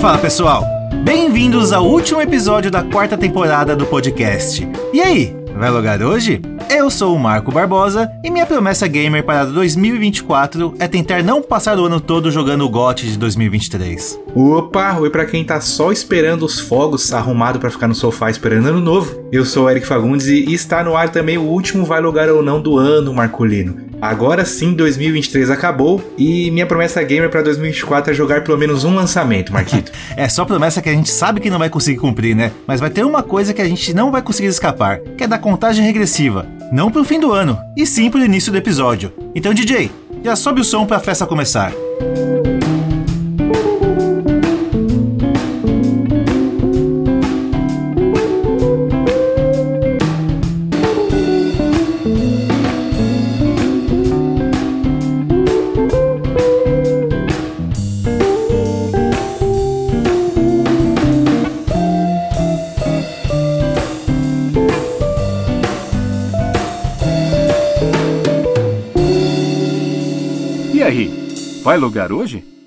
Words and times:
Fala 0.00 0.16
pessoal, 0.16 0.64
bem-vindos 1.02 1.72
ao 1.72 1.84
último 1.84 2.20
episódio 2.20 2.70
da 2.70 2.84
quarta 2.84 3.18
temporada 3.18 3.74
do 3.74 3.84
podcast. 3.84 4.66
E 4.92 5.00
aí, 5.00 5.36
vai 5.56 5.70
logar 5.70 6.00
hoje? 6.00 6.40
Eu 6.70 6.90
sou 6.90 7.16
o 7.16 7.18
Marco 7.18 7.50
Barbosa 7.50 8.10
e 8.22 8.30
minha 8.30 8.44
promessa 8.44 8.86
gamer 8.86 9.24
para 9.24 9.46
2024 9.46 10.74
é 10.78 10.86
tentar 10.86 11.22
não 11.22 11.40
passar 11.40 11.78
o 11.78 11.86
ano 11.86 11.98
todo 11.98 12.30
jogando 12.30 12.62
o 12.62 12.68
GOT 12.68 13.06
de 13.06 13.16
2023. 13.16 14.20
Opa, 14.34 14.98
oi 14.98 15.08
pra 15.08 15.24
quem 15.24 15.42
tá 15.42 15.62
só 15.62 15.90
esperando 15.90 16.44
os 16.44 16.60
fogos, 16.60 17.10
arrumado 17.12 17.58
para 17.58 17.70
ficar 17.70 17.88
no 17.88 17.94
sofá 17.94 18.30
esperando 18.30 18.66
ano 18.66 18.80
novo. 18.80 19.26
Eu 19.32 19.46
sou 19.46 19.64
o 19.64 19.70
Eric 19.70 19.86
Fagundes 19.86 20.26
e 20.26 20.52
está 20.52 20.84
no 20.84 20.94
ar 20.94 21.08
também 21.08 21.38
o 21.38 21.42
último 21.42 21.86
Vai 21.86 22.02
Logar 22.02 22.28
ou 22.28 22.42
Não 22.42 22.60
do 22.60 22.76
ano, 22.76 23.14
Marcolino. 23.14 23.88
Agora 24.00 24.44
sim, 24.44 24.74
2023 24.74 25.50
acabou 25.50 26.00
e 26.16 26.50
minha 26.50 26.66
promessa 26.66 27.02
gamer 27.02 27.30
para 27.30 27.42
2024 27.42 28.12
é 28.12 28.14
jogar 28.14 28.44
pelo 28.44 28.56
menos 28.56 28.84
um 28.84 28.94
lançamento, 28.94 29.52
Marquito. 29.52 29.90
é 30.16 30.28
só 30.28 30.44
promessa 30.44 30.80
que 30.80 30.88
a 30.88 30.92
gente 30.92 31.10
sabe 31.10 31.40
que 31.40 31.50
não 31.50 31.58
vai 31.58 31.68
conseguir 31.68 31.98
cumprir, 31.98 32.36
né? 32.36 32.52
Mas 32.66 32.78
vai 32.78 32.90
ter 32.90 33.04
uma 33.04 33.22
coisa 33.22 33.52
que 33.52 33.62
a 33.62 33.68
gente 33.68 33.92
não 33.92 34.12
vai 34.12 34.22
conseguir 34.22 34.48
escapar, 34.48 35.00
que 35.16 35.24
é 35.24 35.26
da 35.26 35.38
contagem 35.38 35.84
regressiva. 35.84 36.46
Não 36.72 36.90
pro 36.90 37.04
fim 37.04 37.18
do 37.18 37.32
ano, 37.32 37.58
e 37.76 37.86
sim 37.86 38.10
pro 38.10 38.24
início 38.24 38.52
do 38.52 38.58
episódio. 38.58 39.12
Então, 39.34 39.54
DJ, 39.54 39.90
já 40.22 40.36
sobe 40.36 40.60
o 40.60 40.64
som 40.64 40.84
pra 40.84 41.00
festa 41.00 41.26
começar. 41.26 41.72
Vai 71.78 71.84
logar 71.84 72.10
hoje? 72.10 72.57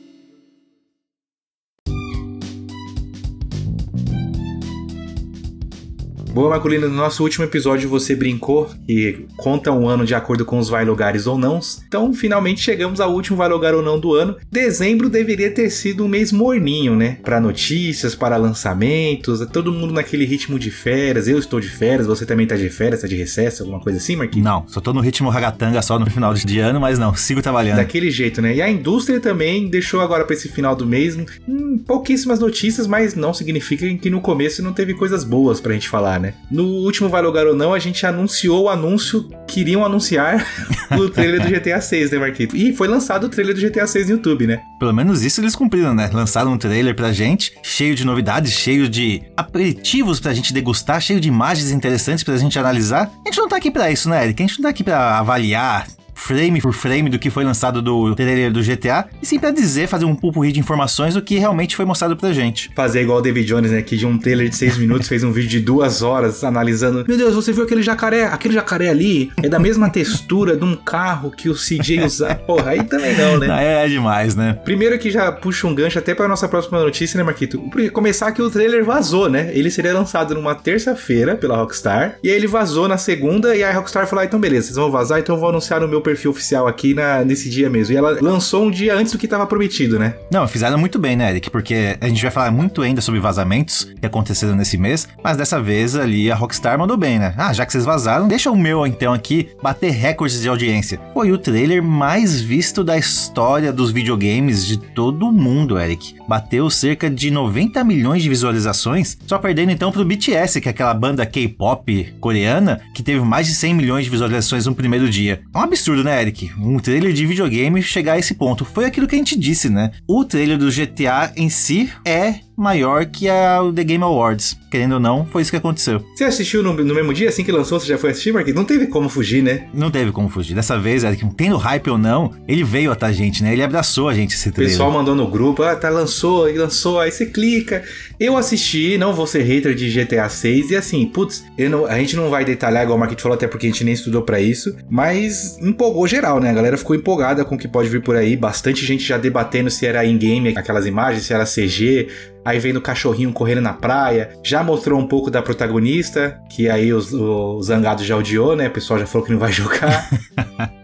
Boa, 6.42 6.50
Marcolino, 6.50 6.90
no 6.90 6.96
nosso 6.96 7.22
último 7.22 7.46
episódio 7.46 7.88
você 7.88 8.16
brincou 8.16 8.68
que 8.88 9.28
conta 9.38 9.72
um 9.72 9.88
ano 9.88 10.08
de 10.08 10.16
acordo 10.16 10.44
com 10.44 10.58
os 10.58 10.70
vai 10.70 10.84
lugares 10.84 11.28
ou 11.28 11.38
não. 11.38 11.60
Então, 11.88 12.12
finalmente 12.16 12.62
chegamos 12.62 13.00
ao 13.00 13.14
último 13.14 13.38
vai 13.38 13.48
lugar 13.48 13.76
ou 13.76 13.84
não 13.84 14.00
do 14.00 14.16
ano. 14.16 14.36
Dezembro 14.52 15.08
deveria 15.08 15.52
ter 15.52 15.70
sido 15.70 16.04
um 16.04 16.08
mês 16.08 16.32
morninho, 16.32 16.96
né? 16.96 17.20
Para 17.22 17.40
notícias, 17.40 18.16
para 18.16 18.38
lançamentos, 18.38 19.46
todo 19.54 19.72
mundo 19.72 19.94
naquele 19.94 20.26
ritmo 20.26 20.58
de 20.58 20.72
férias. 20.72 21.28
Eu 21.28 21.38
estou 21.38 21.60
de 21.60 21.70
férias, 21.70 22.08
você 22.08 22.26
também 22.26 22.48
tá 22.48 22.56
de 22.56 22.72
férias, 22.72 23.02
tá 23.02 23.08
de 23.08 23.16
recesso, 23.16 23.62
alguma 23.62 23.80
coisa 23.80 24.00
assim, 24.00 24.16
Marquinhos? 24.16 24.44
Não, 24.44 24.68
só 24.68 24.82
tô 24.82 24.94
no 24.94 25.00
ritmo 25.00 25.30
ragatanga 25.30 25.80
só 25.84 26.00
no 26.00 26.10
final 26.10 26.34
de 26.34 26.58
ano, 26.58 26.82
mas 26.82 26.98
não, 26.98 27.14
sigo 27.14 27.44
trabalhando. 27.44 27.78
Daquele 27.78 28.10
jeito, 28.10 28.42
né? 28.42 28.56
E 28.56 28.64
a 28.64 28.68
indústria 28.68 29.20
também 29.20 29.70
deixou 29.70 30.02
agora 30.02 30.26
para 30.26 30.36
esse 30.36 30.50
final 30.50 30.76
do 30.76 30.88
mês 30.88 31.16
hum, 31.48 31.78
pouquíssimas 31.86 32.40
notícias, 32.40 32.88
mas 32.88 33.14
não 33.14 33.32
significa 33.32 33.88
que 33.96 34.10
no 34.10 34.22
começo 34.22 34.64
não 34.64 34.74
teve 34.74 34.96
coisas 34.96 35.24
boas 35.24 35.62
pra 35.62 35.74
gente 35.74 35.88
falar, 35.88 36.20
né? 36.20 36.31
No 36.50 36.64
último 36.64 37.10
Vai 37.10 37.22
Lugar 37.22 37.48
ou 37.48 37.56
Não, 37.56 37.74
a 37.74 37.80
gente 37.80 38.06
anunciou 38.06 38.64
o 38.64 38.70
anúncio 38.70 39.30
que 39.48 39.62
iriam 39.62 39.86
anunciar 39.86 40.46
o 40.98 41.10
trailer 41.10 41.42
do 41.42 41.50
GTA 41.50 41.82
6, 41.82 42.12
né, 42.12 42.20
Marquito? 42.20 42.56
E 42.56 42.74
foi 42.74 42.88
lançado 42.88 43.26
o 43.26 43.30
trailer 43.30 43.56
do 43.56 43.62
GTA 43.62 43.88
6 43.88 44.08
no 44.08 44.16
YouTube, 44.16 44.48
né? 44.48 44.60
Pelo 44.80 44.94
menos 44.94 45.24
isso 45.24 45.42
eles 45.42 45.56
cumpriram, 45.56 45.94
né? 45.94 46.10
Lançaram 46.14 46.54
um 46.54 46.58
trailer 46.58 46.96
pra 46.96 47.12
gente, 47.12 47.54
cheio 47.64 47.96
de 47.96 48.06
novidades, 48.06 48.52
cheio 48.52 48.90
de 48.90 49.22
aperitivos 49.36 50.20
pra 50.20 50.34
gente 50.34 50.54
degustar, 50.54 51.02
cheio 51.02 51.20
de 51.20 51.28
imagens 51.28 51.72
interessantes 51.72 52.24
pra 52.24 52.38
gente 52.38 52.58
analisar. 52.58 53.12
A 53.26 53.30
gente 53.30 53.38
não 53.38 53.48
tá 53.48 53.58
aqui 53.58 53.72
pra 53.72 53.92
isso, 53.92 54.10
né, 54.10 54.24
Eric? 54.24 54.42
A 54.42 54.48
gente 54.48 54.58
não 54.58 54.64
tá 54.64 54.70
aqui 54.70 54.84
pra 54.84 55.20
avaliar 55.20 55.88
frame 56.22 56.62
por 56.62 56.72
frame 56.72 57.10
do 57.10 57.18
que 57.18 57.30
foi 57.30 57.44
lançado 57.44 57.82
do 57.82 58.14
trailer 58.16 58.52
do 58.52 58.62
GTA, 58.62 59.08
e 59.22 59.26
sim 59.26 59.40
pra 59.40 59.50
dizer, 59.50 59.88
fazer 59.88 60.06
um 60.06 60.16
pupurri 60.16 60.52
de 60.52 60.60
informações 60.60 61.16
do 61.16 61.22
que 61.22 61.38
realmente 61.38 61.76
foi 61.76 61.84
mostrado 61.84 62.16
pra 62.16 62.32
gente. 62.32 62.70
Fazer 62.76 63.02
igual 63.02 63.18
o 63.18 63.22
David 63.22 63.48
Jones, 63.48 63.72
né, 63.72 63.82
que 63.82 63.98
de 63.98 64.06
um 64.06 64.18
trailer 64.18 64.48
de 64.48 64.56
6 64.56 64.78
minutos 64.78 65.08
fez 65.08 65.24
um 65.24 65.32
vídeo 65.32 65.50
de 65.50 65.60
duas 65.60 66.04
horas 66.04 66.44
analisando. 66.44 67.04
Meu 67.08 67.18
Deus, 67.18 67.34
você 67.34 67.52
viu 67.52 67.64
aquele 67.64 67.82
jacaré? 67.82 68.26
Aquele 68.26 68.54
jacaré 68.54 68.90
ali 68.90 69.32
é 69.42 69.50
da 69.50 69.60
mesma 69.60 69.90
textura 69.90 70.56
de 70.56 70.64
um 70.64 70.76
carro 70.76 71.32
que 71.32 71.50
o 71.50 71.56
CJ 71.56 72.06
usa. 72.06 72.36
Porra, 72.36 72.72
aí 72.72 72.84
também 72.84 73.18
não, 73.18 73.38
né? 73.40 73.48
É, 73.66 73.86
é 73.86 73.90
demais, 73.90 74.36
né? 74.36 74.54
Primeiro 74.64 74.98
que 75.00 75.10
já 75.10 75.32
puxa 75.32 75.66
um 75.66 75.74
gancho 75.74 75.98
até 75.98 76.14
pra 76.14 76.28
nossa 76.28 76.48
próxima 76.48 76.80
notícia, 76.82 77.18
né, 77.18 77.24
Marquito? 77.24 77.60
Começar 77.92 78.32
que 78.32 78.42
o 78.42 78.50
trailer 78.50 78.86
vazou, 78.86 79.28
né? 79.28 79.52
Ele 79.54 79.72
seria 79.72 79.94
lançado 79.94 80.36
numa 80.36 80.54
terça-feira 80.54 81.36
pela 81.36 81.58
Rockstar, 81.58 82.18
e 82.24 82.30
aí 82.30 82.36
ele 82.36 82.48
vazou 82.48 82.88
na 82.88 82.98
segunda, 82.98 83.56
e 83.56 83.64
aí 83.64 83.72
a 83.72 83.74
Rockstar 83.74 84.06
falou: 84.06 84.22
ah, 84.22 84.26
então 84.26 84.40
beleza, 84.40 84.68
vocês 84.68 84.78
vão 84.78 84.92
vazar, 84.92 85.20
então 85.20 85.36
eu 85.36 85.40
vou 85.40 85.50
anunciar 85.50 85.82
no 85.82 85.88
meu 85.88 86.00
perfil 86.00 86.11
oficial 86.30 86.68
aqui 86.68 86.94
na, 86.94 87.24
nesse 87.24 87.50
dia 87.50 87.70
mesmo. 87.70 87.94
E 87.94 87.98
ela 87.98 88.18
lançou 88.22 88.66
um 88.66 88.72
dia 88.72 88.96
antes 88.96 89.12
do 89.12 89.18
que 89.18 89.26
estava 89.26 89.46
prometido, 89.46 89.98
né? 89.98 90.16
Não, 90.32 90.48
fizeram 90.48 90.78
muito 90.78 91.00
bem, 91.00 91.16
né, 91.16 91.30
Eric? 91.30 91.50
Porque 91.50 91.98
a 92.00 92.08
gente 92.08 92.22
vai 92.22 92.32
falar 92.32 92.52
muito 92.52 92.82
ainda 92.82 93.02
sobre 93.02 93.20
vazamentos 93.20 93.92
que 94.00 94.06
aconteceram 94.06 94.56
nesse 94.56 94.78
mês, 94.78 95.08
mas 95.24 95.38
dessa 95.38 95.62
vez 95.62 95.96
ali 95.96 96.32
a 96.32 96.36
Rockstar 96.36 96.78
mandou 96.78 96.98
bem, 96.98 97.20
né? 97.20 97.34
Ah, 97.38 97.54
já 97.54 97.66
que 97.66 97.72
vocês 97.72 97.86
vazaram, 97.86 98.28
deixa 98.28 98.52
o 98.52 98.58
meu 98.58 98.86
então 98.86 99.14
aqui 99.14 99.50
bater 99.62 99.92
recordes 99.92 100.42
de 100.42 100.50
audiência. 100.50 101.00
Foi 101.14 101.32
o 101.32 101.38
trailer 101.38 101.84
mais 101.84 102.42
visto 102.42 102.84
da 102.84 102.98
história 102.98 103.72
dos 103.72 103.92
videogames 103.92 104.66
de 104.66 104.78
todo 104.78 105.32
mundo, 105.32 105.80
Eric. 105.80 106.16
Bateu 106.28 106.70
cerca 106.70 107.10
de 107.10 107.30
90 107.30 107.84
milhões 107.84 108.24
de 108.24 108.30
visualizações, 108.30 109.18
só 109.26 109.38
perdendo 109.38 109.72
então 109.72 109.92
pro 109.92 110.06
BTS, 110.06 110.60
que 110.62 110.68
é 110.68 110.72
aquela 110.72 110.94
banda 110.94 111.26
K-pop 111.26 112.14
coreana 112.20 112.82
que 112.94 113.04
teve 113.04 113.20
mais 113.22 113.48
de 113.48 113.54
100 113.54 113.74
milhões 113.74 114.06
de 114.06 114.12
visualizações 114.12 114.66
no 114.66 114.76
primeiro 114.76 115.10
dia. 115.10 115.42
É 115.54 115.58
um 115.58 115.62
absurdo, 115.62 116.01
né, 116.04 116.22
Eric? 116.22 116.52
um 116.60 116.80
trailer 116.80 117.14
de 117.14 117.26
videogame 117.26 117.82
chegar 117.82 118.14
a 118.14 118.20
esse 118.20 118.34
ponto. 118.34 118.66
Foi 118.66 118.86
aquilo 118.86 119.08
que 119.08 119.16
a 119.16 119.18
gente 119.18 119.38
disse, 119.38 119.70
né? 119.70 119.92
O 120.08 120.24
trailer 120.24 120.58
do 120.58 120.72
GTA 120.72 121.32
em 121.36 121.50
si 121.50 121.90
é 122.06 122.36
maior 122.62 123.06
que 123.06 123.28
a 123.28 123.60
The 123.74 123.84
Game 123.84 124.04
Awards. 124.04 124.56
Querendo 124.70 124.94
ou 124.94 125.00
não, 125.00 125.26
foi 125.26 125.42
isso 125.42 125.52
que 125.52 125.58
aconteceu. 125.58 126.06
Você 126.16 126.24
assistiu 126.24 126.64
no, 126.64 126.74
no 126.74 126.94
mesmo 126.94 127.14
dia, 127.14 127.28
assim 127.28 127.44
que 127.44 127.52
lançou? 127.52 127.80
Você 127.80 127.88
já 127.88 127.98
foi 127.98 128.12
assistir, 128.12 128.32
Marquinhos? 128.32 128.56
Não 128.56 128.64
teve 128.64 128.88
como 128.88 129.10
fugir, 129.10 129.42
né? 129.42 129.68
Não 129.74 129.90
teve 129.90 130.12
como 130.12 130.30
fugir. 130.30 130.54
Dessa 130.54 130.78
vez, 130.78 131.04
Eric, 131.04 131.26
tendo 131.36 131.58
hype 131.58 131.90
ou 131.90 131.98
não, 131.98 132.32
ele 132.48 132.64
veio 132.64 132.92
até 132.92 133.08
a 133.08 133.12
gente, 133.12 133.44
né? 133.44 133.52
Ele 133.52 133.64
abraçou 133.64 134.08
a 134.08 134.14
gente 134.14 134.36
esse 134.36 134.52
trailer. 134.52 134.72
O 134.72 134.78
pessoal 134.78 134.92
mandou 134.92 135.16
no 135.16 135.28
grupo, 135.28 135.64
ah, 135.64 135.76
tá, 135.76 135.90
lançou, 135.90 136.50
e 136.50 136.58
lançou, 136.58 137.00
aí 137.00 137.12
você 137.12 137.26
clica. 137.26 137.84
Eu 138.20 138.38
assisti, 138.38 138.98
não 138.98 139.14
vou 139.14 139.26
ser 139.26 139.42
hater 139.42 139.74
de 139.74 139.90
GTA 139.90 140.30
6, 140.30 140.72
e 140.72 140.76
assim, 140.76 141.06
putz, 141.06 141.44
não, 141.58 141.86
a 141.86 141.98
gente 141.98 142.16
não 142.16 142.30
vai 142.30 142.46
detalhar, 142.46 142.84
igual 142.84 142.96
o 142.96 143.00
Marquinhos 143.00 143.24
falou, 143.24 143.36
até 143.36 143.48
porque 143.48 143.66
a 143.66 143.70
gente 143.70 143.84
nem 143.84 143.94
estudou 143.94 144.22
para 144.22 144.40
isso, 144.40 144.76
mas 144.90 145.58
empolgou 145.82 146.08
geral, 146.08 146.40
né? 146.40 146.52
A 146.52 146.54
galera 146.54 146.78
ficou 146.78 146.96
empolgada 146.96 147.44
com 147.44 147.56
o 147.56 147.58
que 147.58 147.68
pode 147.68 147.90
vir 147.90 148.04
por 148.04 148.16
aí, 148.16 148.36
bastante 148.36 148.86
gente 148.86 149.04
já 149.04 149.18
debatendo 149.18 149.72
se 149.72 149.88
era 149.88 150.06
in-game 150.06 150.54
aquelas 150.56 150.86
imagens, 150.86 151.24
se 151.24 151.34
era 151.34 151.44
CG, 151.44 152.08
aí 152.46 152.60
vem 152.60 152.76
o 152.76 152.82
cachorrinho 152.82 153.32
correndo 153.34 153.62
na 153.62 153.74
praia. 153.74 154.30
Já 154.44 154.64
mostrou 154.64 155.00
um 155.00 155.08
pouco 155.08 155.30
da 155.30 155.42
protagonista, 155.42 156.40
que 156.50 156.70
aí 156.70 156.94
os, 156.94 157.14
o 157.14 157.62
Zangado 157.62 158.04
já 158.04 158.18
odiou, 158.18 158.56
né? 158.56 158.68
O 158.68 158.72
pessoal 158.72 159.00
já 159.00 159.06
falou 159.06 159.26
que 159.26 159.32
não 159.34 159.40
vai 159.40 159.52
jogar. 159.54 160.10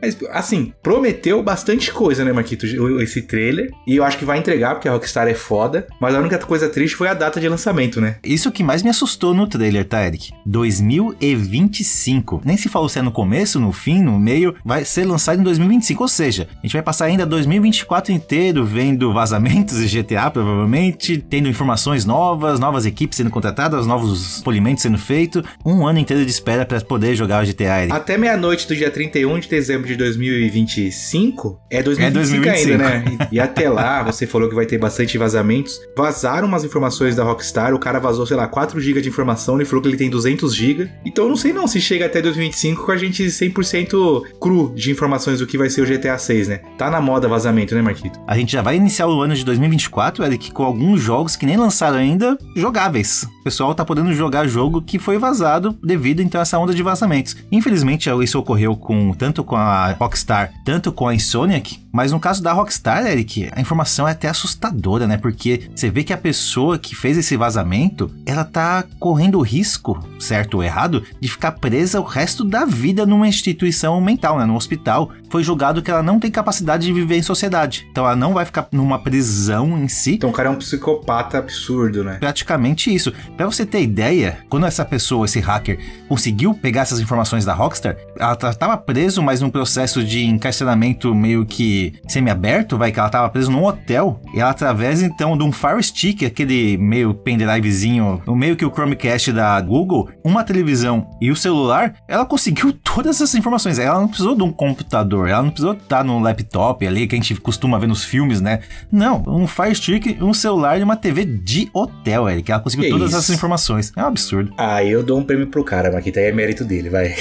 Mas, 0.02 0.18
assim, 0.32 0.74
prometeu 0.82 1.42
bastante 1.42 1.92
coisa, 1.92 2.24
né, 2.24 2.32
Marquito? 2.32 2.66
Esse 3.02 3.22
trailer. 3.22 3.70
E 3.86 3.96
eu 3.96 4.04
acho 4.04 4.18
que 4.18 4.26
vai 4.26 4.38
entregar, 4.38 4.76
porque 4.76 4.88
a 4.88 4.92
Rockstar 4.92 5.28
é 5.28 5.34
foda. 5.34 5.88
Mas 6.00 6.16
a 6.16 6.20
única 6.20 6.38
coisa 6.40 6.70
triste 6.70 6.96
foi 6.96 7.08
a 7.08 7.14
data 7.14 7.40
de 7.40 7.50
lançamento, 7.50 8.00
né? 8.00 8.18
Isso 8.24 8.52
que 8.52 8.64
mais 8.64 8.84
me 8.84 8.90
assustou 8.90 9.34
no 9.34 9.48
trailer, 9.48 9.86
tá, 9.86 10.06
Eric? 10.06 10.32
2025. 10.46 12.42
Nem 12.46 12.58
se 12.58 12.70
falou 12.70 12.90
se 12.90 13.00
é 13.00 13.02
no 13.02 13.12
começo, 13.12 13.60
no 13.60 13.72
fim, 13.72 14.02
no 14.02 14.20
meio. 14.20 14.56
Vai 14.64 14.86
ser 14.86 15.06
lançado 15.06 15.40
em 15.40 15.44
2025. 15.44 16.04
Ou 16.04 16.08
seja, 16.08 16.48
a 16.52 16.62
gente 16.66 16.74
vai 16.74 16.82
passar 16.82 17.06
ainda 17.06 17.26
2024 17.26 18.12
inteiro 18.12 18.66
vendo 18.66 19.14
vazamentos 19.14 19.78
de 19.78 20.04
GTA, 20.04 20.30
provavelmente, 20.30 21.18
tendo 21.18 21.47
tendo 21.48 21.50
informações 21.50 22.06
novas, 22.06 22.60
novas 22.60 22.86
equipes 22.86 23.18
sendo 23.18 23.30
contratadas, 23.30 23.88
novos 23.88 24.42
polimentos 24.42 24.84
sendo 24.84 24.98
feitos, 24.98 25.44
um 25.66 25.88
ano 25.88 26.00
inteiro 26.00 26.24
de 26.24 26.30
espera 26.30 26.66
para 26.66 26.80
poder 26.82 27.16
jogar 27.16 27.44
o 27.44 27.48
GTA. 27.48 27.88
Até 27.90 28.18
meia-noite 28.18 28.68
do 28.68 28.76
dia 28.76 28.92
31 28.92 29.40
de 29.40 29.48
dezembro 29.48 29.88
de 29.88 29.96
2025 29.96 31.60
é 31.70 31.82
2025, 31.82 32.48
é 32.48 32.52
2025. 32.52 32.72
ainda, 32.72 32.78
né? 32.78 33.28
E, 33.32 33.36
e 33.36 33.40
até 33.40 33.70
lá, 33.70 34.04
você 34.04 34.28
falou 34.28 34.50
que 34.50 34.56
vai 34.56 34.66
ter 34.66 34.78
bastante 34.78 35.18
vazamentos. 35.18 35.80
Vazaram 35.96 36.48
umas 36.48 36.64
informações 36.64 37.16
da 37.16 37.24
Rockstar, 37.24 37.74
o 37.74 37.80
cara 37.80 38.00
vazou, 38.00 38.26
sei 38.26 38.38
lá, 38.38 38.48
4 38.48 38.80
GB 38.80 39.02
de 39.02 39.10
informação, 39.10 39.56
ele 39.56 39.66
falou 39.66 39.82
que 39.82 39.88
ele 39.88 39.98
tem 39.98 40.10
200 40.10 40.54
GB. 40.54 40.90
Então 41.06 41.26
eu 41.26 41.30
não 41.30 41.38
sei 41.38 41.54
não 41.54 41.68
se 41.68 41.80
chega 41.80 42.06
até 42.06 42.22
2025 42.22 42.86
com 42.86 42.92
a 42.92 42.98
gente 42.98 43.24
100% 43.24 44.24
cru 44.40 44.74
de 44.76 44.92
informações 44.92 45.40
do 45.40 45.48
que 45.48 45.58
vai 45.58 45.70
ser 45.70 45.82
o 45.82 45.86
GTA 45.86 46.18
6, 46.18 46.48
né? 46.48 46.62
Tá 46.78 46.90
na 46.90 47.00
moda 47.00 47.28
vazamento, 47.28 47.74
né, 47.74 47.82
Marquito? 47.82 48.20
A 48.28 48.38
gente 48.38 48.52
já 48.52 48.62
vai 48.62 48.76
iniciar 48.76 49.08
o 49.08 49.22
ano 49.22 49.36
de 49.36 49.46
2024, 49.46 50.24
Eric, 50.26 50.52
com 50.52 50.64
alguns 50.64 51.02
jogos 51.02 51.37
que 51.38 51.46
nem 51.46 51.58
lançaram 51.58 51.98
ainda, 51.98 52.38
jogáveis. 52.56 53.24
O 53.42 53.44
pessoal 53.44 53.74
tá 53.74 53.86
podendo 53.86 54.14
jogar 54.14 54.48
jogo 54.48 54.82
que 54.82 55.00
foi 55.00 55.18
vazado 55.18 55.78
devido 55.84 56.22
então 56.22 56.40
a 56.40 56.42
essa 56.42 56.60
onda 56.60 56.74
de 56.74 56.84
vazamentos. 56.84 57.36
Infelizmente, 57.52 58.10
isso 58.24 58.40
ocorreu 58.40 58.76
com 58.76 59.14
tanto 59.14 59.44
com 59.44 59.56
a 59.56 59.92
Rockstar, 59.94 60.52
tanto 60.66 60.92
com 60.92 61.08
a 61.08 61.16
Insomniac, 61.16 61.80
Mas 61.98 62.12
no 62.12 62.20
caso 62.20 62.44
da 62.44 62.54
Rockstar, 62.54 63.08
Eric, 63.08 63.50
a 63.52 63.60
informação 63.60 64.08
é 64.08 64.12
até 64.12 64.28
assustadora, 64.28 65.08
né? 65.08 65.18
Porque 65.18 65.68
você 65.74 65.90
vê 65.90 66.04
que 66.04 66.14
a 66.14 66.18
pessoa 66.18 66.78
que 66.78 66.96
fez 66.96 67.18
esse 67.18 67.36
vazamento, 67.36 68.12
ela 68.24 68.44
tá 68.44 68.84
correndo 69.00 69.40
o 69.40 69.42
risco, 69.42 70.00
certo 70.20 70.58
ou 70.58 70.64
errado, 70.64 71.04
de 71.20 71.28
ficar 71.28 71.54
presa 71.54 72.00
o 72.00 72.04
resto 72.04 72.44
da 72.44 72.66
vida 72.66 73.04
numa 73.04 73.28
instituição 73.28 74.00
mental, 74.00 74.38
né? 74.38 74.46
No 74.46 74.56
hospital. 74.56 75.10
Foi 75.32 75.44
julgado 75.44 75.82
que 75.82 75.90
ela 75.90 76.04
não 76.04 76.20
tem 76.20 76.30
capacidade 76.30 76.86
de 76.86 76.94
viver 76.94 77.18
em 77.18 77.24
sociedade. 77.24 77.88
Então 77.90 78.06
ela 78.06 78.16
não 78.16 78.32
vai 78.32 78.46
ficar 78.46 78.68
numa 78.72 79.00
prisão 79.00 79.76
em 79.76 79.88
si. 79.88 80.14
Então 80.14 80.30
o 80.30 80.34
cara 80.34 80.50
é 80.50 80.52
um 80.52 80.56
psicopata 80.56 81.40
absurdo, 81.40 82.04
né? 82.04 82.18
Praticamente 82.20 82.94
isso. 82.94 83.12
Pra 83.36 83.48
você 83.48 83.66
ter 83.66 83.82
ideia, 83.82 84.38
quando 84.50 84.68
essa 84.68 84.86
pessoa, 84.86 85.26
esse 85.26 85.40
hacker, 85.40 85.80
conseguiu 86.08 86.54
pegar 86.54 86.82
essas 86.82 87.00
informações 87.00 87.44
da 87.44 87.56
Rockstar, 87.56 87.98
ela 88.20 88.36
tava 88.36 88.78
preso, 88.78 89.24
mas 89.24 89.42
num 89.42 89.50
processo 89.50 90.04
de 90.04 90.24
encarceramento 90.24 91.16
meio 91.16 91.44
que 91.44 91.87
semi-aberto, 92.08 92.78
vai, 92.78 92.92
que 92.92 93.00
ela 93.00 93.10
tava 93.10 93.30
presa 93.30 93.52
num 93.52 93.64
hotel, 93.66 94.22
e 94.34 94.40
ela 94.40 94.50
através 94.52 95.02
então 95.02 95.38
de 95.38 95.44
um 95.44 95.52
Fire 95.52 95.82
Stick, 95.82 96.24
aquele 96.24 96.78
meio 96.78 97.14
pendrivezinho, 97.14 98.22
meio 98.28 98.56
que 98.56 98.66
o 98.66 98.72
Chromecast 98.72 99.32
da 99.32 99.60
Google, 99.62 100.10
uma 100.24 100.44
televisão 100.44 101.08
e 101.22 101.32
o 101.32 101.36
celular, 101.36 101.96
ela 102.08 102.26
conseguiu 102.26 102.74
todas 102.84 103.18
essas 103.18 103.36
informações. 103.36 103.80
Ela 103.80 104.00
não 104.00 104.08
precisou 104.08 104.36
de 104.36 104.44
um 104.44 104.52
computador, 104.52 105.28
ela 105.30 105.42
não 105.44 105.50
precisou 105.50 105.74
estar 105.74 106.04
no 106.04 106.20
laptop 106.20 106.86
ali 106.86 107.08
que 107.08 107.16
a 107.16 107.18
gente 107.18 107.36
costuma 107.36 107.78
ver 107.80 107.88
nos 107.88 108.04
filmes, 108.04 108.42
né? 108.42 108.60
Não, 108.92 109.24
um 109.28 109.48
Fire 109.48 109.76
Stick, 109.76 110.18
um 110.22 110.34
celular 110.34 110.80
e 110.80 110.84
uma 110.84 110.96
TV 110.96 111.26
de 111.26 111.70
hotel, 111.74 112.30
Eric. 112.30 112.52
Ela 112.52 112.62
conseguiu 112.62 112.86
Que 112.86 112.92
todas 112.92 113.10
isso? 113.10 113.18
essas 113.20 113.36
informações. 113.36 113.92
É 113.96 114.02
um 114.04 114.08
absurdo. 114.08 114.54
Ah, 114.58 114.84
eu 114.84 115.04
dou 115.04 115.20
um 115.20 115.24
prêmio 115.24 115.48
pro 115.48 115.64
cara, 115.64 115.92
mas 115.92 116.04
que 116.04 116.12
daí 116.12 116.26
é 116.26 116.32
mérito 116.32 116.64
dele, 116.66 116.90
vai. 116.90 117.14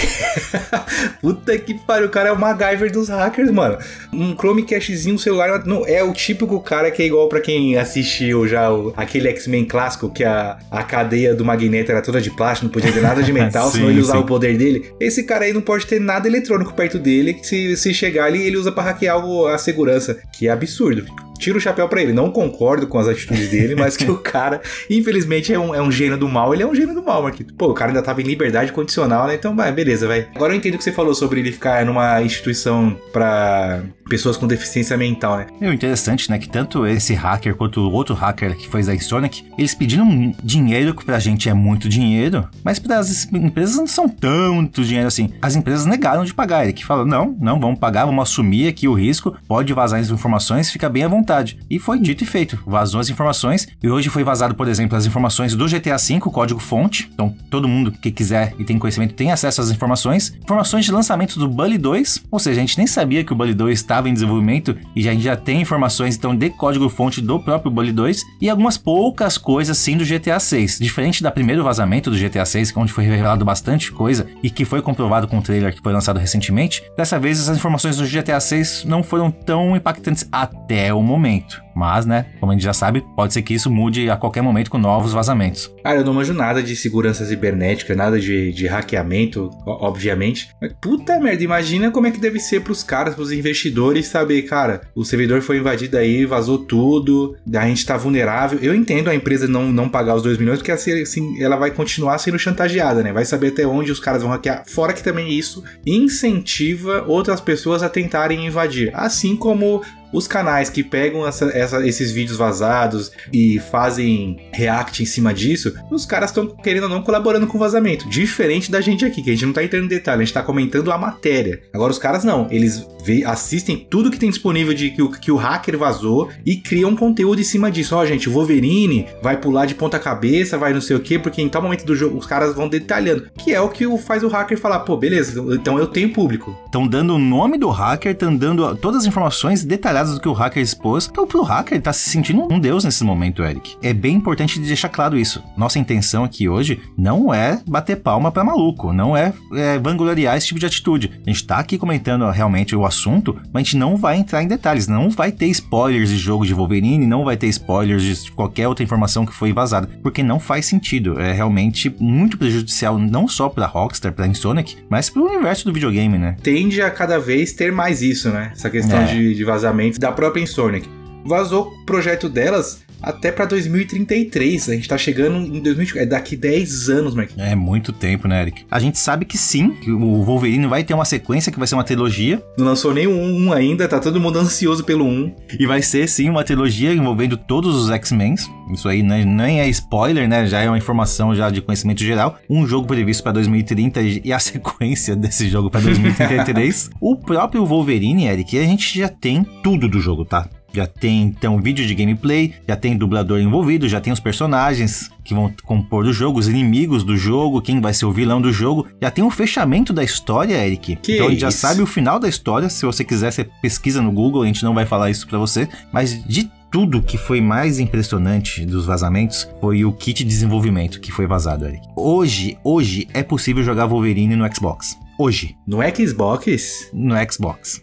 Puta 1.21 1.57
que 1.59 1.75
pariu, 1.75 2.07
o 2.07 2.11
cara 2.11 2.29
é 2.29 2.33
o 2.33 2.39
MacGyver 2.39 2.93
dos 2.93 3.09
hackers, 3.09 3.51
mano. 3.51 3.79
Um 4.13 4.35
Chromecastzinho, 4.57 5.19
celular, 5.19 5.65
não, 5.67 5.87
é 5.87 6.03
o 6.03 6.13
típico 6.13 6.59
cara 6.61 6.91
que 6.91 7.03
é 7.03 7.07
igual 7.07 7.29
pra 7.29 7.41
quem 7.41 7.77
assistiu 7.77 8.47
já 8.49 8.73
o- 8.73 8.93
aquele 8.97 9.29
X-Men 9.29 9.65
clássico, 9.65 10.09
que 10.11 10.25
a, 10.25 10.59
a 10.71 10.83
cadeia 10.83 11.35
do 11.35 11.45
Magneto 11.45 11.91
era 11.93 12.01
toda 12.03 12.21
de 12.21 12.31
plástico, 12.31 12.67
não 12.67 12.73
podia 12.73 12.93
ter 12.93 13.01
nada 13.03 13.23
de 13.23 13.33
metal, 13.33 13.67
Sim, 13.71 13.79
senão 13.79 13.91
ele 13.91 14.01
usava 14.01 14.19
sim. 14.19 14.25
o 14.25 14.27
poder 14.27 14.57
dele. 14.57 14.91
Esse 15.01 15.23
cara 15.25 15.45
aí 15.45 15.53
não 15.53 15.61
pode 15.61 15.87
ter 15.87 16.01
nada 16.01 16.27
eletrônico 16.27 16.73
perto 16.75 16.99
dele, 16.99 17.35
que 17.35 17.47
se, 17.47 17.77
se 17.77 17.93
chegar 17.95 18.25
ali, 18.27 18.43
ele 18.47 18.57
usa 18.57 18.73
pra 18.73 18.83
hackear 18.85 19.25
o- 19.25 19.47
a 19.47 19.59
segurança, 19.59 20.19
que 20.33 20.49
é 20.49 20.51
absurdo. 20.51 21.05
Tiro 21.39 21.59
o 21.59 21.61
chapéu 21.61 21.89
pra 21.89 22.03
ele. 22.03 22.13
Não 22.13 22.31
concordo 22.31 22.87
com 22.87 22.99
as 22.99 23.09
atitudes 23.09 23.51
dele, 23.51 23.75
mas 23.75 23.97
que 23.97 24.11
o 24.11 24.19
cara, 24.19 24.61
infelizmente, 24.91 25.53
é 25.53 25.59
um, 25.59 25.75
é 25.75 25.83
um 25.83 25.91
gênio 25.91 26.19
do 26.19 26.29
mal. 26.29 26.53
Ele 26.53 26.63
é 26.63 26.67
um 26.67 26.75
gênio 26.75 26.95
do 26.95 27.03
mal, 27.03 27.23
Marquito. 27.23 27.55
Pô, 27.55 27.69
o 27.71 27.75
cara 27.75 27.91
ainda 27.91 28.03
tava 28.03 28.21
em 28.21 28.25
liberdade 28.25 28.73
condicional, 28.73 29.27
né? 29.27 29.35
Então, 29.35 29.55
vai, 29.55 29.73
beleza, 29.73 30.07
vai. 30.07 30.29
Agora 30.35 30.53
eu 30.53 30.57
entendo 30.57 30.75
o 30.75 30.79
que 30.79 30.85
você 30.85 30.93
falou 30.93 31.15
sobre 31.15 31.41
ele 31.41 31.53
ficar 31.53 31.85
numa 31.85 32.23
instituição 32.23 32.97
pra 33.13 33.83
pessoas 34.09 34.37
com 34.37 34.47
deficiência 34.47 34.97
mental, 34.97 35.39
né? 35.39 35.47
O 35.61 35.73
interessante, 35.73 36.31
né, 36.31 36.39
que 36.39 36.49
tanto 36.49 36.87
esse 36.87 37.13
hacker 37.15 37.55
quanto 37.57 37.81
o 37.81 37.93
outro 37.93 38.15
hacker 38.15 38.57
que 38.57 38.69
fez 38.69 38.89
a 38.89 38.95
Insonic, 38.95 39.45
eles 39.59 39.75
pediram 39.75 40.33
dinheiro, 40.43 40.95
que 40.95 41.05
pra 41.05 41.19
gente 41.19 41.49
é 41.49 41.55
muito 41.55 41.89
dinheiro, 41.89 42.49
mas 42.63 42.79
para 42.79 42.99
as 42.99 43.31
empresas 43.33 43.77
não 43.77 43.87
são 43.87 44.09
tanto 44.09 44.85
dinheiro 44.85 45.09
assim. 45.09 45.31
As 45.43 45.57
empresas 45.57 45.87
negaram 45.87 46.25
de 46.25 46.33
pagar, 46.33 46.65
ele 46.65 46.73
que 46.73 46.85
falou, 46.85 47.05
não, 47.05 47.37
não, 47.41 47.59
vamos 47.59 47.79
pagar, 47.79 48.07
vamos 48.07 48.23
assumir 48.23 48.69
aqui 48.69 48.87
o 48.87 48.95
risco, 48.95 49.37
pode 49.49 49.73
vazar 49.73 50.01
as 50.01 50.11
informações, 50.11 50.71
fica 50.71 50.89
bem 50.89 51.05
à 51.05 51.09
vontade. 51.09 51.26
E 51.71 51.79
foi 51.79 51.99
dito 51.99 52.25
e 52.25 52.27
feito, 52.27 52.59
vazou 52.67 53.01
as 53.01 53.09
informações, 53.09 53.69
e 53.83 53.91
hoje 53.91 54.09
foi 54.09 54.23
vazado, 54.23 54.55
por 54.55 54.69
exemplo, 54.69 54.97
as 54.97 55.07
informações 55.07 55.55
do 55.55 55.67
GTA 55.67 55.97
V, 55.97 56.21
código 56.21 56.61
fonte, 56.61 57.11
então 57.13 57.35
todo 57.51 57.67
mundo 57.69 57.93
que 57.93 58.11
quiser 58.11 58.55
e 58.59 58.65
tem 58.65 58.79
conhecimento 58.79 59.15
tem 59.15 59.33
acesso 59.33 59.61
às 59.61 59.71
informações, 59.71 60.35
informações 60.43 60.85
de 60.85 60.93
lançamento 60.93 61.39
do 61.39 61.49
Bully 61.49 61.79
2, 61.79 62.25
ou 62.31 62.39
seja, 62.39 62.61
a 62.61 62.61
gente 62.61 62.79
nem 62.79 62.87
sabia 62.87 63.25
que 63.25 63.33
o 63.33 63.37
Bully 63.37 63.55
2 63.55 63.79
estava 63.79 64.09
em 64.09 64.13
desenvolvimento 64.13 64.77
e 64.95 65.03
já, 65.03 65.11
a 65.11 65.15
gente 65.15 65.25
já 65.25 65.37
tem 65.37 65.61
informações 65.61 66.17
então 66.17 66.37
de 66.37 66.51
código 66.51 66.89
fonte 66.89 67.21
do 67.21 67.41
próprio 67.41 67.71
Bully 67.71 67.93
2 67.93 68.23
e 68.41 68.49
algumas 68.49 68.77
poucas 68.77 69.39
coisas 69.39 69.79
sim 69.79 69.97
do 69.97 70.05
GTA 70.05 70.39
6. 70.39 70.79
Diferente 70.79 71.23
da 71.23 71.31
primeiro 71.31 71.65
vazamento 71.65 72.11
do 72.11 72.17
GTA 72.17 72.45
6, 72.45 72.73
onde 72.77 72.93
foi 72.93 73.05
revelado 73.05 73.45
bastante 73.45 73.91
coisa 73.91 74.27
e 74.43 74.51
que 74.51 74.65
foi 74.65 74.83
comprovado 74.83 75.27
com 75.27 75.39
o 75.39 75.43
trailer 75.43 75.75
que 75.75 75.83
foi 75.83 75.93
lançado 75.93 76.19
recentemente, 76.19 76.83
dessa 76.97 77.19
vez 77.19 77.49
as 77.49 77.57
informações 77.57 77.97
do 77.97 78.07
GTA 78.07 78.41
6 78.41 78.85
não 78.85 79.03
foram 79.03 79.31
tão 79.31 79.77
impactantes 79.77 80.29
até 80.31 80.93
o 80.93 81.03
momento 81.03 81.16
momento. 81.17 81.66
Mas, 81.77 82.07
né, 82.07 82.25
como 82.41 82.53
a 82.53 82.55
gente 82.55 82.65
já 82.65 82.73
sabe, 82.73 83.05
pode 83.15 83.35
ser 83.35 83.43
que 83.43 83.53
isso 83.53 83.71
mude 83.71 84.09
a 84.09 84.17
qualquer 84.17 84.41
momento 84.43 84.71
com 84.71 84.79
novos 84.79 85.13
vazamentos. 85.13 85.71
Cara, 85.85 85.99
eu 85.99 86.05
não 86.05 86.15
manjo 86.15 86.33
nada 86.33 86.63
de 86.63 86.75
segurança 86.75 87.25
cibernética, 87.27 87.95
nada 87.95 88.19
de, 88.19 88.51
de 88.53 88.67
hackeamento, 88.67 89.51
obviamente. 89.67 90.49
Mas, 90.61 90.73
puta 90.81 91.21
merda, 91.21 91.45
imagina 91.45 91.91
como 91.91 92.07
é 92.07 92.11
que 92.11 92.19
deve 92.19 92.41
ser 92.41 92.61
pros 92.63 92.83
caras, 92.83 93.15
pros 93.15 93.31
investidores 93.31 94.07
saber, 94.07 94.43
cara, 94.43 94.81
o 94.95 95.05
servidor 95.05 95.43
foi 95.43 95.59
invadido 95.59 95.99
aí, 95.99 96.25
vazou 96.25 96.59
tudo, 96.59 97.37
a 97.55 97.67
gente 97.67 97.85
tá 97.85 97.97
vulnerável. 97.97 98.59
Eu 98.63 98.75
entendo 98.75 99.11
a 99.11 99.15
empresa 99.15 99.47
não, 99.47 99.71
não 99.71 99.89
pagar 99.89 100.15
os 100.15 100.23
2 100.23 100.39
milhões, 100.39 100.59
porque 100.59 100.73
assim, 100.73 101.03
assim, 101.03 101.43
ela 101.43 101.57
vai 101.57 101.71
continuar 101.71 102.17
sendo 102.19 102.39
chantageada, 102.39 103.03
né? 103.03 103.13
Vai 103.13 103.27
saber 103.27 103.49
até 103.49 103.67
onde 103.67 103.93
os 103.93 104.01
caras 104.01 104.23
vão 104.23 104.31
hackear. 104.31 104.65
Fora 104.67 104.95
que 104.95 105.03
também 105.03 105.31
isso 105.31 105.63
incentiva 105.87 107.05
outras 107.07 107.41
pessoas 107.41 107.83
a 107.83 107.89
tentarem 107.89 108.47
invadir. 108.47 108.91
Assim 108.95 109.37
como 109.37 109.83
os 110.13 110.27
canais 110.29 110.71
que 110.71 110.83
pegam 110.85 111.27
essa- 111.27 111.51
essa- 111.67 111.87
esses 111.87 112.11
vídeos 112.11 112.37
vazados 112.39 113.13
e 113.33 113.59
fazem 113.71 114.37
react 114.53 115.03
em 115.03 115.07
cima 115.07 115.33
disso, 115.35 115.73
os 115.91 116.07
caras 116.07 116.31
estão, 116.31 116.47
querendo 116.49 116.85
ou 116.85 116.89
não, 116.89 117.03
colaborando 117.03 117.47
com 117.47 117.57
o 117.57 117.61
vazamento. 117.61 118.09
Diferente 118.09 118.71
da 118.71 118.81
gente 118.81 119.05
aqui, 119.05 119.23
que 119.23 119.31
a 119.31 119.33
gente 119.33 119.47
não 119.47 119.53
tá 119.53 119.63
entrando 119.63 119.85
em 119.85 119.89
detalhe, 119.89 120.23
a 120.23 120.25
gente 120.25 120.35
tá 120.35 120.43
comentando 120.43 120.91
a 120.91 120.99
matéria. 120.99 121.61
Agora, 121.73 121.93
os 121.93 121.99
caras 121.99 122.25
não, 122.25 122.47
eles 122.51 122.87
vê- 123.05 123.25
assistem 123.25 123.77
tudo 123.91 124.11
que 124.11 124.19
tem 124.19 124.31
disponível 124.31 124.73
de 124.75 124.91
que 124.91 125.03
o, 125.03 125.11
que 125.11 125.31
o 125.31 125.37
hacker 125.37 125.77
vazou 125.79 126.31
e 126.45 126.57
criam 126.57 126.97
conteúdo 126.97 127.41
em 127.41 127.45
cima 127.45 127.71
disso. 127.71 127.95
Ó, 127.97 128.05
gente, 128.07 128.29
o 128.29 128.33
Wolverine 128.33 129.07
vai 129.23 129.37
pular 129.37 129.67
de 129.67 129.75
ponta 129.75 129.99
cabeça, 129.99 130.59
vai 130.59 130.73
não 130.73 130.81
sei 130.81 130.97
o 130.97 131.01
quê, 131.01 131.19
porque 131.19 131.43
em 131.43 131.49
tal 131.49 131.63
momento 131.63 131.85
do 131.85 131.95
jogo 131.95 132.19
os 132.19 132.27
caras 132.27 132.55
vão 132.55 132.69
detalhando. 132.69 133.27
Que 133.39 133.53
é 133.53 133.61
o 133.61 133.69
que 133.69 133.87
faz 133.99 134.23
o 134.23 134.29
hacker 134.29 134.59
falar, 134.59 134.81
pô, 134.81 134.97
beleza, 134.97 135.41
então 135.55 135.79
eu 135.79 135.87
tenho 135.87 136.13
público. 136.13 136.57
Estão 136.65 136.87
dando 136.87 137.15
o 137.15 137.19
nome 137.19 137.59
do 137.59 137.69
hacker, 137.71 138.13
estão 138.13 138.35
dando 138.35 138.75
todas 138.77 139.03
as 139.03 139.07
informações 139.07 139.65
detalhadas 139.65 140.15
do 140.15 140.21
que 140.21 140.29
o 140.29 140.33
hacker 140.33 140.63
expôs. 140.63 141.09
Então, 141.11 141.27
pro 141.27 141.43
hacker, 141.43 141.56
ele 141.71 141.81
tá 141.81 141.93
se 141.93 142.11
sentindo 142.11 142.47
um 142.53 142.59
deus 142.59 142.85
nesse 142.85 143.05
momento, 143.05 143.43
Eric. 143.43 143.77
É 143.83 143.93
bem 143.93 144.15
importante 144.17 144.59
de 144.61 144.67
deixar 144.67 144.89
claro 144.89 145.19
isso. 145.19 145.43
Nossa 145.57 145.79
intenção 145.79 146.25
aqui 146.25 146.49
hoje 146.49 146.81
não 146.97 147.33
é 147.33 147.61
bater 147.67 147.97
palma 147.97 148.31
pra 148.33 148.45
maluco, 148.45 148.93
não 148.93 149.17
é, 149.17 149.33
é 149.55 149.79
vangloriar 149.79 150.37
esse 150.37 150.47
tipo 150.49 150.61
de 150.61 150.67
atitude. 150.67 151.21
A 151.27 151.31
gente 151.31 151.47
tá 151.47 151.59
aqui 151.59 151.79
comentando 151.79 152.29
realmente 152.31 152.75
o 152.75 152.85
assunto, 152.87 153.37
mas 153.53 153.61
a 153.61 153.65
gente 153.65 153.77
não 153.77 153.97
vai 153.97 154.17
entrar 154.19 154.43
em 154.43 154.49
detalhes. 154.49 154.87
Não 154.89 155.11
vai 155.11 155.33
ter 155.33 155.47
spoilers 155.47 156.09
de 156.11 156.17
jogo 156.17 156.45
de 156.47 156.55
Wolverine, 156.55 157.07
não 157.07 157.25
vai 157.25 157.37
ter 157.37 157.47
spoilers 157.49 158.25
de 158.25 158.33
qualquer 158.33 158.69
outra 158.69 158.85
informação 158.85 159.25
que 159.27 159.33
foi 159.35 159.53
vazada, 159.53 159.89
porque 160.03 160.23
não 160.23 160.39
faz 160.41 160.67
sentido. 160.67 161.21
É 161.21 161.33
realmente 161.33 161.95
muito 162.01 162.37
prejudicial, 162.39 162.99
não 162.99 163.27
só 163.29 163.49
pra 163.49 163.67
Rockstar, 163.67 164.13
pra 164.13 164.27
Insonic, 164.27 164.77
mas 164.89 165.11
pro 165.11 165.25
universo 165.25 165.65
do 165.65 165.73
videogame, 165.73 166.19
né? 166.19 166.37
tende 166.43 166.81
a 166.81 166.91
cada 166.91 167.19
vez 167.19 167.53
ter 167.53 167.73
mais 167.73 168.03
isso, 168.03 168.31
né? 168.31 168.51
Essa 168.53 168.71
questão 168.71 169.01
É. 169.01 169.05
de, 169.05 169.35
de 169.35 169.45
vazamento 169.45 169.99
da 169.99 170.13
própria 170.13 170.43
Insomniac. 170.43 170.89
Vazou 171.27 171.69
o 171.69 171.85
projeto 171.85 172.29
delas 172.29 172.87
até 173.03 173.31
pra 173.31 173.45
2033. 173.45 174.69
A 174.69 174.75
gente 174.75 174.89
tá 174.89 174.99
chegando 174.99 175.37
em 175.39 175.61
2020, 175.61 175.99
é 175.99 176.07
daqui 176.07 176.37
10 176.37 176.89
anos, 176.89 177.15
Mark. 177.15 177.31
É 177.37 177.55
muito 177.55 177.93
tempo, 177.93 178.27
né, 178.27 178.43
Eric? 178.43 178.65
A 178.71 178.79
gente 178.79 178.99
sabe 178.99 179.25
que 179.25 179.39
sim, 179.39 179.71
que 179.71 179.91
o 179.91 180.23
Wolverine 180.23 180.67
vai 180.67 180.83
ter 180.85 180.95
uma 180.95 181.05
sequência 181.05 181.53
que 181.53 181.59
vai 181.59 181.69
ser 181.69 181.75
uma 181.75 181.85
trilogia. 181.85 182.43
Não 182.59 182.67
lançou 182.67 182.93
nem 182.93 183.07
1 183.07 183.53
ainda, 183.53 183.89
tá 183.89 183.99
todo 183.99 184.21
mundo 184.21 184.39
ansioso 184.39 184.85
pelo 184.85 185.05
1. 185.05 185.35
E 185.59 185.67
vai 185.67 185.83
ser 185.83 186.09
sim 186.09 186.29
uma 186.29 186.45
trilogia 186.45 186.93
envolvendo 186.93 187.37
todos 187.37 187.77
os 187.77 187.91
X-Men. 187.91 188.35
Isso 188.73 188.89
aí 188.89 189.03
né, 189.03 189.25
nem 189.25 189.61
é 189.61 189.69
spoiler, 189.69 190.29
né? 190.29 190.47
Já 190.47 190.61
é 190.61 190.69
uma 190.69 190.79
informação 190.79 191.35
já 191.35 191.51
de 191.51 191.61
conhecimento 191.61 192.03
geral. 192.03 192.37
Um 192.51 192.67
jogo 192.67 192.87
previsto 192.87 193.23
para 193.23 193.33
2030 193.33 194.01
e 194.25 194.33
a 194.33 194.39
sequência 194.41 195.15
desse 195.15 195.49
jogo 195.49 195.71
para 195.71 195.81
2033. 195.81 196.91
o 197.01 197.17
próprio 197.17 197.65
Wolverine, 197.65 198.27
Eric, 198.27 198.59
a 198.59 198.63
gente 198.63 198.99
já 198.99 199.09
tem 199.09 199.45
tudo 199.63 199.89
do 199.89 200.01
jogo, 200.01 200.25
tá? 200.25 200.49
Já 200.77 200.87
tem 200.87 201.23
então 201.23 201.59
vídeo 201.59 201.87
de 201.87 201.95
gameplay, 201.95 202.53
já 202.69 202.77
tem 202.77 202.95
dublador 202.95 203.41
envolvido, 203.41 203.89
já 203.89 203.99
tem 203.99 204.13
os 204.13 204.21
personagens 204.21 205.11
que 205.25 205.33
vão 205.33 205.51
compor 205.65 206.05
do 206.05 206.13
jogo, 206.13 206.39
os 206.39 206.49
inimigos 206.49 207.03
do 207.03 207.17
jogo, 207.17 207.63
quem 207.63 207.81
vai 207.81 207.95
ser 207.95 208.05
o 208.05 208.13
vilão 208.13 208.43
do 208.43 208.53
jogo. 208.53 208.87
Já 209.01 209.11
tem 209.11 209.25
o 209.25 209.31
fechamento 209.31 209.91
da 209.91 210.05
história, 210.05 210.55
Eric. 210.55 210.97
Que 210.97 211.15
então 211.15 211.29
a 211.29 211.31
gente 211.31 211.41
já 211.41 211.51
sabe 211.51 211.81
o 211.81 211.87
final 211.87 212.19
da 212.19 212.29
história. 212.29 212.69
Se 212.69 212.85
você 212.85 213.03
quiser, 213.03 213.33
você 213.33 213.49
pesquisa 213.63 214.03
no 214.03 214.13
Google, 214.13 214.43
a 214.43 214.47
gente 214.47 214.63
não 214.63 214.75
vai 214.75 214.85
falar 214.85 215.11
isso 215.11 215.27
pra 215.27 215.39
você. 215.39 215.67
Mas 215.91 216.23
de 216.27 216.51
tudo 216.71 217.01
que 217.01 217.17
foi 217.17 217.41
mais 217.41 217.79
impressionante 217.79 218.67
dos 218.67 218.85
vazamentos 218.85 219.49
foi 219.63 219.83
o 219.83 219.93
kit 219.93 220.23
de 220.23 220.29
desenvolvimento 220.29 221.01
que 221.01 221.11
foi 221.11 221.27
vazado, 221.27 221.65
Eric. 221.65 221.81
Hoje, 221.97 222.59
hoje 222.63 223.09
é 223.15 223.23
possível 223.23 223.63
jogar 223.63 223.87
Wolverine 223.87 224.37
no 224.37 224.55
Xbox. 224.55 224.99
Hoje, 225.19 225.57
No 225.67 225.79
Xbox? 225.95 226.91
no 226.93 227.15
Xbox. 227.33 227.83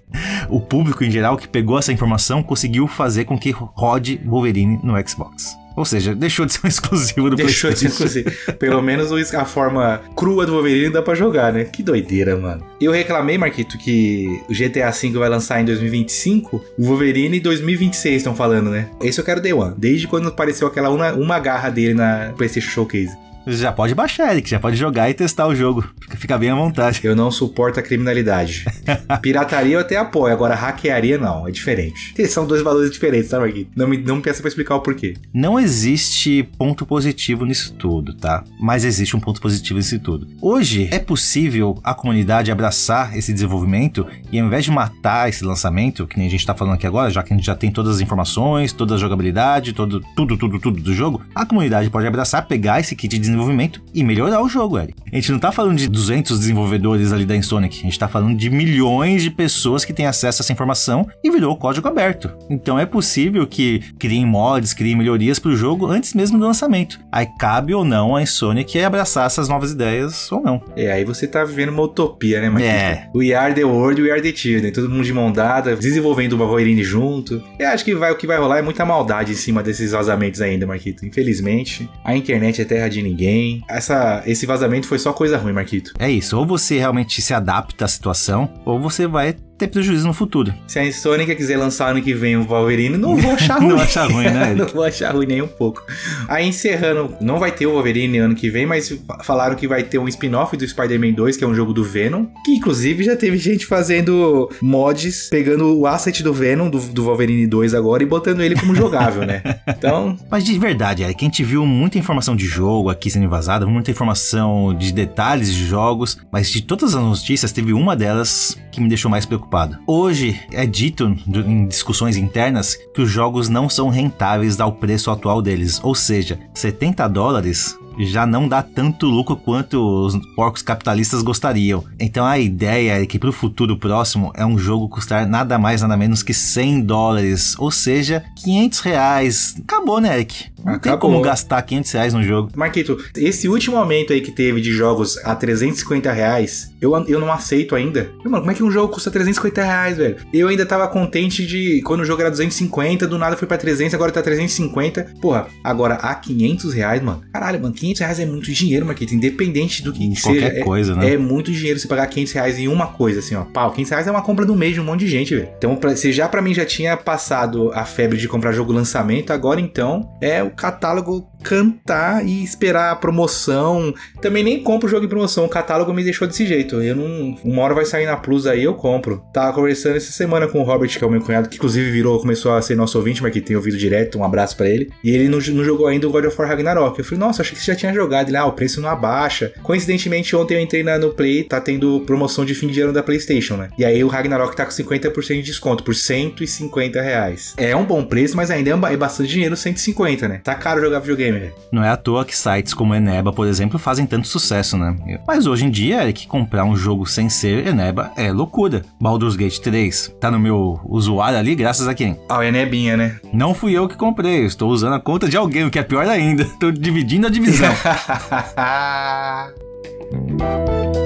O 0.49 0.59
público 0.61 1.03
em 1.03 1.09
geral 1.09 1.35
que 1.37 1.47
pegou 1.47 1.79
essa 1.79 1.91
informação 1.91 2.43
conseguiu 2.43 2.87
fazer 2.87 3.25
com 3.25 3.37
que 3.39 3.49
rode 3.51 4.21
Wolverine 4.25 4.79
no 4.83 4.93
Xbox. 5.07 5.55
Ou 5.75 5.83
seja, 5.83 6.13
deixou 6.13 6.45
de 6.45 6.53
ser 6.53 6.59
um 6.63 6.67
exclusivo 6.69 7.31
do 7.31 7.35
Deixou 7.35 7.71
de 7.71 7.79
ser 7.79 7.89
PlayStation. 7.89 8.19
exclusivo. 8.29 8.57
Pelo 8.59 8.79
menos 8.83 9.11
a 9.33 9.45
forma 9.45 9.99
crua 10.15 10.45
do 10.45 10.51
Wolverine 10.51 10.93
dá 10.93 11.01
pra 11.01 11.15
jogar, 11.15 11.51
né? 11.51 11.63
Que 11.63 11.81
doideira, 11.81 12.37
mano. 12.37 12.63
Eu 12.79 12.91
reclamei, 12.91 13.39
Marquito, 13.39 13.79
que 13.79 14.27
o 14.47 14.53
GTA 14.53 14.91
V 14.91 15.09
vai 15.17 15.29
lançar 15.29 15.59
em 15.59 15.65
2025, 15.65 16.61
o 16.77 16.83
Wolverine 16.85 17.39
em 17.39 17.41
2026 17.41 18.17
estão 18.17 18.35
falando, 18.35 18.69
né? 18.69 18.89
Esse 19.01 19.19
eu 19.19 19.25
quero 19.25 19.41
Day 19.41 19.53
One. 19.53 19.73
Desde 19.75 20.07
quando 20.07 20.27
apareceu 20.27 20.67
aquela 20.67 20.91
uma, 20.91 21.11
uma 21.13 21.39
garra 21.39 21.71
dele 21.71 21.95
na 21.95 22.31
PlayStation 22.37 22.69
Showcase. 22.69 23.17
Já 23.45 23.71
pode 23.71 23.93
baixar, 23.93 24.31
Eric, 24.31 24.49
já 24.49 24.59
pode 24.59 24.77
jogar 24.77 25.09
e 25.09 25.13
testar 25.13 25.47
o 25.47 25.55
jogo. 25.55 25.83
Fica, 26.17 26.37
bem 26.37 26.49
à 26.49 26.55
vontade. 26.55 27.01
Eu 27.03 27.15
não 27.15 27.29
suporto 27.29 27.79
a 27.79 27.83
criminalidade. 27.83 28.65
Pirataria 29.21 29.75
eu 29.75 29.79
até 29.79 29.97
apoio, 29.97 30.33
agora 30.33 30.55
hackearia 30.55 31.17
não, 31.17 31.47
é 31.47 31.51
diferente. 31.51 32.13
São 32.27 32.47
dois 32.47 32.61
valores 32.61 32.89
diferentes, 32.89 33.29
tá, 33.29 33.39
Marquito? 33.39 33.71
Não 33.75 33.87
me, 33.87 33.97
não 33.97 34.15
me 34.17 34.21
peça 34.21 34.41
pra 34.41 34.47
explicar 34.47 34.75
o 34.75 34.81
porquê. 34.81 35.15
Não 35.33 35.59
existe 35.59 36.43
ponto 36.57 36.85
positivo 36.85 37.45
nisso 37.45 37.73
tudo, 37.73 38.13
tá? 38.13 38.43
Mas 38.59 38.85
existe 38.85 39.15
um 39.15 39.19
ponto 39.19 39.41
positivo 39.41 39.77
nisso 39.77 39.99
tudo. 39.99 40.27
Hoje 40.41 40.87
é 40.91 40.99
possível 40.99 41.77
a 41.83 41.93
comunidade 41.93 42.51
abraçar 42.51 43.17
esse 43.17 43.33
desenvolvimento 43.33 44.07
e 44.31 44.39
ao 44.39 44.47
invés 44.47 44.63
de 44.63 44.71
matar 44.71 45.27
esse 45.27 45.43
lançamento, 45.43 46.07
que 46.07 46.17
nem 46.17 46.27
a 46.27 46.31
gente 46.31 46.45
tá 46.45 46.55
falando 46.55 46.75
aqui 46.75 46.87
agora, 46.87 47.09
já 47.09 47.21
que 47.21 47.33
a 47.33 47.35
gente 47.35 47.45
já 47.45 47.55
tem 47.55 47.71
todas 47.71 47.95
as 47.95 48.01
informações, 48.01 48.71
toda 48.71 48.95
a 48.95 48.97
jogabilidade, 48.97 49.73
todo, 49.73 50.01
tudo, 50.15 50.37
tudo, 50.37 50.59
tudo 50.59 50.81
do 50.81 50.93
jogo, 50.93 51.21
a 51.35 51.45
comunidade 51.45 51.89
pode 51.89 52.07
abraçar, 52.07 52.47
pegar 52.47 52.79
esse 52.79 52.95
kit 52.95 53.17
de 53.17 53.32
desenvolvimento 53.33 53.81
e 53.93 54.03
melhorar 54.03 54.41
o 54.41 54.49
jogo, 54.49 54.79
Eric. 54.79 54.95
A 55.11 55.15
gente 55.15 55.31
não 55.31 55.39
tá 55.39 55.51
falando 55.51 55.77
de 55.77 55.87
200 55.87 56.39
desenvolvedores 56.39 57.11
ali 57.11 57.25
da 57.25 57.35
Insonic, 57.35 57.79
a 57.79 57.83
gente 57.83 57.99
tá 57.99 58.07
falando 58.07 58.37
de 58.37 58.49
milhões 58.49 59.23
de 59.23 59.29
pessoas 59.29 59.83
que 59.85 59.93
têm 59.93 60.05
acesso 60.05 60.41
a 60.41 60.43
essa 60.43 60.53
informação 60.53 61.07
e 61.23 61.29
virou 61.29 61.55
código 61.55 61.87
aberto. 61.87 62.31
Então 62.49 62.79
é 62.79 62.85
possível 62.85 63.45
que 63.45 63.81
criem 63.99 64.25
mods, 64.25 64.73
criem 64.73 64.95
melhorias 64.95 65.39
pro 65.39 65.55
jogo 65.55 65.87
antes 65.87 66.13
mesmo 66.13 66.37
do 66.37 66.45
lançamento. 66.45 66.99
Aí 67.11 67.27
cabe 67.39 67.73
ou 67.73 67.83
não 67.83 68.15
a 68.15 68.21
Insonic 68.21 68.83
abraçar 68.83 69.25
essas 69.25 69.47
novas 69.47 69.71
ideias 69.71 70.31
ou 70.31 70.41
não. 70.41 70.61
É, 70.75 70.91
aí 70.91 71.03
você 71.03 71.27
tá 71.27 71.43
vivendo 71.43 71.69
uma 71.69 71.83
utopia, 71.83 72.41
né, 72.41 72.49
Marquito? 72.49 72.71
É. 72.71 73.09
We 73.15 73.33
are 73.33 73.53
the 73.53 73.63
world, 73.63 74.01
we 74.01 74.11
are 74.11 74.21
the 74.21 74.35
children. 74.35 74.71
Todo 74.71 74.89
mundo 74.89 75.03
de 75.03 75.13
mão 75.13 75.31
dada, 75.31 75.75
desenvolvendo 75.75 76.33
o 76.33 76.37
Wolverine 76.37 76.83
junto. 76.83 77.43
Eu 77.57 77.69
acho 77.69 77.83
que 77.83 77.95
vai, 77.95 78.11
o 78.11 78.15
que 78.15 78.27
vai 78.27 78.37
rolar 78.37 78.59
é 78.59 78.61
muita 78.61 78.85
maldade 78.85 79.31
em 79.31 79.35
cima 79.35 79.63
desses 79.63 79.91
vazamentos 79.91 80.41
ainda, 80.41 80.65
Marquito. 80.65 81.05
Infelizmente, 81.05 81.89
a 82.03 82.15
internet 82.15 82.61
é 82.61 82.65
terra 82.65 82.87
de 82.87 83.01
ninguém. 83.01 83.22
Essa, 83.69 84.23
esse 84.25 84.45
vazamento 84.45 84.87
foi 84.87 84.99
só 84.99 85.13
coisa 85.13 85.37
ruim, 85.37 85.53
Marquito. 85.53 85.93
É 85.99 86.09
isso, 86.09 86.37
ou 86.37 86.45
você 86.45 86.77
realmente 86.77 87.21
se 87.21 87.33
adapta 87.33 87.85
à 87.85 87.87
situação, 87.87 88.53
ou 88.65 88.79
você 88.79 89.07
vai 89.07 89.35
ter 89.57 89.67
prejuízo 89.67 90.07
no 90.07 90.13
futuro. 90.13 90.53
Se 90.67 90.79
a 90.79 90.91
Sonic 90.91 91.35
quiser 91.35 91.57
lançar 91.57 91.91
ano 91.91 92.01
que 92.01 92.13
vem 92.13 92.35
o 92.37 92.43
Wolverine, 92.43 92.97
não 92.97 93.15
vou 93.15 93.31
achar 93.31 93.59
ruim. 93.61 93.69
Não 93.69 93.79
acha 93.79 94.05
ruim, 94.05 94.25
né, 94.25 94.53
não 94.57 94.67
vou 94.67 94.83
achar 94.83 95.13
ruim 95.13 95.25
nem 95.25 95.41
um 95.41 95.47
pouco. 95.47 95.83
Aí 96.27 96.47
encerrando, 96.47 97.15
não 97.21 97.39
vai 97.39 97.51
ter 97.51 97.65
o 97.65 97.71
Wolverine 97.73 98.17
ano 98.17 98.35
que 98.35 98.49
vem, 98.49 98.65
mas 98.65 98.93
falaram 99.23 99.55
que 99.55 99.67
vai 99.67 99.83
ter 99.83 99.99
um 99.99 100.07
spin-off 100.07 100.55
do 100.57 100.67
Spider-Man 100.67 101.13
2, 101.13 101.37
que 101.37 101.43
é 101.43 101.47
um 101.47 101.55
jogo 101.55 101.73
do 101.73 101.83
Venom, 101.83 102.25
que 102.43 102.51
inclusive 102.51 103.03
já 103.03 103.15
teve 103.15 103.37
gente 103.37 103.65
fazendo 103.65 104.49
mods, 104.61 105.29
pegando 105.29 105.77
o 105.77 105.87
asset 105.87 106.23
do 106.23 106.33
Venom, 106.33 106.69
do, 106.69 106.79
do 106.79 107.03
Wolverine 107.03 107.47
2 107.47 107.73
agora, 107.73 108.03
e 108.03 108.05
botando 108.05 108.41
ele 108.41 108.55
como 108.55 108.75
jogável, 108.75 109.25
né? 109.25 109.41
Então, 109.67 110.17
Mas 110.29 110.43
de 110.43 110.57
verdade, 110.57 111.03
Eric, 111.03 111.23
a 111.23 111.27
gente 111.27 111.43
viu 111.43 111.65
muita 111.65 111.97
informação 111.97 112.35
de 112.35 112.45
jogo 112.45 112.89
aqui 112.89 113.09
sendo 113.09 113.27
vazada, 113.29 113.65
muita 113.65 113.91
informação 113.91 114.73
de 114.73 114.93
detalhes 114.93 115.53
de 115.53 115.65
jogos, 115.65 116.17
mas 116.31 116.49
de 116.49 116.61
todas 116.61 116.95
as 116.95 117.01
notícias, 117.01 117.51
teve 117.51 117.73
uma 117.73 117.95
delas 117.95 118.57
que 118.71 118.81
me 118.81 118.87
deixou 118.87 119.09
mais 119.11 119.25
preocupado. 119.25 119.42
Hoje 119.85 120.39
é 120.51 120.65
dito 120.65 121.15
em 121.27 121.67
discussões 121.67 122.17
internas 122.17 122.75
que 122.93 123.01
os 123.01 123.09
jogos 123.09 123.49
não 123.49 123.69
são 123.69 123.89
rentáveis 123.89 124.59
ao 124.59 124.73
preço 124.73 125.11
atual 125.11 125.41
deles, 125.41 125.79
ou 125.83 125.95
seja, 125.95 126.39
70 126.53 127.07
dólares 127.07 127.77
já 127.99 128.25
não 128.25 128.47
dá 128.47 128.61
tanto 128.61 129.07
lucro 129.07 129.35
quanto 129.35 129.77
os 130.05 130.15
porcos 130.35 130.61
capitalistas 130.61 131.21
gostariam. 131.21 131.83
Então 131.99 132.25
a 132.25 132.39
ideia 132.39 133.01
é 133.01 133.05
que 133.05 133.19
para 133.19 133.29
o 133.29 133.33
futuro 133.33 133.77
próximo 133.77 134.31
é 134.35 134.45
um 134.45 134.57
jogo 134.57 134.89
custar 134.89 135.27
nada 135.27 135.57
mais 135.57 135.81
nada 135.81 135.97
menos 135.97 136.23
que 136.23 136.33
100 136.33 136.81
dólares, 136.81 137.55
ou 137.57 137.71
seja, 137.71 138.23
500 138.43 138.79
reais. 138.79 139.55
Acabou, 139.63 139.99
né, 139.99 140.15
Eric? 140.15 140.51
Não 140.57 140.79
tem 140.79 140.91
Acabou. 140.91 141.11
como 141.11 141.21
gastar 141.21 141.61
500 141.61 141.91
reais 141.91 142.13
no 142.13 142.23
jogo. 142.23 142.49
Marquito, 142.55 142.97
esse 143.15 143.49
último 143.49 143.77
aumento 143.77 144.13
aí 144.13 144.21
que 144.21 144.31
teve 144.31 144.61
de 144.61 144.71
jogos 144.71 145.17
a 145.25 145.35
350 145.35 146.11
reais, 146.11 146.73
eu, 146.79 146.95
eu 147.07 147.19
não 147.19 147.31
aceito 147.31 147.75
ainda. 147.75 148.11
Mano, 148.23 148.39
como 148.39 148.51
é 148.51 148.53
que 148.53 148.63
um 148.63 148.71
jogo 148.71 148.93
custa 148.93 149.11
350 149.11 149.61
reais, 149.63 149.97
velho? 149.97 150.15
Eu 150.33 150.47
ainda 150.47 150.65
tava 150.65 150.87
contente 150.87 151.45
de 151.45 151.81
quando 151.81 152.01
o 152.01 152.05
jogo 152.05 152.21
era 152.21 152.31
250, 152.31 153.05
do 153.07 153.17
nada 153.17 153.35
foi 153.35 153.47
pra 153.47 153.57
300, 153.57 153.93
agora 153.93 154.11
tá 154.11 154.21
350. 154.21 155.15
Porra, 155.21 155.47
agora 155.63 155.95
a 155.95 156.15
500 156.15 156.73
reais, 156.73 157.01
mano. 157.01 157.21
Caralho, 157.31 157.61
mano, 157.61 157.73
500 157.83 157.99
reais 157.99 158.19
é 158.19 158.25
muito 158.25 158.51
dinheiro, 158.51 158.85
Marquito. 158.85 159.13
Independente 159.13 159.83
do 159.83 159.91
que 159.91 160.03
seja. 160.15 160.21
qualquer 160.21 160.57
é- 160.59 160.63
coisa, 160.63 160.95
né? 160.95 161.13
É 161.13 161.17
muito 161.17 161.51
dinheiro 161.51 161.77
você 161.77 161.87
pagar 161.87 162.07
500 162.07 162.33
reais 162.33 162.57
em 162.57 162.67
uma 162.67 162.87
coisa, 162.87 163.19
assim, 163.19 163.35
ó. 163.35 163.43
Pau, 163.43 163.71
500 163.71 163.91
reais 163.91 164.07
é 164.07 164.11
uma 164.11 164.21
compra 164.21 164.45
do 164.45 164.55
mês 164.55 164.73
de 164.73 164.79
um 164.79 164.85
monte 164.85 165.01
de 165.01 165.07
gente, 165.07 165.35
velho. 165.35 165.49
Então, 165.57 165.75
pra, 165.75 165.95
se 165.95 166.11
já 166.11 166.29
pra 166.29 166.41
mim 166.41 166.53
já 166.53 166.65
tinha 166.65 166.95
passado 166.95 167.71
a 167.73 167.83
febre 167.83 168.17
de 168.17 168.27
comprar 168.27 168.53
jogo 168.53 168.71
lançamento, 168.71 169.31
agora 169.33 169.59
então 169.59 170.09
é 170.21 170.41
o 170.41 170.51
catálogo 170.51 171.27
cantar 171.43 172.25
e 172.25 172.43
esperar 172.43 172.91
a 172.91 172.95
promoção. 172.95 173.93
Também 174.21 174.43
nem 174.43 174.63
compro 174.63 174.87
jogo 174.87 175.05
em 175.05 175.09
promoção, 175.09 175.45
o 175.45 175.49
catálogo 175.49 175.93
me 175.93 176.03
deixou 176.03 176.27
desse 176.27 176.45
jeito. 176.45 176.81
Eu 176.81 176.95
não. 176.95 177.35
Uma 177.43 177.61
hora 177.63 177.73
vai 177.73 177.85
sair 177.85 178.05
na 178.05 178.15
Plus 178.15 178.47
aí, 178.47 178.63
eu 178.63 178.73
compro. 178.73 179.23
Tava 179.33 179.53
conversando 179.53 179.97
essa 179.97 180.11
semana 180.11 180.47
com 180.47 180.59
o 180.59 180.63
Robert, 180.63 180.89
que 180.89 181.03
é 181.03 181.07
o 181.07 181.09
meu 181.09 181.21
cunhado, 181.21 181.49
que 181.49 181.57
inclusive 181.57 181.91
virou, 181.91 182.19
começou 182.19 182.53
a 182.53 182.61
ser 182.61 182.75
nosso 182.75 182.97
ouvinte, 182.97 183.21
mas 183.21 183.33
que 183.33 183.41
tem 183.41 183.55
ouvido 183.55 183.77
direto. 183.77 184.17
Um 184.17 184.23
abraço 184.23 184.55
pra 184.55 184.69
ele. 184.69 184.89
E 185.03 185.11
ele 185.11 185.27
não, 185.27 185.39
não 185.39 185.63
jogou 185.63 185.87
ainda 185.87 186.07
o 186.07 186.11
God 186.11 186.25
of 186.25 186.39
War 186.39 186.47
Ragnarok. 186.47 186.97
Eu 186.97 187.05
falei, 187.05 187.19
nossa, 187.19 187.41
achei 187.41 187.55
que 187.55 187.61
você 187.61 187.71
já 187.71 187.75
tinha 187.75 187.93
jogado. 187.93 188.29
Ele, 188.29 188.37
ah, 188.37 188.45
o 188.45 188.53
preço 188.53 188.79
não 188.79 188.89
abaixa. 188.89 189.51
Coincidentemente, 189.61 190.35
ontem 190.35 190.55
eu 190.55 190.61
entrei 190.61 190.83
na, 190.83 190.97
no 190.97 191.11
Play, 191.11 191.43
tá 191.43 191.59
tendo 191.59 191.99
promoção 192.01 192.45
de 192.45 192.55
fim 192.55 192.67
de 192.67 192.79
ano 192.79 192.93
da 192.93 193.03
PlayStation, 193.03 193.57
né? 193.57 193.69
E 193.77 193.83
aí 193.83 194.03
o 194.03 194.07
Ragnarok 194.07 194.55
tá 194.55 194.65
com 194.65 194.71
50% 194.71 195.35
de 195.35 195.41
desconto, 195.41 195.83
por 195.83 195.95
150 195.95 197.01
reais. 197.01 197.53
É 197.57 197.75
um 197.75 197.85
bom 197.85 198.03
preço, 198.05 198.35
mas 198.35 198.51
ainda 198.51 198.69
é 198.69 198.93
é 198.93 198.97
bastante 198.97 199.29
dinheiro, 199.29 199.55
150, 199.55 200.27
né? 200.27 200.41
Tá 200.43 200.55
caro 200.55 200.81
jogar 200.81 200.99
videogame, 200.99 201.32
velho. 201.39 201.53
Não 201.71 201.83
é 201.83 201.89
à 201.89 201.97
toa 201.97 202.25
que 202.25 202.35
sites 202.35 202.73
como 202.73 202.95
Eneba, 202.95 203.31
por 203.31 203.47
exemplo, 203.47 203.79
fazem 203.79 204.05
tanto 204.05 204.27
sucesso, 204.27 204.77
né? 204.77 204.95
Mas 205.27 205.47
hoje 205.47 205.65
em 205.65 205.69
dia, 205.69 206.03
Eric, 206.03 206.27
comprar 206.27 206.63
um 206.63 206.75
jogo 206.75 207.05
sem 207.05 207.29
ser 207.29 207.67
Eneba 207.67 208.11
é 208.15 208.31
loucura. 208.31 208.83
Baldur's 208.99 209.35
Gate 209.35 209.59
3 209.59 210.15
tá 210.19 210.31
no 210.31 210.39
meu 210.39 210.79
usuário 210.85 211.37
ali, 211.37 211.55
graças 211.55 211.87
a 211.87 211.93
quem? 211.93 212.19
Ah, 212.29 212.43
é 212.43 212.51
nebinha, 212.51 212.97
né? 212.97 213.19
Não 213.31 213.53
fui 213.53 213.73
eu 213.73 213.87
que 213.87 213.95
comprei, 213.95 214.45
estou 214.45 214.69
usando 214.69 214.93
a 214.93 214.99
conta 214.99 215.27
de 215.27 215.37
alguém, 215.37 215.65
o 215.65 215.71
que 215.71 215.79
é 215.79 215.83
pior 215.83 216.07
ainda. 216.07 216.43
Estou 216.53 216.71
dividindo 216.71 217.27
a 217.27 217.29
divisão. 217.29 217.73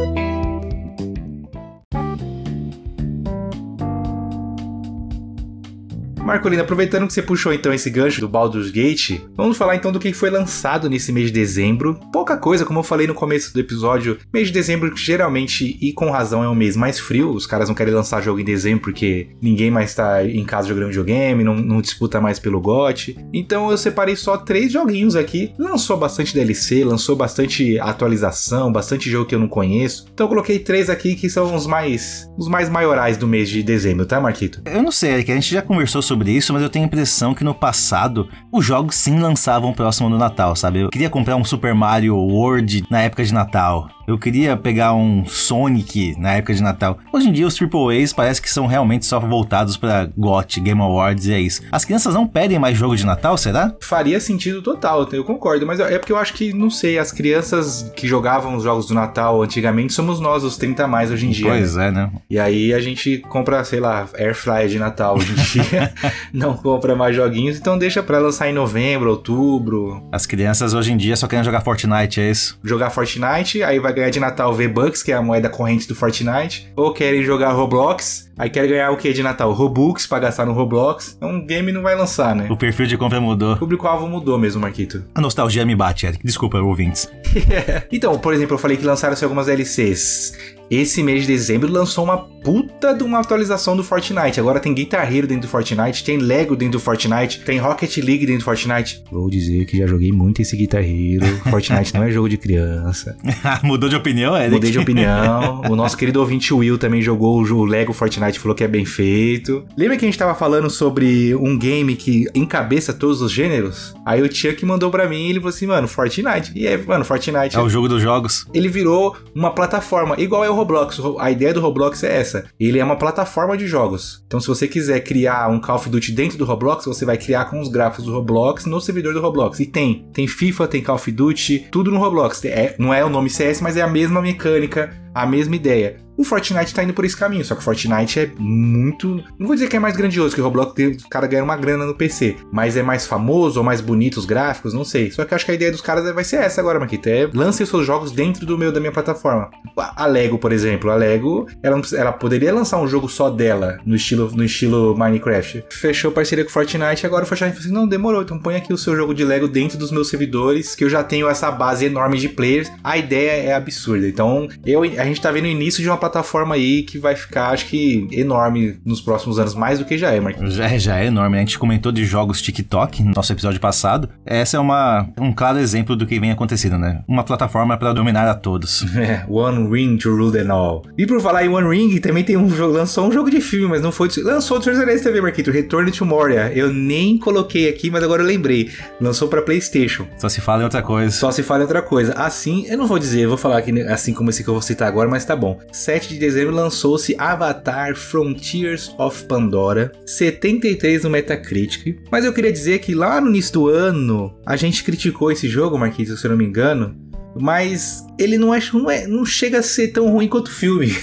Marcolino, 6.27 6.61
aproveitando 6.61 7.07
que 7.07 7.13
você 7.13 7.21
puxou 7.21 7.53
então 7.53 7.73
esse 7.73 7.89
gancho 7.89 8.19
do 8.19 8.27
Baldur's 8.27 8.69
Gate, 8.69 9.21
vamos 9.33 9.55
falar 9.55 9.77
então 9.77 9.93
do 9.93 9.99
que 9.99 10.11
foi 10.11 10.29
lançado 10.29 10.89
nesse 10.89 11.09
mês 11.13 11.27
de 11.27 11.31
dezembro. 11.31 11.97
Pouca 12.11 12.35
coisa, 12.35 12.65
como 12.65 12.79
eu 12.79 12.83
falei 12.83 13.07
no 13.07 13.13
começo 13.13 13.53
do 13.53 13.61
episódio, 13.61 14.17
mês 14.33 14.47
de 14.47 14.53
dezembro 14.53 14.93
geralmente, 14.93 15.77
e 15.81 15.93
com 15.93 16.11
razão, 16.11 16.43
é 16.43 16.49
um 16.49 16.53
mês 16.53 16.75
mais 16.75 16.99
frio. 16.99 17.31
Os 17.31 17.47
caras 17.47 17.69
não 17.69 17.75
querem 17.75 17.93
lançar 17.93 18.21
jogo 18.21 18.41
em 18.41 18.43
dezembro 18.43 18.81
porque 18.81 19.29
ninguém 19.41 19.71
mais 19.71 19.95
tá 19.95 20.21
em 20.21 20.43
casa 20.43 20.67
jogando 20.67 20.89
videogame, 20.89 21.45
não, 21.45 21.55
não 21.55 21.79
disputa 21.79 22.19
mais 22.19 22.39
pelo 22.39 22.59
GOT. 22.59 23.17
Então 23.33 23.71
eu 23.71 23.77
separei 23.77 24.17
só 24.17 24.35
três 24.35 24.69
joguinhos 24.69 25.15
aqui. 25.15 25.53
Lançou 25.57 25.95
bastante 25.95 26.33
DLC, 26.33 26.83
lançou 26.83 27.15
bastante 27.15 27.79
atualização, 27.79 28.69
bastante 28.69 29.09
jogo 29.09 29.29
que 29.29 29.35
eu 29.35 29.39
não 29.39 29.47
conheço. 29.47 30.05
Então 30.13 30.25
eu 30.25 30.29
coloquei 30.29 30.59
três 30.59 30.89
aqui 30.89 31.15
que 31.15 31.29
são 31.29 31.55
os 31.55 31.65
mais, 31.65 32.29
os 32.37 32.49
mais 32.49 32.67
maiorais 32.67 33.15
do 33.15 33.29
mês 33.29 33.47
de 33.47 33.63
dezembro, 33.63 34.05
tá, 34.05 34.19
Marquito? 34.19 34.61
Eu 34.65 34.83
não 34.83 34.91
sei, 34.91 35.11
Eric, 35.11 35.31
a 35.31 35.35
gente 35.35 35.53
já 35.53 35.61
conversou 35.61 36.01
sobre 36.01 36.16
isso, 36.25 36.53
mas 36.53 36.61
eu 36.61 36.69
tenho 36.69 36.85
a 36.85 36.87
impressão 36.87 37.33
que 37.33 37.43
no 37.43 37.53
passado 37.53 38.27
os 38.51 38.65
jogos 38.65 38.95
sim 38.95 39.19
lançavam 39.19 39.73
próximo 39.73 40.09
do 40.09 40.17
Natal, 40.17 40.55
sabe? 40.55 40.79
Eu 40.79 40.89
queria 40.89 41.09
comprar 41.09 41.35
um 41.35 41.43
Super 41.43 41.75
Mario 41.75 42.15
World 42.15 42.85
na 42.89 43.01
época 43.01 43.23
de 43.23 43.33
Natal. 43.33 43.89
Eu 44.07 44.17
queria 44.17 44.55
pegar 44.55 44.93
um 44.93 45.25
Sonic 45.25 46.15
na 46.17 46.35
época 46.35 46.53
de 46.53 46.63
Natal. 46.63 46.97
Hoje 47.11 47.27
em 47.27 47.33
dia 47.33 47.45
os 47.45 47.59
AAAs 47.61 48.13
parece 48.13 48.41
que 48.41 48.49
são 48.49 48.65
realmente 48.65 49.05
só 49.05 49.19
voltados 49.19 49.75
pra 49.75 50.07
GOT, 50.17 50.61
Game 50.61 50.79
Awards 50.79 51.25
e 51.25 51.33
é 51.33 51.41
isso. 51.41 51.61
As 51.69 51.83
crianças 51.83 52.13
não 52.13 52.25
pedem 52.25 52.57
mais 52.57 52.77
jogo 52.77 52.95
de 52.95 53.05
Natal, 53.05 53.37
será? 53.37 53.75
Faria 53.81 54.17
sentido 54.21 54.61
total, 54.61 55.09
eu 55.11 55.25
concordo, 55.25 55.67
mas 55.67 55.81
é 55.81 55.99
porque 55.99 56.13
eu 56.13 56.17
acho 56.17 56.33
que, 56.35 56.53
não 56.53 56.69
sei, 56.69 56.97
as 56.97 57.11
crianças 57.11 57.91
que 57.97 58.07
jogavam 58.07 58.55
os 58.55 58.63
jogos 58.63 58.87
do 58.87 58.93
Natal 58.93 59.43
antigamente 59.43 59.91
somos 59.91 60.21
nós, 60.21 60.41
os 60.41 60.55
30 60.55 60.85
a 60.85 60.87
mais 60.87 61.11
hoje 61.11 61.27
em 61.27 61.31
dia. 61.31 61.45
né? 61.45 61.57
Pois 61.57 61.75
é, 61.75 61.91
né? 61.91 62.09
E 62.29 62.39
aí 62.39 62.73
a 62.73 62.79
gente 62.79 63.17
compra, 63.27 63.61
sei 63.65 63.81
lá, 63.81 64.07
air 64.17 64.33
fryer 64.33 64.69
de 64.69 64.79
Natal 64.79 65.17
hoje 65.17 65.33
em 65.33 65.35
dia, 65.63 65.93
não 66.31 66.55
compra 66.55 66.95
mais 66.95 67.13
joguinhos, 67.13 67.57
então 67.57 67.77
deixa 67.77 68.01
pra 68.01 68.19
lançar 68.19 68.49
em 68.49 68.53
novembro, 68.53 69.09
outubro, 69.09 70.01
As 70.13 70.25
crianças 70.25 70.73
hoje 70.73 70.93
em 70.93 70.97
dia 70.97 71.17
só 71.17 71.27
querem 71.27 71.43
jogar 71.43 71.59
Fortnite, 71.59 72.21
é 72.21 72.31
isso? 72.31 72.57
jogar 72.63 72.89
Fortnite, 72.89 73.61
aí 73.63 73.79
vai 73.79 73.96
ganhar 73.97 74.09
de 74.09 74.19
Natal 74.19 74.53
V-Bucks, 74.53 75.03
que 75.03 75.11
é 75.11 75.15
a 75.15 75.21
moeda 75.21 75.49
corrente 75.49 75.87
do 75.87 75.95
Fortnite, 75.95 76.71
ou 76.75 76.93
querem 76.93 77.23
jogar 77.23 77.51
Roblox, 77.51 78.31
aí 78.37 78.49
querem 78.49 78.69
ganhar 78.69 78.91
o 78.91 78.97
que 78.97 79.11
de 79.11 79.23
Natal? 79.23 79.51
Robux 79.51 80.05
pra 80.05 80.19
gastar 80.19 80.45
no 80.45 80.53
Roblox. 80.53 81.15
Então 81.17 81.37
o 81.37 81.45
game 81.45 81.71
não 81.71 81.81
vai 81.81 81.95
lançar, 81.95 82.35
né? 82.35 82.47
O 82.49 82.55
perfil 82.55 82.85
de 82.85 82.97
compra 82.97 83.19
mudou. 83.19 83.53
O 83.53 83.57
público-alvo 83.57 84.07
mudou 84.07 84.37
mesmo, 84.37 84.61
Marquito. 84.61 85.03
A 85.15 85.21
nostalgia 85.21 85.65
me 85.65 85.75
bate, 85.75 86.05
Eric. 86.05 86.23
Desculpa, 86.23 86.59
ouvintes. 86.59 87.09
então, 87.91 88.17
por 88.19 88.33
exemplo, 88.33 88.55
eu 88.55 88.59
falei 88.59 88.77
que 88.77 88.85
lançaram-se 88.85 89.23
algumas 89.23 89.47
DLCs. 89.47 90.33
Esse 90.69 91.01
mês 91.01 91.21
de 91.21 91.27
dezembro 91.27 91.71
lançou 91.71 92.03
uma 92.03 92.17
puta 92.17 92.93
de 92.93 93.01
uma 93.01 93.19
atualização 93.19 93.75
do 93.75 93.83
Fortnite. 93.83 94.37
Agora 94.37 94.59
tem 94.59 94.73
Guitar 94.73 95.13
Hero 95.13 95.25
dentro 95.25 95.43
do 95.43 95.47
Fortnite, 95.47 96.03
tem 96.03 96.17
Lego 96.17 96.57
dentro 96.57 96.77
do 96.77 96.79
Fortnite, 96.81 97.41
tem 97.45 97.57
Rocket 97.57 97.97
League 97.97 98.25
dentro 98.25 98.39
do 98.39 98.43
Fortnite. 98.43 99.01
Vou 99.09 99.29
dizer 99.29 99.65
que 99.65 99.77
já 99.77 99.87
joguei 99.87 100.11
muito 100.11 100.41
esse 100.41 100.57
Guitar 100.57 100.83
Hero. 100.83 101.25
Fortnite 101.49 101.93
não 101.93 102.03
é 102.03 102.11
jogo 102.11 102.27
de 102.27 102.37
criança. 102.37 103.15
Mudou 103.63 103.87
de 103.87 103.95
opinião, 103.95 104.35
Eric? 104.35 104.51
Mudei 104.51 104.71
de 104.71 104.79
opinião. 104.79 105.61
o 105.69 105.75
nosso 105.75 105.95
querido 105.95 106.19
ouvinte 106.19 106.53
Will 106.53 106.77
também 106.77 107.01
jogou 107.01 107.41
o 107.41 107.65
Lego 107.65 107.93
Fortnite, 107.93 108.37
falou 108.37 108.55
que 108.55 108.63
é 108.63 108.67
bem 108.67 108.83
feito. 108.83 109.65
Lembra 109.77 109.95
que 109.95 110.03
a 110.03 110.07
gente 110.07 110.19
tava 110.19 110.35
falando 110.35 110.69
sobre 110.69 111.33
um 111.35 111.57
game 111.57 111.95
que 111.95 112.25
encabeça 112.35 112.93
todos 112.93 113.21
os 113.21 113.31
gêneros? 113.31 113.93
Aí 114.05 114.21
o 114.21 114.33
Chuck 114.33 114.65
mandou 114.65 114.91
pra 114.91 115.07
mim 115.07 115.27
e 115.27 115.29
ele 115.29 115.39
falou 115.39 115.49
assim, 115.49 115.65
mano, 115.65 115.87
Fortnite. 115.87 116.51
E 116.53 116.67
é, 116.67 116.75
mano, 116.77 117.05
Fortnite. 117.05 117.26
É 117.61 117.65
o 117.65 117.69
jogo 117.69 117.87
dos 117.87 118.01
jogos. 118.01 118.45
Ele 118.53 118.67
virou 118.67 119.15
uma 119.33 119.51
plataforma, 119.51 120.15
igual 120.19 120.43
é 120.43 120.49
o 120.49 120.53
Roblox. 120.53 120.99
A 121.19 121.31
ideia 121.31 121.53
do 121.53 121.61
Roblox 121.61 122.03
é 122.03 122.17
essa. 122.17 122.45
Ele 122.59 122.79
é 122.79 122.83
uma 122.83 122.95
plataforma 122.95 123.57
de 123.57 123.67
jogos. 123.67 124.23
Então, 124.27 124.39
se 124.39 124.47
você 124.47 124.67
quiser 124.67 124.99
criar 125.01 125.49
um 125.49 125.59
Call 125.59 125.75
of 125.75 125.89
Duty 125.89 126.11
dentro 126.11 126.37
do 126.37 126.45
Roblox, 126.45 126.85
você 126.85 127.05
vai 127.05 127.17
criar 127.17 127.45
com 127.45 127.59
os 127.59 127.69
gráficos 127.69 128.05
do 128.05 128.13
Roblox 128.13 128.65
no 128.65 128.79
servidor 128.79 129.13
do 129.13 129.21
Roblox. 129.21 129.59
E 129.59 129.65
tem. 129.65 130.05
Tem 130.13 130.27
FIFA, 130.27 130.67
tem 130.67 130.83
Call 130.83 130.95
of 130.95 131.11
Duty, 131.11 131.67
tudo 131.71 131.91
no 131.91 131.99
Roblox. 131.99 132.43
É, 132.45 132.75
não 132.77 132.93
é 132.93 133.03
o 133.03 133.09
nome 133.09 133.29
CS, 133.29 133.61
mas 133.61 133.77
é 133.77 133.81
a 133.81 133.87
mesma 133.87 134.21
mecânica, 134.21 134.91
a 135.21 135.25
mesma 135.25 135.55
ideia. 135.55 136.07
O 136.17 136.23
Fortnite 136.23 136.73
tá 136.73 136.83
indo 136.83 136.95
por 136.95 137.05
esse 137.05 137.15
caminho, 137.15 137.45
só 137.45 137.53
que 137.53 137.61
o 137.61 137.63
Fortnite 137.63 138.19
é 138.19 138.31
muito. 138.39 139.23
Não 139.37 139.45
vou 139.45 139.55
dizer 139.55 139.69
que 139.69 139.75
é 139.75 139.79
mais 139.79 139.95
grandioso, 139.95 140.33
que 140.33 140.41
o 140.41 140.43
Roblox 140.43 140.73
os 140.97 141.03
caras 141.03 141.29
ganharam 141.29 141.45
uma 141.45 141.55
grana 141.55 141.85
no 141.85 141.93
PC, 141.93 142.37
mas 142.51 142.75
é 142.75 142.81
mais 142.81 143.05
famoso 143.05 143.59
ou 143.59 143.63
mais 143.63 143.81
bonito 143.81 144.17
os 144.17 144.25
gráficos, 144.25 144.73
não 144.73 144.83
sei. 144.83 145.11
Só 145.11 145.23
que 145.23 145.33
eu 145.33 145.35
acho 145.35 145.45
que 145.45 145.51
a 145.51 145.53
ideia 145.53 145.71
dos 145.71 145.79
caras 145.79 146.11
vai 146.15 146.23
ser 146.23 146.37
essa 146.37 146.59
agora, 146.59 146.79
Maquita. 146.79 147.07
É 147.07 147.29
lance 147.31 147.63
seus 147.67 147.85
jogos 147.85 148.11
dentro 148.11 148.47
do 148.47 148.57
meu 148.57 148.71
da 148.71 148.79
minha 148.79 148.91
plataforma. 148.91 149.51
A 149.77 150.07
Lego, 150.07 150.39
por 150.39 150.51
exemplo, 150.51 150.89
a 150.89 150.95
Lego, 150.95 151.45
ela, 151.61 151.79
ela 151.93 152.11
poderia 152.11 152.51
lançar 152.51 152.79
um 152.79 152.87
jogo 152.87 153.07
só 153.07 153.29
dela, 153.29 153.77
no 153.85 153.95
estilo, 153.95 154.31
no 154.35 154.43
estilo 154.43 154.97
Minecraft. 154.97 155.65
Fechou 155.69 156.11
parceria 156.11 156.43
com 156.43 156.49
o 156.49 156.53
Fortnite, 156.53 157.05
agora 157.05 157.25
o 157.25 157.27
Fortnite 157.27 157.53
falou 157.53 157.65
assim: 157.65 157.73
não, 157.73 157.87
demorou, 157.87 158.23
então 158.23 158.39
põe 158.39 158.55
aqui 158.55 158.73
o 158.73 158.77
seu 158.77 158.95
jogo 158.95 159.13
de 159.13 159.23
Lego 159.23 159.47
dentro 159.47 159.77
dos 159.77 159.91
meus 159.91 160.09
servidores, 160.09 160.73
que 160.73 160.83
eu 160.83 160.89
já 160.89 161.03
tenho 161.03 161.29
essa 161.29 161.51
base 161.51 161.85
enorme 161.85 162.17
de 162.17 162.27
players. 162.27 162.71
A 162.83 162.97
ideia 162.97 163.49
é 163.49 163.53
absurda. 163.53 164.07
Então, 164.07 164.47
eu, 164.65 164.81
a 164.81 165.05
gente 165.07 165.21
tá 165.21 165.31
vendo 165.31 165.45
o 165.45 165.47
início 165.47 165.81
de 165.81 165.89
uma 165.89 165.97
plataforma 165.97 166.55
aí 166.55 166.83
que 166.83 166.97
vai 166.97 167.15
ficar, 167.15 167.49
acho 167.49 167.65
que, 167.67 168.07
enorme 168.11 168.79
nos 168.85 169.01
próximos 169.01 169.39
anos, 169.39 169.55
mais 169.55 169.79
do 169.79 169.85
que 169.85 169.97
já 169.97 170.11
é, 170.11 170.19
Marquinhos. 170.19 170.53
Já, 170.53 170.65
é, 170.65 170.79
já 170.79 170.99
é 170.99 171.05
enorme? 171.05 171.37
A 171.37 171.39
gente 171.39 171.59
comentou 171.59 171.91
de 171.91 172.05
jogos 172.05 172.41
TikTok 172.41 173.03
no 173.03 173.11
nosso 173.13 173.31
episódio 173.31 173.59
passado. 173.59 174.09
Essa 174.25 174.57
é 174.57 174.59
uma, 174.59 175.07
um 175.19 175.33
claro 175.33 175.59
exemplo 175.59 175.95
do 175.95 176.05
que 176.05 176.19
vem 176.19 176.31
acontecendo, 176.31 176.77
né? 176.77 177.01
Uma 177.07 177.23
plataforma 177.23 177.77
para 177.77 177.93
dominar 177.93 178.27
a 178.27 178.35
todos. 178.35 178.85
É, 178.97 179.23
One 179.29 179.69
Ring 179.69 179.97
to 179.97 180.09
rule 180.09 180.31
them 180.31 180.49
all. 180.49 180.83
E 180.97 181.05
por 181.05 181.21
falar 181.21 181.45
em 181.45 181.49
One 181.49 181.69
Ring, 181.69 181.99
também 181.99 182.23
tem 182.23 182.35
um 182.35 182.49
jogo, 182.49 182.73
lançou 182.73 183.07
um 183.07 183.11
jogo 183.11 183.29
de 183.29 183.39
filme, 183.39 183.67
mas 183.67 183.81
não 183.81 183.91
foi. 183.91 184.09
Lançou 184.23 184.57
o 184.57 184.59
Treasure 184.59 184.99
também, 185.01 185.21
Marquito, 185.21 185.51
Return 185.51 185.89
to 185.91 186.03
Moria. 186.03 186.51
Eu 186.53 186.73
nem 186.73 187.17
coloquei 187.17 187.69
aqui, 187.69 187.91
mas 187.91 188.03
agora 188.03 188.23
eu 188.23 188.25
lembrei. 188.25 188.71
Lançou 188.99 189.27
para 189.27 189.41
PlayStation. 189.41 190.07
Só 190.17 190.27
se 190.27 190.41
fala 190.41 190.61
em 190.61 190.63
outra 190.63 190.81
coisa. 190.81 191.11
Só 191.11 191.31
se 191.31 191.43
fala 191.43 191.59
em 191.59 191.63
outra 191.63 191.81
coisa. 191.81 192.13
Assim, 192.13 192.65
eu 192.67 192.77
não 192.77 192.87
vou 192.87 192.97
dizer, 192.97 193.21
eu 193.21 193.29
vou 193.29 193.37
falar 193.37 193.59
aqui 193.59 193.81
assim 193.83 194.13
como 194.13 194.29
esse 194.29 194.43
que 194.43 194.49
eu 194.49 194.53
vou 194.53 194.61
citar 194.61 194.86
agora, 194.87 195.09
mas 195.09 195.25
tá 195.25 195.35
bom. 195.35 195.59
7 195.71 196.09
de 196.09 196.19
dezembro 196.19 196.53
lançou-se 196.53 197.15
Avatar 197.17 197.95
Frontiers 197.95 198.93
of 198.97 199.23
Pandora, 199.25 199.91
73 200.05 201.03
no 201.03 201.09
Metacritic. 201.09 201.99
Mas 202.11 202.25
eu 202.25 202.33
queria 202.33 202.51
dizer 202.51 202.79
que 202.79 202.93
lá 202.93 203.21
no 203.21 203.29
início 203.29 203.53
do 203.53 203.67
ano, 203.69 204.35
a 204.45 204.55
gente 204.55 204.83
criticou 204.83 205.31
esse 205.31 205.47
jogo, 205.47 205.77
Marquinhos, 205.77 206.19
se 206.19 206.25
eu 206.25 206.31
não 206.31 206.37
me 206.37 206.45
engano, 206.45 207.06
mas 207.39 208.05
ele 208.19 208.37
não, 208.37 208.53
é, 208.53 208.59
não, 208.73 208.89
é, 208.89 209.07
não 209.07 209.25
chega 209.25 209.59
a 209.59 209.63
ser 209.63 209.89
tão 209.89 210.09
ruim 210.09 210.27
quanto 210.27 210.47
o 210.47 210.51
filme. 210.51 210.95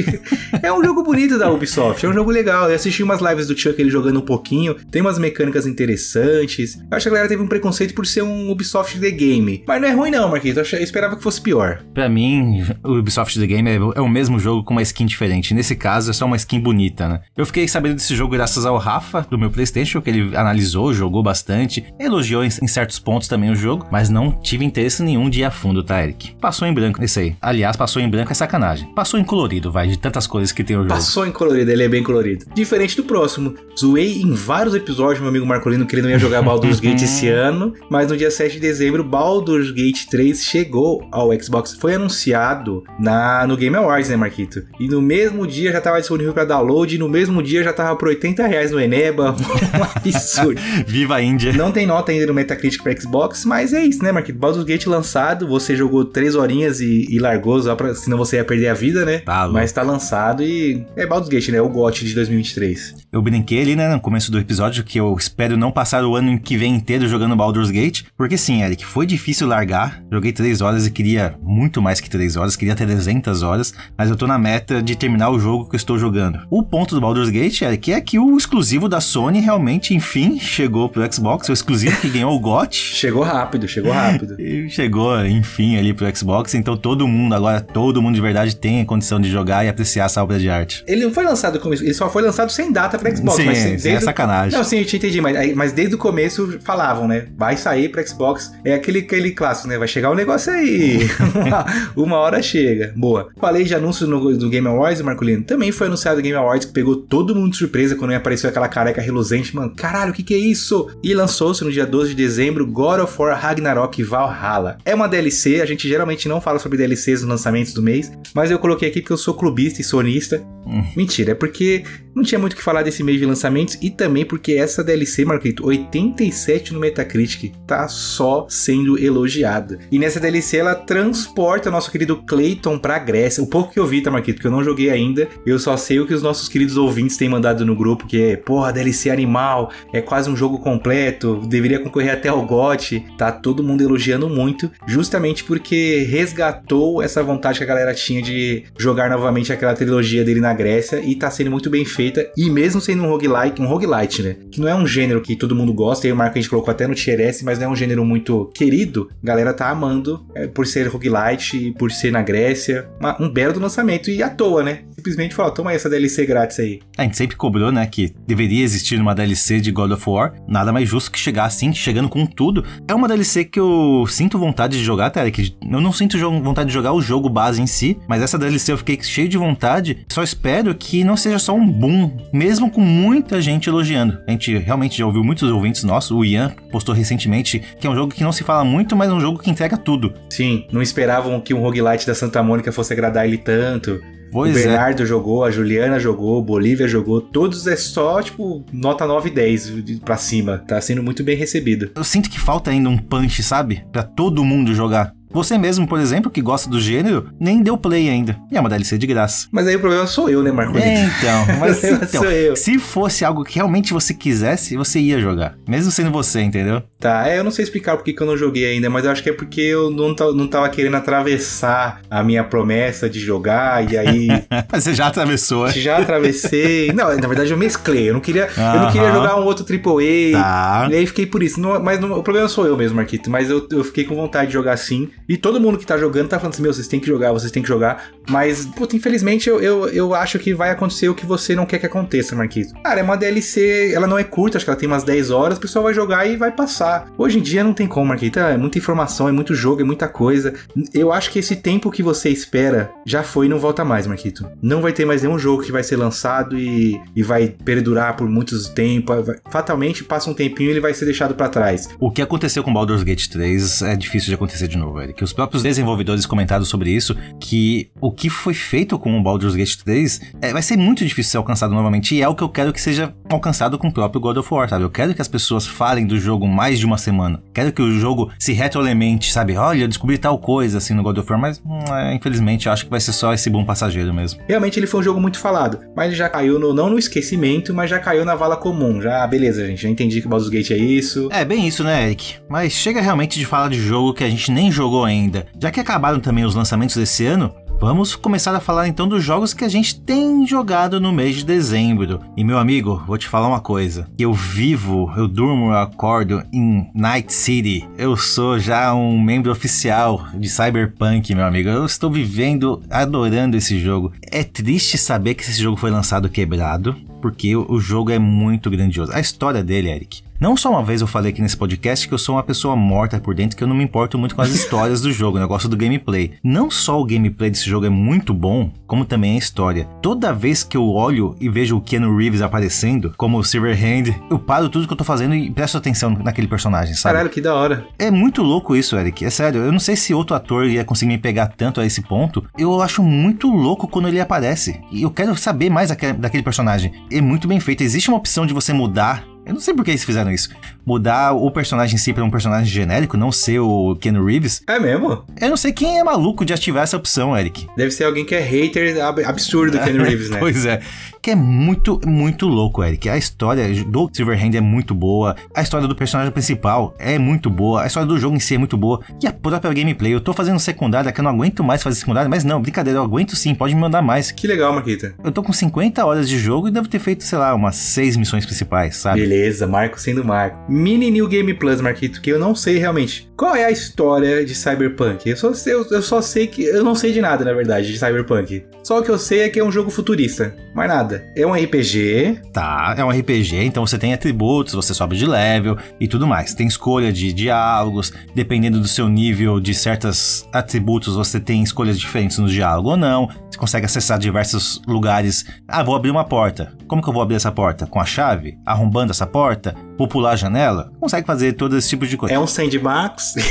é 0.62 0.72
um 0.72 0.82
jogo 0.82 1.02
bonito 1.02 1.38
da 1.38 1.50
Ubisoft, 1.50 2.04
é 2.04 2.08
um 2.08 2.12
jogo 2.12 2.30
legal. 2.30 2.68
Eu 2.68 2.76
assisti 2.76 3.02
umas 3.02 3.20
lives 3.20 3.46
do 3.46 3.58
Chuck 3.58 3.80
ele 3.80 3.90
jogando 3.90 4.18
um 4.18 4.24
pouquinho, 4.24 4.74
tem 4.90 5.02
umas 5.02 5.18
mecânicas 5.18 5.66
interessantes. 5.66 6.76
Eu 6.76 6.96
acho 6.96 7.04
que 7.04 7.08
a 7.08 7.12
galera 7.12 7.28
teve 7.28 7.42
um 7.42 7.48
preconceito 7.48 7.94
por 7.94 8.06
ser 8.06 8.22
um 8.22 8.50
Ubisoft 8.50 8.98
The 8.98 9.10
Game. 9.10 9.62
Mas 9.66 9.80
não 9.80 9.88
é 9.88 9.92
ruim 9.92 10.10
não, 10.10 10.30
Marquinhos, 10.30 10.72
eu 10.72 10.78
esperava 10.80 11.16
que 11.16 11.22
fosse 11.22 11.40
pior. 11.40 11.82
Pra 11.92 12.08
mim, 12.08 12.64
o 12.82 12.98
Ubisoft 12.98 13.38
The 13.38 13.46
Game 13.46 13.68
é, 13.68 13.74
é 13.74 14.00
o 14.00 14.08
mesmo 14.08 14.38
jogo 14.38 14.64
com 14.64 14.72
uma 14.72 14.82
skin 14.82 15.06
diferente. 15.06 15.54
Nesse 15.54 15.76
caso, 15.76 16.10
é 16.10 16.12
só 16.12 16.24
uma 16.24 16.36
skin 16.36 16.60
bonita, 16.60 17.08
né? 17.08 17.20
Eu 17.36 17.46
fiquei 17.46 17.68
sabendo 17.68 17.96
desse 17.96 18.14
jogo 18.14 18.32
graças 18.32 18.64
ao 18.64 18.78
Rafa, 18.78 19.26
do 19.28 19.38
meu 19.38 19.50
Playstation, 19.50 20.00
que 20.00 20.10
ele 20.10 20.36
analisou, 20.36 20.94
jogou 20.94 21.22
bastante, 21.22 21.84
elogiou 21.98 22.44
em, 22.44 22.48
em 22.48 22.66
certos 22.66 22.98
pontos 22.98 23.28
também 23.28 23.50
o 23.50 23.56
jogo, 23.56 23.86
mas 23.90 24.08
não 24.08 24.32
tive 24.32 24.64
interesse 24.64 25.02
nenhum 25.02 25.28
de 25.28 25.40
ir 25.40 25.44
a 25.44 25.50
fundo, 25.50 25.73
tá, 25.82 26.02
Eric? 26.02 26.34
Passou 26.40 26.66
em 26.68 26.74
branco 26.74 27.02
esse 27.02 27.18
aí. 27.18 27.36
Aliás, 27.40 27.76
passou 27.76 28.00
em 28.00 28.08
branco 28.08 28.30
é 28.30 28.34
sacanagem. 28.34 28.92
Passou 28.94 29.18
em 29.18 29.24
colorido, 29.24 29.70
vai, 29.70 29.88
de 29.88 29.98
tantas 29.98 30.26
cores 30.26 30.52
que 30.52 30.62
tem 30.62 30.76
o 30.76 30.80
jogo. 30.80 30.94
Passou 30.94 31.26
em 31.26 31.32
colorido, 31.32 31.70
ele 31.70 31.82
é 31.82 31.88
bem 31.88 32.02
colorido. 32.02 32.46
Diferente 32.54 32.96
do 32.96 33.04
próximo. 33.04 33.54
Zoei 33.78 34.22
em 34.22 34.32
vários 34.32 34.74
episódios 34.74 35.20
meu 35.20 35.28
amigo 35.28 35.46
Marcolino 35.46 35.86
que 35.86 35.94
ele 35.94 36.02
não 36.02 36.10
ia 36.10 36.18
jogar 36.18 36.42
Baldur's 36.42 36.78
Gate 36.80 37.02
esse 37.02 37.28
ano, 37.28 37.74
mas 37.90 38.08
no 38.08 38.16
dia 38.16 38.30
7 38.30 38.54
de 38.54 38.60
dezembro, 38.60 39.02
Baldur's 39.02 39.70
Gate 39.70 40.06
3 40.06 40.42
chegou 40.44 41.06
ao 41.10 41.32
Xbox. 41.40 41.74
Foi 41.74 41.94
anunciado 41.94 42.84
na, 42.98 43.46
no 43.46 43.56
Game 43.56 43.74
Awards, 43.76 44.10
né, 44.10 44.16
Marquito? 44.16 44.62
E 44.78 44.86
no 44.88 45.00
mesmo 45.00 45.46
dia 45.46 45.72
já 45.72 45.80
tava 45.80 45.98
disponível 45.98 46.32
para 46.32 46.44
download, 46.44 46.94
e 46.94 46.98
no 46.98 47.08
mesmo 47.08 47.42
dia 47.42 47.62
já 47.62 47.72
tava 47.72 47.96
por 47.96 48.08
80 48.08 48.46
reais 48.46 48.70
no 48.70 48.80
Eneba. 48.80 49.34
um 49.34 49.82
absurdo. 49.82 50.60
Viva 50.86 51.16
a 51.16 51.22
Índia. 51.22 51.52
Não 51.52 51.72
tem 51.72 51.86
nota 51.86 52.12
ainda 52.12 52.26
no 52.26 52.34
Metacritic 52.34 52.82
para 52.82 52.98
Xbox, 52.98 53.44
mas 53.44 53.72
é 53.72 53.82
isso, 53.84 54.02
né, 54.02 54.12
Marquito? 54.12 54.38
Baldur's 54.38 54.64
Gate 54.64 54.86
lançado, 54.86 55.46
você 55.54 55.76
jogou 55.76 56.04
3 56.04 56.34
horinhas 56.34 56.80
e, 56.80 57.06
e 57.08 57.18
largou, 57.18 57.60
só 57.62 57.74
pra, 57.74 57.94
senão 57.94 58.18
você 58.18 58.36
ia 58.36 58.44
perder 58.44 58.68
a 58.68 58.74
vida, 58.74 59.04
né? 59.04 59.18
Tá, 59.18 59.48
Mas 59.48 59.72
tá 59.72 59.82
lançado 59.82 60.42
e 60.42 60.84
é 60.96 61.06
Baldur's 61.06 61.28
Gate, 61.28 61.48
né? 61.48 61.60
O 61.60 61.68
GOT 61.68 62.04
de 62.04 62.14
2023. 62.14 62.94
Eu 63.12 63.22
brinquei 63.22 63.62
ali, 63.62 63.76
né, 63.76 63.88
no 63.92 64.00
começo 64.00 64.30
do 64.30 64.38
episódio, 64.38 64.84
que 64.84 64.98
eu 64.98 65.14
espero 65.16 65.56
não 65.56 65.70
passar 65.70 66.04
o 66.04 66.16
ano 66.16 66.38
que 66.38 66.56
vem 66.56 66.74
inteiro 66.74 67.06
jogando 67.08 67.36
Baldur's 67.36 67.70
Gate, 67.70 68.02
porque 68.16 68.36
sim, 68.36 68.62
Eric, 68.62 68.84
foi 68.84 69.06
difícil 69.06 69.46
largar. 69.46 70.02
Joguei 70.10 70.32
3 70.32 70.60
horas 70.60 70.86
e 70.86 70.90
queria 70.90 71.36
muito 71.42 71.80
mais 71.80 72.00
que 72.00 72.10
3 72.10 72.36
horas, 72.36 72.56
queria 72.56 72.74
ter 72.74 72.86
300 72.86 73.42
horas, 73.42 73.72
mas 73.96 74.10
eu 74.10 74.16
tô 74.16 74.26
na 74.26 74.38
meta 74.38 74.82
de 74.82 74.96
terminar 74.96 75.30
o 75.30 75.38
jogo 75.38 75.68
que 75.68 75.74
eu 75.74 75.78
estou 75.78 75.98
jogando. 75.98 76.40
O 76.50 76.62
ponto 76.62 76.94
do 76.94 77.00
Baldur's 77.00 77.30
Gate, 77.30 77.62
Eric, 77.62 77.92
é 77.92 78.00
que 78.00 78.18
o 78.18 78.36
exclusivo 78.36 78.88
da 78.88 79.00
Sony 79.00 79.40
realmente, 79.40 79.94
enfim, 79.94 80.38
chegou 80.38 80.88
pro 80.88 81.12
Xbox, 81.12 81.48
o 81.48 81.52
exclusivo 81.52 82.00
que 82.00 82.08
ganhou 82.08 82.34
o 82.34 82.40
GOT. 82.40 82.74
chegou 82.94 83.22
rápido, 83.22 83.68
chegou 83.68 83.92
rápido. 83.92 84.36
chegou, 84.70 85.24
enfim, 85.24 85.43
ali 85.78 85.94
pro 85.94 86.14
Xbox, 86.16 86.54
então 86.54 86.76
todo 86.76 87.06
mundo, 87.06 87.34
agora 87.34 87.60
todo 87.60 88.00
mundo 88.00 88.14
de 88.14 88.20
verdade 88.20 88.56
tem 88.56 88.80
a 88.80 88.84
condição 88.84 89.20
de 89.20 89.30
jogar 89.30 89.64
e 89.64 89.68
apreciar 89.68 90.06
essa 90.06 90.22
obra 90.22 90.38
de 90.38 90.48
arte. 90.48 90.84
Ele 90.86 91.04
não 91.04 91.12
foi 91.12 91.24
lançado 91.24 91.58
como 91.58 91.74
ele 91.74 91.94
só 91.94 92.08
foi 92.08 92.22
lançado 92.22 92.50
sem 92.50 92.72
data 92.72 92.98
pra 92.98 93.14
Xbox. 93.14 93.36
Sim, 93.36 93.46
mas 93.46 93.58
sim, 93.58 93.68
desde 93.70 93.88
é 93.90 94.00
sacanagem. 94.00 94.56
Não, 94.56 94.64
sim, 94.64 94.78
eu 94.78 94.84
te 94.84 94.96
entendi, 94.96 95.20
mas, 95.20 95.54
mas 95.54 95.72
desde 95.72 95.94
o 95.94 95.98
começo 95.98 96.58
falavam, 96.62 97.06
né? 97.08 97.26
Vai 97.36 97.56
sair 97.56 97.88
pra 97.88 98.04
Xbox. 98.06 98.52
É 98.64 98.74
aquele, 98.74 99.00
aquele 99.00 99.30
clássico, 99.32 99.68
né? 99.68 99.78
Vai 99.78 99.88
chegar 99.88 100.10
o 100.10 100.12
um 100.12 100.16
negócio 100.16 100.52
aí. 100.52 101.00
uma, 101.96 102.18
hora 102.18 102.42
chega. 102.42 102.92
Boa. 102.96 103.28
Falei 103.40 103.64
de 103.64 103.74
anúncio 103.74 104.06
no, 104.06 104.36
do 104.36 104.48
Game 104.48 104.66
Awards, 104.66 105.02
Marcolino. 105.02 105.44
Também 105.44 105.72
foi 105.72 105.86
anunciado 105.86 106.20
o 106.20 106.22
Game 106.22 106.36
Awards, 106.36 106.66
que 106.66 106.72
pegou 106.72 106.96
todo 106.96 107.34
mundo 107.34 107.50
de 107.50 107.56
surpresa 107.56 107.96
quando 107.96 108.12
apareceu 108.12 108.48
aquela 108.48 108.68
careca 108.68 109.00
reluzente. 109.00 109.54
Mano, 109.54 109.74
caralho, 109.74 110.12
o 110.12 110.14
que, 110.14 110.22
que 110.22 110.34
é 110.34 110.38
isso? 110.38 110.88
E 111.02 111.14
lançou-se 111.14 111.62
no 111.64 111.72
dia 111.72 111.86
12 111.86 112.10
de 112.10 112.16
dezembro 112.16 112.66
God 112.66 113.00
of 113.00 113.14
War 113.20 113.38
Ragnarok 113.38 114.02
Valhalla. 114.02 114.78
É 114.84 114.94
uma 114.94 115.08
DLC, 115.08 115.33
a 115.60 115.66
gente 115.66 115.88
geralmente 115.88 116.28
não 116.28 116.40
fala 116.40 116.58
sobre 116.58 116.78
DLCs 116.78 117.22
nos 117.22 117.30
lançamentos 117.30 117.72
do 117.72 117.82
mês, 117.82 118.12
mas 118.34 118.50
eu 118.50 118.58
coloquei 118.58 118.88
aqui 118.88 119.00
porque 119.00 119.12
eu 119.12 119.18
sou 119.18 119.34
clubista 119.34 119.80
e 119.80 119.84
sonista. 119.84 120.44
Hum. 120.66 120.82
Mentira, 120.96 121.32
é 121.32 121.34
porque 121.34 121.84
não 122.14 122.22
tinha 122.22 122.38
muito 122.38 122.52
o 122.52 122.56
que 122.56 122.62
falar 122.62 122.82
desse 122.82 123.02
mês 123.02 123.18
de 123.18 123.26
lançamentos 123.26 123.76
e 123.82 123.90
também 123.90 124.24
porque 124.24 124.52
essa 124.52 124.84
DLC, 124.84 125.24
Marquito, 125.24 125.66
87 125.66 126.72
no 126.72 126.80
Metacritic, 126.80 127.52
tá 127.66 127.88
só 127.88 128.46
sendo 128.48 128.98
elogiada. 128.98 129.78
E 129.90 129.98
nessa 129.98 130.20
DLC 130.20 130.58
ela 130.58 130.74
transporta 130.74 131.70
nosso 131.70 131.90
querido 131.90 132.22
Clayton 132.22 132.78
pra 132.78 132.98
Grécia. 132.98 133.42
O 133.42 133.46
pouco 133.46 133.72
que 133.72 133.80
eu 133.80 133.86
vi, 133.86 134.00
tá, 134.00 134.10
Marquito, 134.10 134.40
que 134.40 134.46
eu 134.46 134.50
não 134.50 134.62
joguei 134.62 134.90
ainda, 134.90 135.28
eu 135.44 135.58
só 135.58 135.76
sei 135.76 135.98
o 135.98 136.06
que 136.06 136.14
os 136.14 136.22
nossos 136.22 136.48
queridos 136.48 136.76
ouvintes 136.76 137.16
têm 137.16 137.28
mandado 137.28 137.66
no 137.66 137.74
grupo, 137.74 138.06
que 138.06 138.20
é, 138.20 138.36
porra, 138.36 138.72
DLC 138.72 139.10
animal, 139.10 139.70
é 139.92 140.00
quase 140.00 140.30
um 140.30 140.36
jogo 140.36 140.58
completo, 140.58 141.40
deveria 141.46 141.80
concorrer 141.80 142.12
até 142.12 142.28
ao 142.28 142.46
GOT. 142.46 143.04
Tá 143.18 143.32
todo 143.32 143.62
mundo 143.62 143.82
elogiando 143.82 144.28
muito, 144.28 144.70
justamente 144.86 145.23
justamente 145.24 145.44
porque 145.44 146.06
resgatou 146.10 147.02
essa 147.02 147.22
vontade 147.22 147.58
que 147.58 147.64
a 147.64 147.66
galera 147.66 147.94
tinha 147.94 148.20
de 148.20 148.64
jogar 148.76 149.08
novamente 149.08 149.52
aquela 149.52 149.74
trilogia 149.74 150.24
dele 150.24 150.40
na 150.40 150.52
Grécia 150.52 151.00
e 151.00 151.14
tá 151.14 151.30
sendo 151.30 151.50
muito 151.50 151.70
bem 151.70 151.84
feita. 151.84 152.30
E 152.36 152.50
mesmo 152.50 152.80
sendo 152.80 153.02
um 153.02 153.08
roguelike, 153.08 153.60
um 153.60 153.66
roguelite, 153.66 154.22
né? 154.22 154.36
Que 154.50 154.60
não 154.60 154.68
é 154.68 154.74
um 154.74 154.86
gênero 154.86 155.22
que 155.22 155.36
todo 155.36 155.54
mundo 155.54 155.72
gosta, 155.72 156.06
e 156.06 156.12
o 156.12 156.16
Marco 156.16 156.36
a 156.38 156.40
gente 156.40 156.50
colocou 156.50 156.70
até 156.70 156.86
no 156.86 156.94
Tier 156.94 157.20
S, 157.20 157.44
mas 157.44 157.58
não 157.58 157.66
é 157.66 157.68
um 157.68 157.76
gênero 157.76 158.04
muito 158.04 158.50
querido. 158.54 159.08
A 159.22 159.26
galera 159.26 159.54
tá 159.54 159.70
amando 159.70 160.26
é, 160.34 160.46
por 160.46 160.66
ser 160.66 160.88
roguelite 160.88 161.56
e 161.56 161.72
por 161.72 161.90
ser 161.90 162.12
na 162.12 162.22
Grécia. 162.22 162.88
Uma, 163.00 163.20
um 163.22 163.30
belo 163.30 163.58
lançamento 163.58 164.10
e 164.10 164.22
à 164.22 164.28
toa, 164.28 164.62
né? 164.62 164.80
Simplesmente 165.04 165.34
falou, 165.34 165.52
toma 165.52 165.68
aí 165.68 165.76
essa 165.76 165.90
DLC 165.90 166.24
grátis 166.24 166.58
aí. 166.58 166.80
A 166.96 167.02
gente 167.02 167.18
sempre 167.18 167.36
cobrou, 167.36 167.70
né, 167.70 167.86
que 167.86 168.14
deveria 168.26 168.64
existir 168.64 168.98
uma 168.98 169.14
DLC 169.14 169.60
de 169.60 169.70
God 169.70 169.90
of 169.90 170.08
War. 170.08 170.32
Nada 170.48 170.72
mais 170.72 170.88
justo 170.88 171.10
que 171.10 171.18
chegar 171.18 171.44
assim, 171.44 171.74
chegando 171.74 172.08
com 172.08 172.24
tudo. 172.24 172.64
É 172.88 172.94
uma 172.94 173.06
DLC 173.06 173.44
que 173.44 173.60
eu 173.60 174.06
sinto 174.08 174.38
vontade 174.38 174.78
de 174.78 174.82
jogar, 174.82 175.06
até 175.06 175.30
que 175.30 175.54
eu 175.62 175.78
não 175.78 175.92
sinto 175.92 176.18
vontade 176.40 176.68
de 176.68 176.72
jogar 176.72 176.94
o 176.94 177.02
jogo 177.02 177.28
base 177.28 177.60
em 177.60 177.66
si, 177.66 177.98
mas 178.08 178.22
essa 178.22 178.38
DLC 178.38 178.72
eu 178.72 178.78
fiquei 178.78 178.98
cheio 179.02 179.28
de 179.28 179.36
vontade. 179.36 180.06
Só 180.10 180.22
espero 180.22 180.74
que 180.74 181.04
não 181.04 181.18
seja 181.18 181.38
só 181.38 181.54
um 181.54 181.70
boom, 181.70 182.10
mesmo 182.32 182.70
com 182.70 182.80
muita 182.80 183.42
gente 183.42 183.68
elogiando. 183.68 184.18
A 184.26 184.30
gente 184.30 184.56
realmente 184.56 184.96
já 184.96 185.04
ouviu 185.04 185.22
muitos 185.22 185.50
ouvintes 185.50 185.84
nossos. 185.84 186.12
O 186.12 186.24
Ian 186.24 186.48
postou 186.72 186.94
recentemente 186.94 187.62
que 187.78 187.86
é 187.86 187.90
um 187.90 187.94
jogo 187.94 188.14
que 188.14 188.24
não 188.24 188.32
se 188.32 188.42
fala 188.42 188.64
muito, 188.64 188.96
mas 188.96 189.10
é 189.10 189.12
um 189.12 189.20
jogo 189.20 189.38
que 189.38 189.50
entrega 189.50 189.76
tudo. 189.76 190.14
Sim, 190.30 190.66
não 190.72 190.80
esperavam 190.80 191.38
que 191.42 191.52
um 191.52 191.60
roguelite 191.60 192.06
da 192.06 192.14
Santa 192.14 192.42
Mônica 192.42 192.72
fosse 192.72 192.94
agradar 192.94 193.26
ele 193.26 193.36
tanto. 193.36 194.00
Pois 194.30 194.54
o 194.54 194.58
é. 194.58 194.62
Bernardo 194.62 195.06
jogou, 195.06 195.44
a 195.44 195.50
Juliana 195.50 195.98
jogou, 195.98 196.42
Bolívia 196.42 196.88
jogou, 196.88 197.20
todos 197.20 197.66
é 197.66 197.76
só, 197.76 198.22
tipo, 198.22 198.64
nota 198.72 199.06
9 199.06 199.28
e 199.28 199.32
10 199.32 199.72
pra 200.04 200.16
cima. 200.16 200.58
Tá 200.58 200.80
sendo 200.80 201.02
muito 201.02 201.22
bem 201.22 201.36
recebido. 201.36 201.90
Eu 201.94 202.04
sinto 202.04 202.30
que 202.30 202.40
falta 202.40 202.70
ainda 202.70 202.88
um 202.88 202.98
punch, 202.98 203.42
sabe? 203.42 203.84
Pra 203.92 204.02
todo 204.02 204.44
mundo 204.44 204.74
jogar. 204.74 205.12
Você 205.34 205.58
mesmo, 205.58 205.84
por 205.84 205.98
exemplo, 205.98 206.30
que 206.30 206.40
gosta 206.40 206.70
do 206.70 206.80
gênero, 206.80 207.28
nem 207.40 207.60
deu 207.60 207.76
play 207.76 208.08
ainda. 208.08 208.38
E 208.52 208.56
é 208.56 208.60
uma 208.60 208.68
DLC 208.68 208.96
de 208.96 209.04
graça. 209.04 209.48
Mas 209.50 209.66
aí 209.66 209.74
o 209.74 209.80
problema 209.80 210.06
sou 210.06 210.30
eu, 210.30 210.44
né, 210.44 210.52
Marco? 210.52 210.78
É, 210.78 211.06
então, 211.18 211.58
mas 211.58 211.82
então, 211.82 212.22
sou 212.22 212.30
eu. 212.30 212.54
se 212.54 212.78
fosse 212.78 213.24
algo 213.24 213.42
que 213.42 213.56
realmente 213.56 213.92
você 213.92 214.14
quisesse, 214.14 214.76
você 214.76 215.00
ia 215.00 215.18
jogar. 215.18 215.56
Mesmo 215.68 215.90
sendo 215.90 216.12
você, 216.12 216.40
entendeu? 216.40 216.84
Tá, 217.04 217.28
é, 217.28 217.38
eu 217.38 217.44
não 217.44 217.50
sei 217.50 217.62
explicar 217.62 217.98
porque 217.98 218.14
que 218.14 218.22
eu 218.22 218.26
não 218.26 218.34
joguei 218.34 218.64
ainda, 218.64 218.88
mas 218.88 219.04
eu 219.04 219.10
acho 219.10 219.22
que 219.22 219.28
é 219.28 219.32
porque 219.34 219.60
eu 219.60 219.90
não, 219.90 220.14
não 220.32 220.48
tava 220.48 220.66
querendo 220.70 220.96
atravessar 220.96 222.00
a 222.10 222.22
minha 222.22 222.42
promessa 222.42 223.10
de 223.10 223.20
jogar, 223.20 223.92
e 223.92 223.98
aí 223.98 224.28
Mas 224.72 224.84
você 224.84 224.94
já 224.94 225.08
atravessou, 225.08 225.68
já 225.68 225.98
atravessei. 225.98 226.92
Não, 226.94 227.14
na 227.14 227.28
verdade 227.28 227.50
eu 227.50 227.58
mesclei, 227.58 228.08
eu 228.08 228.14
não 228.14 228.20
queria, 228.20 228.48
eu 228.56 228.80
não 228.80 228.90
queria 228.90 229.12
jogar 229.12 229.36
um 229.38 229.44
outro 229.44 229.66
AAA. 229.70 230.32
Tá. 230.32 230.88
E 230.90 230.94
aí 230.94 231.06
fiquei 231.06 231.26
por 231.26 231.42
isso. 231.42 231.60
Não- 231.60 231.78
mas 231.78 232.00
não- 232.00 232.18
o 232.18 232.22
problema 232.22 232.48
sou 232.48 232.66
eu 232.66 232.74
mesmo, 232.74 232.96
Marquito. 232.96 233.28
Mas 233.28 233.50
eu, 233.50 233.66
eu 233.70 233.84
fiquei 233.84 234.04
com 234.04 234.14
vontade 234.14 234.46
de 234.46 234.54
jogar 234.54 234.76
sim. 234.78 235.10
E 235.28 235.36
todo 235.36 235.60
mundo 235.60 235.76
que 235.76 235.84
tá 235.84 235.98
jogando 235.98 236.28
tá 236.28 236.38
falando 236.38 236.54
assim: 236.54 236.62
meu, 236.62 236.72
vocês 236.72 236.88
têm 236.88 237.00
que 237.00 237.06
jogar, 237.06 237.32
vocês 237.32 237.52
têm 237.52 237.62
que 237.62 237.68
jogar. 237.68 238.04
Mas, 238.30 238.64
puta, 238.64 238.96
infelizmente 238.96 239.46
eu, 239.46 239.60
eu, 239.60 239.88
eu 239.88 240.14
acho 240.14 240.38
que 240.38 240.54
vai 240.54 240.70
acontecer 240.70 241.10
o 241.10 241.14
que 241.14 241.26
você 241.26 241.54
não 241.54 241.66
quer 241.66 241.78
que 241.78 241.84
aconteça, 241.86 242.34
Marquito. 242.34 242.72
Cara, 242.82 243.00
é 243.00 243.02
uma 243.02 243.16
DLC, 243.16 243.92
ela 243.94 244.06
não 244.06 244.18
é 244.18 244.24
curta, 244.24 244.56
acho 244.56 244.64
que 244.64 244.70
ela 244.70 244.78
tem 244.78 244.88
umas 244.88 245.04
10 245.04 245.30
horas, 245.30 245.58
o 245.58 245.60
pessoal 245.60 245.82
vai 245.84 245.92
jogar 245.92 246.26
e 246.26 246.36
vai 246.36 246.50
passar. 246.50 246.93
Hoje 247.16 247.38
em 247.38 247.42
dia 247.42 247.64
não 247.64 247.72
tem 247.72 247.86
como, 247.86 248.06
Marquito. 248.06 248.38
É 248.38 248.56
muita 248.56 248.78
informação, 248.78 249.28
é 249.28 249.32
muito 249.32 249.54
jogo, 249.54 249.80
é 249.80 249.84
muita 249.84 250.08
coisa. 250.08 250.54
Eu 250.92 251.12
acho 251.12 251.30
que 251.30 251.38
esse 251.38 251.56
tempo 251.56 251.90
que 251.90 252.02
você 252.02 252.28
espera 252.28 252.90
já 253.04 253.22
foi 253.22 253.46
e 253.46 253.48
não 253.48 253.58
volta 253.58 253.84
mais, 253.84 254.06
Marquito. 254.06 254.46
Não 254.62 254.80
vai 254.80 254.92
ter 254.92 255.04
mais 255.04 255.22
nenhum 255.22 255.38
jogo 255.38 255.62
que 255.62 255.72
vai 255.72 255.82
ser 255.82 255.96
lançado 255.96 256.58
e, 256.58 257.00
e 257.14 257.22
vai 257.22 257.48
perdurar 257.48 258.16
por 258.16 258.28
muitos 258.28 258.68
tempos. 258.68 259.16
Fatalmente 259.50 260.04
passa 260.04 260.30
um 260.30 260.34
tempinho 260.34 260.68
e 260.68 260.72
ele 260.72 260.80
vai 260.80 260.94
ser 260.94 261.04
deixado 261.04 261.34
pra 261.34 261.48
trás. 261.48 261.88
O 261.98 262.10
que 262.10 262.22
aconteceu 262.22 262.62
com 262.62 262.72
Baldur's 262.72 263.02
Gate 263.02 263.28
3 263.28 263.82
é 263.82 263.96
difícil 263.96 264.28
de 264.28 264.34
acontecer 264.34 264.68
de 264.68 264.76
novo, 264.76 265.00
Eric. 265.00 265.22
Os 265.22 265.32
próprios 265.32 265.62
desenvolvedores 265.62 266.26
comentaram 266.26 266.64
sobre 266.64 266.90
isso, 266.90 267.16
que 267.40 267.90
o 268.00 268.10
que 268.10 268.28
foi 268.28 268.54
feito 268.54 268.98
com 268.98 269.18
o 269.18 269.22
Baldur's 269.22 269.54
Gate 269.54 269.76
3 269.76 270.20
é, 270.40 270.52
vai 270.52 270.62
ser 270.62 270.76
muito 270.76 271.04
difícil 271.04 271.32
ser 271.32 271.38
alcançado 271.38 271.74
novamente, 271.74 272.14
e 272.14 272.22
é 272.22 272.28
o 272.28 272.34
que 272.34 272.42
eu 272.42 272.48
quero 272.48 272.72
que 272.72 272.80
seja 272.80 273.14
alcançado 273.28 273.78
com 273.78 273.88
o 273.88 273.92
próprio 273.92 274.20
God 274.20 274.36
of 274.36 274.52
War, 274.52 274.68
sabe? 274.68 274.84
Eu 274.84 274.90
quero 274.90 275.14
que 275.14 275.22
as 275.22 275.28
pessoas 275.28 275.66
falem 275.66 276.06
do 276.06 276.18
jogo 276.18 276.46
mais 276.46 276.78
de 276.78 276.83
uma 276.86 276.98
semana. 276.98 277.42
Quero 277.52 277.72
que 277.72 277.82
o 277.82 277.98
jogo 277.98 278.30
se 278.38 278.52
retroelemente, 278.52 279.32
sabe? 279.32 279.56
Olha, 279.56 279.82
eu 279.82 279.88
descobri 279.88 280.18
tal 280.18 280.38
coisa 280.38 280.78
assim 280.78 280.94
no 280.94 281.02
God 281.02 281.18
of 281.18 281.30
War, 281.30 281.40
mas 281.40 281.60
hum, 281.64 281.84
é, 281.92 282.14
infelizmente 282.14 282.66
eu 282.66 282.72
acho 282.72 282.84
que 282.84 282.90
vai 282.90 283.00
ser 283.00 283.12
só 283.12 283.32
esse 283.32 283.48
bom 283.50 283.64
passageiro 283.64 284.12
mesmo. 284.12 284.40
Realmente 284.48 284.78
ele 284.78 284.86
foi 284.86 285.00
um 285.00 285.02
jogo 285.02 285.20
muito 285.20 285.38
falado, 285.38 285.80
mas 285.96 286.08
ele 286.08 286.16
já 286.16 286.28
caiu 286.28 286.58
no, 286.58 286.72
não 286.72 286.90
no 286.90 286.98
esquecimento, 286.98 287.74
mas 287.74 287.90
já 287.90 287.98
caiu 287.98 288.24
na 288.24 288.34
vala 288.34 288.56
comum. 288.56 289.00
Já, 289.00 289.26
beleza, 289.26 289.66
gente, 289.66 289.82
já 289.82 289.88
entendi 289.88 290.20
que 290.20 290.28
Baldur's 290.28 290.50
Gate 290.50 290.70
é 290.70 290.76
isso. 290.76 291.28
É, 291.30 291.44
bem 291.44 291.66
isso, 291.66 291.84
né, 291.84 292.04
Eric? 292.04 292.36
Mas 292.48 292.72
chega 292.72 293.00
realmente 293.00 293.38
de 293.38 293.46
falar 293.46 293.68
de 293.68 293.78
jogo 293.78 294.14
que 294.14 294.24
a 294.24 294.28
gente 294.28 294.50
nem 294.50 294.70
jogou 294.70 295.04
ainda. 295.04 295.46
Já 295.60 295.70
que 295.70 295.80
acabaram 295.80 296.20
também 296.20 296.44
os 296.44 296.54
lançamentos 296.54 296.96
desse 296.96 297.26
ano, 297.26 297.54
vamos 297.78 298.14
começar 298.16 298.54
a 298.54 298.60
falar 298.60 298.88
então 298.88 299.06
dos 299.06 299.22
jogos 299.22 299.52
que 299.52 299.64
a 299.64 299.68
gente 299.68 300.00
tem 300.00 300.46
jogado 300.46 301.00
no 301.00 301.12
mês 301.12 301.36
de 301.36 301.44
dezembro. 301.44 302.20
E 302.36 302.44
meu 302.44 302.58
amigo, 302.58 303.02
vou 303.06 303.18
te 303.18 303.28
falar 303.28 303.48
uma 303.48 303.60
coisa. 303.60 304.08
Eu 304.18 304.32
vivo, 304.32 305.12
eu 305.16 305.28
durmo, 305.28 305.66
eu 305.66 305.78
acordo 305.78 306.42
em 306.52 306.90
Night 306.94 307.32
City. 307.32 307.88
Eu 307.96 308.16
sou 308.16 308.58
já 308.58 308.94
um 308.94 309.20
membro 309.20 309.52
oficial 309.52 310.26
de 310.34 310.48
Cyberpunk, 310.48 311.34
meu 311.34 311.44
amigo. 311.44 311.68
Eu 311.68 311.84
estou 311.84 312.10
vivendo, 312.10 312.82
adorando 312.90 313.56
esse 313.56 313.78
jogo. 313.78 314.12
É 314.30 314.42
triste 314.42 314.96
saber 314.96 315.34
que 315.34 315.42
esse 315.42 315.60
jogo 315.60 315.76
foi 315.76 315.90
lançado 315.90 316.28
quebrado, 316.28 316.96
porque 317.20 317.56
o 317.56 317.78
jogo 317.80 318.10
é 318.10 318.18
muito 318.18 318.70
grandioso. 318.70 319.12
A 319.12 319.20
história 319.20 319.62
dele, 319.62 319.90
Eric. 319.90 320.22
Não 320.44 320.58
só 320.58 320.68
uma 320.68 320.84
vez 320.84 321.00
eu 321.00 321.06
falei 321.06 321.32
aqui 321.32 321.40
nesse 321.40 321.56
podcast 321.56 322.06
que 322.06 322.12
eu 322.12 322.18
sou 322.18 322.34
uma 322.34 322.42
pessoa 322.42 322.76
morta 322.76 323.18
por 323.18 323.34
dentro, 323.34 323.56
que 323.56 323.64
eu 323.64 323.66
não 323.66 323.74
me 323.74 323.82
importo 323.82 324.18
muito 324.18 324.34
com 324.34 324.42
as 324.42 324.50
histórias 324.52 325.00
do 325.00 325.10
jogo, 325.10 325.38
o 325.38 325.40
negócio 325.40 325.70
do 325.70 325.74
gameplay. 325.74 326.32
Não 326.44 326.70
só 326.70 327.00
o 327.00 327.04
gameplay 327.06 327.48
desse 327.48 327.64
jogo 327.64 327.86
é 327.86 327.88
muito 327.88 328.34
bom, 328.34 328.70
como 328.86 329.06
também 329.06 329.36
a 329.36 329.38
história. 329.38 329.88
Toda 330.02 330.34
vez 330.34 330.62
que 330.62 330.76
eu 330.76 330.86
olho 330.86 331.34
e 331.40 331.48
vejo 331.48 331.78
o 331.78 331.80
Keanu 331.80 332.14
Reeves 332.14 332.42
aparecendo, 332.42 333.14
como 333.16 333.38
o 333.38 333.42
Silverhand, 333.42 334.14
eu 334.30 334.38
paro 334.38 334.68
tudo 334.68 334.86
que 334.86 334.92
eu 334.92 334.98
tô 334.98 335.02
fazendo 335.02 335.34
e 335.34 335.50
presto 335.50 335.78
atenção 335.78 336.10
naquele 336.10 336.46
personagem, 336.46 336.92
sabe? 336.92 337.14
Caralho, 337.14 337.30
que 337.30 337.40
da 337.40 337.54
hora. 337.54 337.86
É 337.98 338.10
muito 338.10 338.42
louco 338.42 338.76
isso, 338.76 338.98
Eric. 338.98 339.24
É 339.24 339.30
sério. 339.30 339.62
Eu 339.62 339.72
não 339.72 339.80
sei 339.80 339.96
se 339.96 340.12
outro 340.12 340.36
ator 340.36 340.66
ia 340.66 340.84
conseguir 340.84 341.12
me 341.12 341.18
pegar 341.18 341.54
tanto 341.56 341.80
a 341.80 341.86
esse 341.86 342.02
ponto. 342.02 342.44
Eu 342.58 342.82
acho 342.82 343.02
muito 343.02 343.48
louco 343.48 343.88
quando 343.88 344.08
ele 344.08 344.20
aparece. 344.20 344.78
E 344.92 345.00
eu 345.00 345.10
quero 345.10 345.34
saber 345.38 345.70
mais 345.70 345.88
daquele, 345.88 346.12
daquele 346.12 346.42
personagem. 346.42 346.92
É 347.10 347.22
muito 347.22 347.48
bem 347.48 347.60
feito. 347.60 347.82
Existe 347.82 348.10
uma 348.10 348.18
opção 348.18 348.44
de 348.44 348.52
você 348.52 348.74
mudar. 348.74 349.24
Eu 349.46 349.52
não 349.54 349.60
sei 349.60 349.74
por 349.74 349.84
que 349.84 349.90
eles 349.90 350.04
fizeram 350.04 350.30
isso. 350.30 350.48
Mudar 350.86 351.32
o 351.32 351.50
personagem 351.50 351.96
em 351.96 351.98
si 351.98 352.12
para 352.12 352.24
um 352.24 352.30
personagem 352.30 352.66
genérico, 352.66 353.16
não 353.16 353.30
ser 353.30 353.58
o 353.60 353.94
Keanu 353.96 354.24
Reeves. 354.24 354.62
É 354.66 354.78
mesmo? 354.78 355.22
Eu 355.40 355.50
não 355.50 355.56
sei 355.56 355.72
quem 355.72 355.98
é 355.98 356.04
maluco 356.04 356.44
de 356.44 356.52
ativar 356.52 356.82
essa 356.82 356.96
opção, 356.96 357.36
Eric. 357.36 357.66
Deve 357.76 357.90
ser 357.90 358.04
alguém 358.04 358.24
que 358.24 358.34
é 358.34 358.40
hater 358.40 359.04
ab- 359.04 359.22
absurdo 359.24 359.78
do 359.78 359.84
Ken 359.84 359.92
Reeves, 360.02 360.30
né? 360.30 360.38
Pois 360.38 360.64
é. 360.64 360.80
Que 361.24 361.30
é 361.30 361.34
muito, 361.34 361.98
muito 362.06 362.46
louco, 362.46 362.84
Eric. 362.84 363.08
A 363.08 363.16
história 363.16 363.66
do 363.84 364.10
Silverhand 364.12 364.54
é 364.54 364.60
muito 364.60 364.94
boa. 364.94 365.34
A 365.54 365.62
história 365.62 365.88
do 365.88 365.96
personagem 365.96 366.30
principal 366.30 366.94
é 366.98 367.18
muito 367.18 367.48
boa. 367.48 367.82
A 367.82 367.86
história 367.86 368.06
do 368.06 368.18
jogo 368.18 368.36
em 368.36 368.38
si 368.38 368.56
é 368.56 368.58
muito 368.58 368.76
boa. 368.76 369.00
E 369.22 369.26
a 369.26 369.32
própria 369.32 369.72
gameplay. 369.72 370.12
Eu 370.12 370.20
tô 370.20 370.34
fazendo 370.34 370.60
secundária 370.60 371.10
que 371.10 371.18
eu 371.18 371.24
não 371.24 371.30
aguento 371.30 371.64
mais 371.64 371.82
fazer 371.82 371.98
secundária. 371.98 372.28
Mas 372.28 372.44
não, 372.44 372.60
brincadeira, 372.60 372.98
eu 372.98 373.02
aguento 373.02 373.34
sim. 373.36 373.54
Pode 373.54 373.74
me 373.74 373.80
mandar 373.80 374.02
mais. 374.02 374.30
Que 374.30 374.46
legal, 374.46 374.74
Marquita. 374.74 375.14
Eu 375.24 375.32
tô 375.32 375.42
com 375.42 375.50
50 375.50 376.04
horas 376.04 376.28
de 376.28 376.38
jogo 376.38 376.68
e 376.68 376.70
devo 376.70 376.88
ter 376.88 376.98
feito, 376.98 377.24
sei 377.24 377.38
lá, 377.38 377.54
umas 377.54 377.76
6 377.76 378.18
missões 378.18 378.44
principais, 378.44 378.98
sabe? 378.98 379.22
Beleza, 379.22 379.66
Marco 379.66 379.98
sendo 379.98 380.22
Marco. 380.22 380.70
Mini 380.70 381.10
New 381.10 381.26
Game 381.26 381.54
Plus, 381.54 381.80
Marquito, 381.80 382.20
que 382.20 382.28
eu 382.28 382.38
não 382.38 382.54
sei 382.54 382.76
realmente. 382.76 383.30
Qual 383.34 383.56
é 383.56 383.64
a 383.64 383.70
história 383.70 384.44
de 384.44 384.54
Cyberpunk? 384.54 385.26
Eu 385.26 385.38
só 385.38 385.54
sei, 385.54 385.72
eu, 385.72 385.86
eu 385.90 386.02
só 386.02 386.20
sei 386.20 386.46
que. 386.48 386.64
Eu 386.64 386.84
não 386.84 386.94
sei 386.94 387.14
de 387.14 387.22
nada, 387.22 387.46
na 387.46 387.54
verdade, 387.54 387.90
de 387.90 387.98
Cyberpunk. 387.98 388.62
Só 388.82 388.98
o 388.98 389.02
que 389.02 389.10
eu 389.10 389.18
sei 389.18 389.40
é 389.40 389.48
que 389.48 389.58
é 389.58 389.64
um 389.64 389.72
jogo 389.72 389.88
futurista. 389.88 390.54
Mais 390.74 390.90
nada. 390.90 391.13
É 391.36 391.46
um 391.46 391.52
RPG. 391.52 392.40
Tá, 392.52 392.94
é 392.96 393.04
um 393.04 393.10
RPG, 393.10 393.56
então 393.64 393.86
você 393.86 393.98
tem 393.98 394.12
atributos, 394.14 394.74
você 394.74 394.94
sobe 394.94 395.16
de 395.16 395.26
level 395.26 395.76
e 396.00 396.06
tudo 396.08 396.26
mais. 396.26 396.54
Tem 396.54 396.66
escolha 396.66 397.12
de 397.12 397.32
diálogos, 397.32 398.12
dependendo 398.34 398.80
do 398.80 398.88
seu 398.88 399.08
nível 399.08 399.60
de 399.60 399.74
certos 399.74 400.48
atributos, 400.52 401.14
você 401.16 401.38
tem 401.40 401.62
escolhas 401.62 401.98
diferentes 401.98 402.38
no 402.38 402.48
diálogo 402.48 402.90
ou 402.90 402.96
não. 402.96 403.28
Você 403.50 403.58
consegue 403.58 403.86
acessar 403.86 404.18
diversos 404.18 404.80
lugares. 404.86 405.44
Ah, 405.68 405.82
vou 405.82 405.94
abrir 405.94 406.10
uma 406.10 406.24
porta. 406.24 406.72
Como 406.88 407.02
que 407.02 407.08
eu 407.08 407.12
vou 407.12 407.22
abrir 407.22 407.36
essa 407.36 407.50
porta? 407.52 407.86
Com 407.86 408.00
a 408.00 408.04
chave? 408.04 408.58
Arrombando 408.66 409.10
essa 409.12 409.26
porta? 409.26 409.74
Vou 409.96 410.06
pular 410.08 410.32
a 410.32 410.36
janela? 410.36 410.92
Consegue 411.00 411.26
fazer 411.26 411.52
todo 411.54 411.76
esse 411.76 411.88
tipo 411.88 412.06
de 412.06 412.16
coisa. 412.16 412.34
É 412.34 412.38
um 412.38 412.46
sandbox. 412.46 413.34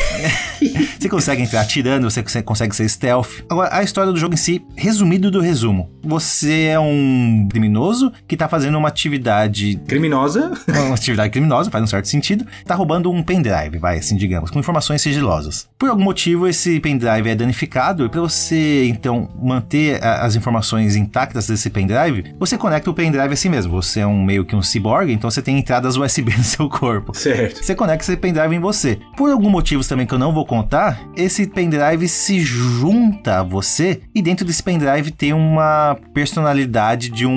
Você 1.00 1.10
consegue 1.10 1.42
entrar 1.42 1.62
atirando, 1.62 2.10
você 2.10 2.24
consegue- 2.24 2.46
consegue 2.46 2.74
ser 2.76 2.88
stealth. 2.88 3.44
Agora, 3.50 3.76
a 3.76 3.84
história 3.84 4.10
do 4.12 4.18
jogo 4.18 4.36
em 4.36 4.38
si, 4.38 4.66
resumido 4.76 5.30
do 5.30 5.42
resumo. 5.42 5.90
Você 6.02 6.64
é 6.68 6.80
um 6.80 7.46
criminoso 7.54 8.12
que 8.28 8.36
tá 8.36 8.48
fazendo 8.50 8.78
uma 8.78 8.88
atividade 8.90 9.80
Criminosa. 9.88 10.52
uma 10.68 10.94
atividade 10.96 11.30
criminosa, 11.32 11.70
faz 11.72 11.84
um 11.84 11.88
certo 11.88 12.08
sentido, 12.08 12.46
tá 12.66 12.76
roubando 12.76 13.12
um 13.12 13.22
pendrive, 13.24 13.78
vai, 13.78 13.98
assim, 14.00 14.16
digamos, 14.18 14.50
com 14.52 14.60
informações 14.60 15.02
sigilosas. 15.02 15.70
Por 15.78 15.90
algum 15.90 16.04
motivo, 16.04 16.48
esse 16.48 16.80
pendrive 16.80 17.30
é 17.30 17.36
danificado, 17.36 18.06
e 18.06 18.10
para 18.10 18.22
você, 18.22 18.86
então, 18.88 19.30
manter 19.42 20.04
a- 20.04 20.26
as 20.26 20.36
informações 20.36 20.96
intactas 20.96 21.48
desse 21.48 21.70
pendrive, 21.70 22.34
você 22.40 22.58
conecta 22.58 22.90
o 22.90 22.94
pendrive 22.94 23.34
a 23.34 23.36
si 23.36 23.50
mesmo. 23.50 23.72
Você 23.82 24.00
é 24.00 24.08
um 24.08 24.24
meio 24.24 24.46
que 24.46 24.56
um 24.56 24.62
cyborg, 24.62 25.12
então 25.12 25.30
você 25.30 25.42
tem 25.42 25.58
entradas 25.60 25.96
USB 25.98 26.36
no 26.36 26.44
seu 26.44 26.68
corpo. 26.70 27.16
Certo. 27.16 27.64
Você 27.64 27.76
conecta 27.76 28.04
esse 28.04 28.18
pendrive 28.18 28.56
em 28.56 28.60
você. 28.60 28.98
Por 29.16 29.30
algum 29.30 29.50
motivos 29.50 29.88
também 29.88 30.06
que 30.06 30.14
eu 30.14 30.20
não 30.20 30.34
vou 30.34 30.46
contar, 30.46 31.00
esse 31.16 31.46
pendrive 31.48 32.08
se 32.08 32.40
junta 32.40 33.40
a 33.40 33.44
você 33.44 34.02
e 34.16 34.22
dentro 34.22 34.46
desse 34.46 34.64
pendrive 34.64 35.12
tem 35.12 35.34
uma 35.34 35.98
personalidade 36.14 37.10
de 37.10 37.26
um 37.26 37.36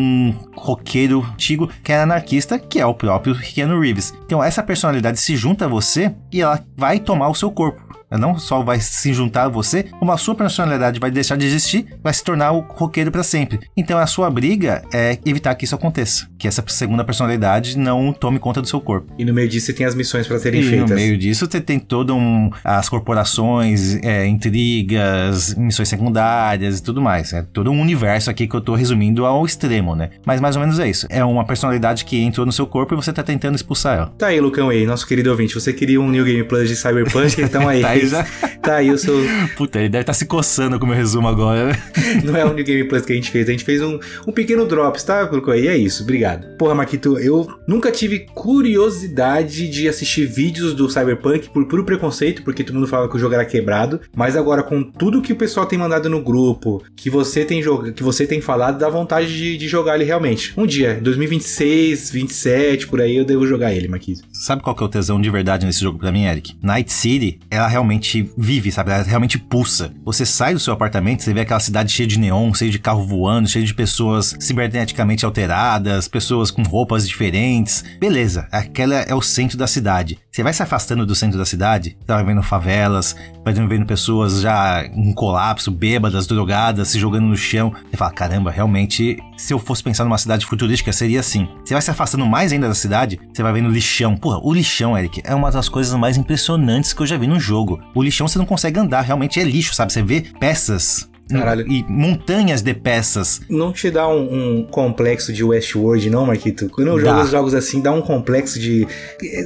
roqueiro 0.55 1.25
antigo 1.33 1.69
que 1.83 1.93
é 1.93 2.01
anarquista, 2.01 2.59
que 2.59 2.81
é 2.81 2.87
o 2.87 2.95
próprio 2.95 3.35
Keanu 3.39 3.81
Reeves. 3.81 4.13
Então 4.25 4.43
essa 4.43 4.63
personalidade 4.63 5.21
se 5.21 5.37
junta 5.37 5.65
a 5.65 5.69
você 5.69 6.15
e 6.33 6.41
ela 6.41 6.63
vai 6.77 6.99
tomar 6.99 7.29
o 7.29 7.35
seu 7.35 7.51
corpo. 7.51 7.96
Ela 8.17 8.19
não 8.19 8.39
só 8.39 8.63
vai 8.63 8.81
se 8.81 9.13
juntar 9.13 9.45
a 9.45 9.49
você, 9.49 9.83
como 9.83 10.11
a 10.11 10.17
sua 10.17 10.35
personalidade 10.35 10.99
vai 10.99 11.11
deixar 11.11 11.37
de 11.37 11.47
existir, 11.47 11.87
vai 12.03 12.13
se 12.13 12.25
tornar 12.25 12.53
o 12.53 12.61
roqueiro 12.61 13.13
para 13.13 13.23
sempre. 13.23 13.61
Então 13.77 13.99
a 13.99 14.07
sua 14.07 14.31
briga 14.31 14.83
é 14.93 15.19
evitar 15.25 15.55
que 15.55 15.65
isso 15.67 15.75
aconteça, 15.75 16.29
que 16.39 16.49
essa 16.49 16.65
segunda 16.67 17.05
personalidade 17.05 17.79
não 17.79 18.13
tome 18.13 18.39
conta 18.39 18.63
do 18.63 18.69
seu 18.69 18.81
corpo. 18.81 19.13
E 19.19 19.25
no 19.25 19.35
meio 19.35 19.49
disso 19.49 19.67
você 19.67 19.73
tem 19.75 19.87
as 19.87 19.95
missões 19.95 20.27
para 20.27 20.39
serem 20.39 20.61
e 20.61 20.65
feitas. 20.65 20.91
no 20.91 20.97
meio 20.97 21.19
disso 21.19 21.47
você 21.47 21.61
tem 21.61 21.79
todo 21.79 22.15
um 22.17 22.51
as 22.65 22.89
corporações, 22.89 23.97
é, 24.03 24.27
intrigas, 24.27 25.55
missões 25.55 25.89
secundárias 25.89 26.79
e 26.79 26.83
tudo 26.83 27.03
mais. 27.03 27.33
É 27.35 27.43
todo 27.43 27.71
um 27.71 27.81
universo 27.81 28.31
aqui 28.31 28.47
que 28.47 28.57
eu 28.57 28.61
tô 28.63 28.75
resumindo 28.75 29.27
ao 29.27 29.45
extremo, 29.45 29.95
né? 29.95 30.11
Mas 30.25 30.41
mais 30.41 30.57
ou 30.57 30.63
menos 30.63 30.79
é 30.79 30.89
isso. 30.89 31.07
É 31.11 31.25
uma 31.25 31.45
personalidade 31.45 32.05
que 32.05 32.19
entrou 32.23 32.47
no 32.47 32.53
seu 32.53 32.67
corpo 32.67 32.95
e 32.95 32.97
você 32.97 33.13
tá 33.13 33.23
tentando 33.23 33.57
expulsar 33.57 33.99
ela. 33.99 34.07
Tá 34.17 34.29
aí, 34.29 34.41
Lucão 34.41 34.71
aí, 34.71 34.87
nosso 34.87 35.07
querido 35.07 35.31
ouvinte. 35.31 35.55
Você 35.55 35.73
queria 35.73 36.01
um 36.01 36.11
New 36.11 36.25
Game 36.25 36.45
Plus 36.45 36.69
de 36.69 36.77
Cyberpunk, 36.77 37.41
então 37.43 37.69
aí. 37.69 37.83
Tá 37.83 37.91
aí 37.91 38.06
Tá 38.67 38.79
aí 38.79 38.91
o 38.91 38.99
seu. 38.99 39.15
Puta, 39.57 39.79
ele 39.79 39.89
deve 39.89 40.03
estar 40.03 40.13
se 40.13 40.27
coçando 40.27 40.77
com 40.77 40.85
o 40.85 40.89
meu 40.89 40.97
resumo 40.97 41.29
agora, 41.29 41.67
né? 41.67 41.83
Não 42.25 42.37
é 42.37 42.45
o 42.45 42.53
New 42.53 42.65
Game 42.65 42.83
Plus 42.89 43.05
que 43.05 43.13
a 43.13 43.15
gente 43.15 43.31
fez, 43.31 43.49
a 43.49 43.53
gente 43.53 43.63
fez 43.63 43.81
um, 43.81 44.01
um 44.27 44.33
pequeno 44.33 44.67
drops, 44.67 45.05
tá? 45.05 45.31
E 45.57 45.69
é 45.69 45.77
isso, 45.77 46.03
obrigado. 46.03 46.57
Porra, 46.57 46.75
Marquito, 46.75 47.17
eu 47.17 47.47
nunca 47.69 47.93
tive 47.93 48.27
curiosidade 48.35 49.69
de 49.69 49.89
assistir 49.89 50.27
vídeos 50.27 50.75
do 50.75 50.91
Cyberpunk 50.91 51.49
por 51.51 51.65
puro 51.67 51.85
preconceito, 51.85 52.43
porque 52.43 52.65
todo 52.65 52.75
mundo 52.75 52.89
fala 52.89 53.09
que 53.09 53.15
o 53.15 53.21
jogo 53.21 53.35
era 53.35 53.45
quebrado. 53.45 54.01
Mas 54.17 54.37
agora, 54.37 54.65
com 54.65 54.83
tudo 54.83 55.23
que 55.23 55.33
o 55.33 55.37
pessoal 55.37 55.67
tem 55.67 55.79
mandado 55.79 56.11
no 56.11 56.21
grupo, 56.21 56.83
que 56.97 57.09
você 57.09 57.45
tem, 57.45 57.63
jog... 57.63 57.93
que 57.93 58.03
você 58.03 58.27
tem 58.27 58.41
falado, 58.41 58.81
dá 58.81 58.89
vontade 58.89 59.29
de, 59.29 59.57
de 59.57 59.69
jogar 59.69 59.95
ele 59.95 60.05
realmente. 60.05 60.53
Um 60.57 60.67
dia, 60.67 60.99
2026, 61.01 62.11
27, 62.11 62.89
por 62.89 63.01
aí, 63.01 63.17
eu 63.17 63.25
devo 63.25 63.47
jogar 63.47 63.73
ele, 63.73 63.87
Marquito. 63.87 64.23
Sabe 64.39 64.63
qual 64.63 64.77
que 64.77 64.83
é 64.83 64.87
o 64.87 64.89
tesão 64.89 65.19
de 65.19 65.31
verdade 65.31 65.65
nesse 65.65 65.81
jogo 65.81 65.99
pra 65.99 66.13
mim, 66.13 66.25
Eric? 66.25 66.57
Night 66.63 66.93
City, 66.93 67.41
ela 67.51 67.67
realmente 67.67 68.31
vive, 68.37 68.71
sabe? 68.71 68.91
Ela 68.91 69.03
realmente 69.03 69.39
pulsa. 69.39 69.93
Você 70.05 70.27
sai 70.27 70.53
do 70.53 70.61
seu 70.61 70.75
apartamento, 70.75 71.23
você 71.23 71.33
vê 71.33 71.41
aquela 71.41 71.59
cidade 71.59 71.91
cheia 71.91 72.07
de 72.07 72.19
neon, 72.19 72.53
cheia 72.53 72.71
de 72.71 72.79
carro 72.79 73.07
voando, 73.07 73.49
cheia 73.49 73.65
de 73.65 73.73
pessoas 73.73 74.37
ciberneticamente 74.39 75.25
alteradas, 75.25 76.07
pessoas 76.07 76.51
com 76.51 76.63
roupas 76.63 77.09
diferentes. 77.09 77.83
Beleza, 77.99 78.47
aquela 78.53 78.97
é 78.97 79.15
o 79.15 79.23
centro 79.23 79.57
da 79.57 79.67
cidade. 79.67 80.19
Você 80.31 80.43
vai 80.43 80.53
se 80.53 80.63
afastando 80.63 81.07
do 81.07 81.15
centro 81.15 81.39
da 81.39 81.47
cidade, 81.47 81.97
você 81.99 82.13
vai 82.13 82.23
vendo 82.23 82.43
favelas, 82.43 83.17
vai 83.43 83.55
vendo 83.55 83.87
pessoas 83.87 84.43
já 84.43 84.85
em 84.85 85.15
colapso, 85.15 85.71
bêbadas, 85.71 86.27
drogadas, 86.27 86.89
se 86.89 86.99
jogando 86.99 87.27
no 87.27 87.37
chão. 87.37 87.73
Você 87.91 87.97
fala, 87.97 88.13
caramba, 88.13 88.51
realmente, 88.51 89.17
se 89.39 89.55
eu 89.55 89.59
fosse 89.59 89.83
pensar 89.83 90.05
numa 90.05 90.19
cidade 90.19 90.45
futurística, 90.45 90.93
seria 90.93 91.21
assim. 91.21 91.49
Você 91.65 91.73
vai 91.73 91.81
se 91.81 91.91
afastando 91.91 92.27
mais 92.27 92.53
ainda 92.53 92.69
da 92.69 92.75
cidade, 92.75 93.19
você 93.33 93.43
vai 93.43 93.55
vendo 93.55 93.71
lixão. 93.71 94.15
Porra, 94.27 94.41
o 94.43 94.53
lixão, 94.53 94.99
Eric, 94.99 95.21
é 95.23 95.33
uma 95.37 95.53
das 95.53 95.69
coisas 95.69 95.95
mais 95.95 96.17
impressionantes 96.17 96.93
que 96.93 97.01
eu 97.01 97.07
já 97.07 97.17
vi 97.17 97.29
num 97.29 97.39
jogo. 97.39 97.79
O 97.95 98.03
lixão 98.03 98.27
você 98.27 98.37
não 98.39 98.45
consegue 98.45 98.77
andar, 98.81 99.03
realmente 99.03 99.39
é 99.39 99.45
lixo, 99.45 99.73
sabe? 99.73 99.93
Você 99.93 100.03
vê 100.03 100.21
peças 100.41 101.09
Caralho. 101.31 101.65
e 101.71 101.85
montanhas 101.89 102.61
de 102.61 102.75
peças. 102.75 103.41
Não 103.49 103.73
te 103.73 103.89
dá 103.89 104.09
um, 104.09 104.59
um 104.59 104.63
complexo 104.65 105.33
de 105.33 105.45
Westworld, 105.45 106.11
não, 106.11 106.27
Marquito? 106.27 106.69
Quando 106.71 106.89
eu 106.89 106.97
Dá. 107.01 107.11
jogo 107.13 107.23
os 107.23 107.31
jogos 107.31 107.55
assim, 107.55 107.81
dá 107.81 107.93
um 107.93 108.03
complexo 108.03 108.59
de. 108.59 108.87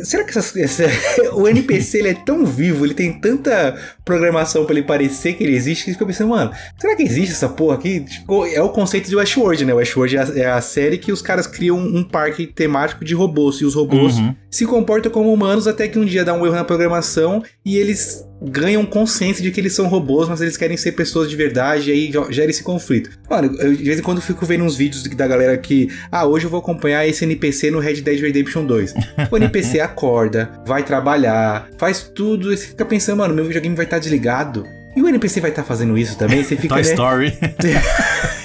Será 0.04 0.24
que 0.24 0.30
essas, 0.30 0.56
essa- 0.56 0.88
o 1.36 1.46
NPC 1.46 1.98
ele 1.98 2.08
é 2.08 2.14
tão 2.14 2.44
vivo, 2.46 2.84
ele 2.86 2.94
tem 2.94 3.12
tanta 3.20 3.78
programação 4.04 4.64
pra 4.64 4.74
ele 4.74 4.82
parecer 4.84 5.34
que 5.34 5.44
ele 5.44 5.54
existe, 5.54 5.84
que 5.84 5.92
fica 5.92 6.04
pensando, 6.04 6.30
mano, 6.30 6.50
será 6.78 6.96
que 6.96 7.02
existe 7.02 7.32
essa 7.32 7.48
porra 7.48 7.76
aqui? 7.76 8.00
Tipo, 8.00 8.44
é 8.46 8.60
o 8.60 8.68
conceito 8.70 9.08
de 9.08 9.14
Westworld, 9.16 9.64
né? 9.64 9.72
Westworld 9.72 10.16
é 10.16 10.20
a, 10.20 10.24
é 10.38 10.50
a 10.50 10.60
série 10.60 10.98
que 10.98 11.12
os 11.12 11.22
caras 11.22 11.46
criam 11.46 11.78
um 11.78 12.02
parque 12.02 12.46
temático 12.46 13.04
de 13.04 13.14
robôs, 13.14 13.56
e 13.60 13.64
os 13.64 13.74
robôs 13.74 14.16
Uhum. 14.18 14.34
Se 14.50 14.66
comportam 14.66 15.10
como 15.12 15.32
humanos 15.32 15.66
até 15.66 15.86
que 15.86 15.98
um 15.98 16.04
dia 16.04 16.24
dá 16.24 16.34
um 16.34 16.44
erro 16.44 16.56
na 16.56 16.64
programação 16.64 17.42
e 17.64 17.76
eles 17.76 18.26
ganham 18.42 18.84
consciência 18.86 19.42
de 19.42 19.50
que 19.50 19.60
eles 19.60 19.74
são 19.74 19.86
robôs, 19.86 20.28
mas 20.28 20.40
eles 20.40 20.56
querem 20.56 20.76
ser 20.76 20.92
pessoas 20.92 21.28
de 21.28 21.36
verdade, 21.36 21.90
e 21.90 21.92
aí 21.92 22.32
gera 22.32 22.50
esse 22.50 22.62
conflito. 22.62 23.10
Mano, 23.28 23.54
eu 23.60 23.74
de 23.74 23.84
vez 23.84 23.98
em 23.98 24.02
quando 24.02 24.20
fico 24.20 24.46
vendo 24.46 24.64
uns 24.64 24.76
vídeos 24.76 25.02
da 25.04 25.26
galera 25.26 25.56
que, 25.58 25.88
ah, 26.10 26.26
hoje 26.26 26.46
eu 26.46 26.50
vou 26.50 26.60
acompanhar 26.60 27.06
esse 27.06 27.24
NPC 27.24 27.70
no 27.70 27.78
Red 27.78 28.00
Dead 28.00 28.18
Redemption 28.18 28.64
2. 28.64 28.94
O 29.30 29.36
NPC 29.36 29.80
acorda, 29.80 30.50
vai 30.66 30.82
trabalhar, 30.82 31.68
faz 31.76 32.10
tudo, 32.14 32.52
e 32.52 32.56
você 32.56 32.68
fica 32.68 32.84
pensando, 32.84 33.18
mano, 33.18 33.34
meu 33.34 33.44
videogame 33.44 33.76
vai 33.76 33.84
estar 33.84 33.98
desligado. 33.98 34.64
E 34.96 35.03
o 35.03 35.09
NPC 35.09 35.40
vai 35.40 35.50
estar 35.50 35.62
fazendo 35.62 35.96
isso 35.96 36.16
também? 36.18 36.42
Você 36.42 36.57
fica, 36.57 36.74
Toy 36.74 36.83
né? 36.83 36.90
Story. 36.90 37.38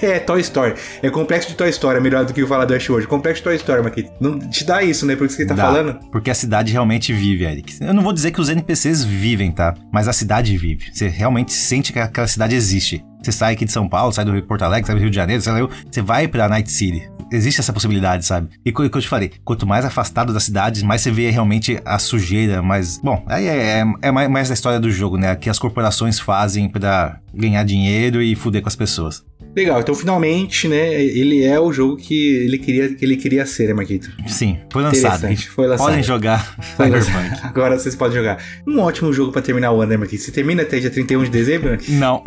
É, 0.02 0.20
Toy 0.20 0.42
Story. 0.42 0.76
É 1.02 1.10
complexo 1.10 1.48
de 1.50 1.56
Toy 1.56 1.70
Story, 1.70 1.98
é 1.98 2.02
melhor 2.02 2.26
do 2.26 2.34
que 2.34 2.42
eu 2.42 2.48
falar 2.48 2.66
do 2.66 2.76
Ash 2.76 2.90
hoje. 2.90 3.08
Complexo 3.08 3.40
de 3.40 3.46
Toy 3.46 3.56
Story, 3.56 3.82
Marquinhos. 3.82 4.12
Não 4.20 4.38
te 4.38 4.64
dá 4.64 4.84
isso, 4.84 5.06
né? 5.06 5.16
Por 5.16 5.26
isso 5.26 5.38
que 5.38 5.44
você 5.44 5.48
tá 5.48 5.56
Dá, 5.56 5.64
falando. 5.64 5.98
Porque 6.12 6.30
a 6.30 6.36
cidade 6.36 6.72
realmente 6.72 7.14
vive, 7.14 7.46
Eric. 7.46 7.78
Eu 7.82 7.94
não 7.94 8.04
vou 8.04 8.12
dizer 8.14 8.32
que 8.32 8.42
os 8.42 8.50
NPCs 8.50 9.04
vivem, 9.04 9.52
tá? 9.52 9.74
Mas 9.92 10.08
a 10.08 10.14
cidade 10.14 10.56
vive. 10.58 10.92
Você 10.94 11.08
realmente 11.08 11.54
sente 11.54 11.94
que 11.94 11.98
aquela 12.00 12.28
cidade 12.28 12.56
existe. 12.56 13.04
Você 13.24 13.32
sai 13.32 13.54
aqui 13.54 13.66
de 13.66 13.72
São 13.72 13.88
Paulo, 13.88 14.12
sai 14.12 14.26
do 14.26 14.32
Rio 14.32 14.42
de 14.42 14.48
Porto 14.48 14.64
Alegre, 14.64 14.86
sai 14.86 14.96
do 14.96 15.02
Rio 15.02 15.10
de 15.10 15.16
Janeiro, 15.16 15.42
sai 15.42 15.60
lá, 15.60 15.70
você 15.90 16.02
vai 16.02 16.28
pra 16.28 16.48
Night 16.48 16.72
City. 16.72 17.10
Existe 17.32 17.60
essa 17.60 17.74
possibilidade, 17.74 18.26
sabe? 18.26 18.50
E 18.64 18.72
co- 18.72 18.88
que 18.90 18.98
eu 18.98 19.02
te 19.02 19.08
falei, 19.08 19.32
quanto 19.44 19.66
mais 19.66 19.84
afastado 19.84 20.32
da 20.32 20.40
cidade, 20.40 20.84
mais 20.86 21.02
você 21.02 21.12
vê 21.12 21.30
realmente 21.30 21.80
a 21.84 21.98
sujeira, 21.98 22.62
mas... 22.62 23.00
Bom, 23.04 23.24
aí 23.28 23.48
é, 23.48 23.80
é, 23.80 23.86
é 24.04 24.12
mais, 24.12 24.30
mais 24.30 24.48
da 24.48 24.54
história 24.54 24.80
do 24.80 24.92
jogo, 24.92 25.18
né? 25.18 25.36
Que 25.36 25.50
as 25.50 25.58
corporações 25.60 26.20
fazem 26.20 26.70
pra 26.70 27.20
ganhar 27.34 27.64
dinheiro 27.64 28.22
e 28.22 28.36
fuder 28.36 28.62
com 28.62 28.68
as 28.70 28.76
pessoas. 28.76 29.24
Legal, 29.56 29.80
então 29.80 29.96
finalmente, 29.96 30.68
né? 30.68 30.94
Ele 31.02 31.44
é 31.44 31.58
o 31.60 31.72
jogo 31.72 31.96
que 31.98 32.36
ele 32.46 32.58
queria, 32.58 32.94
que 32.94 33.06
ele 33.06 33.16
queria 33.16 33.46
ser, 33.46 33.68
né, 33.68 33.74
Marquito? 33.74 34.12
Sim, 34.28 34.58
foi 34.72 34.82
lançado. 34.84 35.28
Foi 35.48 35.68
lançado. 35.68 35.88
Podem 35.88 36.04
jogar. 36.04 36.56
Cyberpunk. 36.76 37.40
Agora 37.44 37.78
vocês 37.80 37.96
podem 37.96 38.18
jogar. 38.18 38.44
Um 38.68 38.80
ótimo 38.80 39.14
jogo 39.14 39.32
pra 39.32 39.42
terminar 39.42 39.72
o 39.72 39.82
ano, 39.82 39.92
né, 39.92 39.98
Marquinhos? 39.98 40.24
Você 40.26 40.32
termina 40.32 40.62
até 40.64 40.80
dia 40.80 40.90
31 40.90 41.24
de 41.24 41.30
dezembro? 41.30 41.70
Marquinhos? 41.70 42.00
Não. 42.00 42.22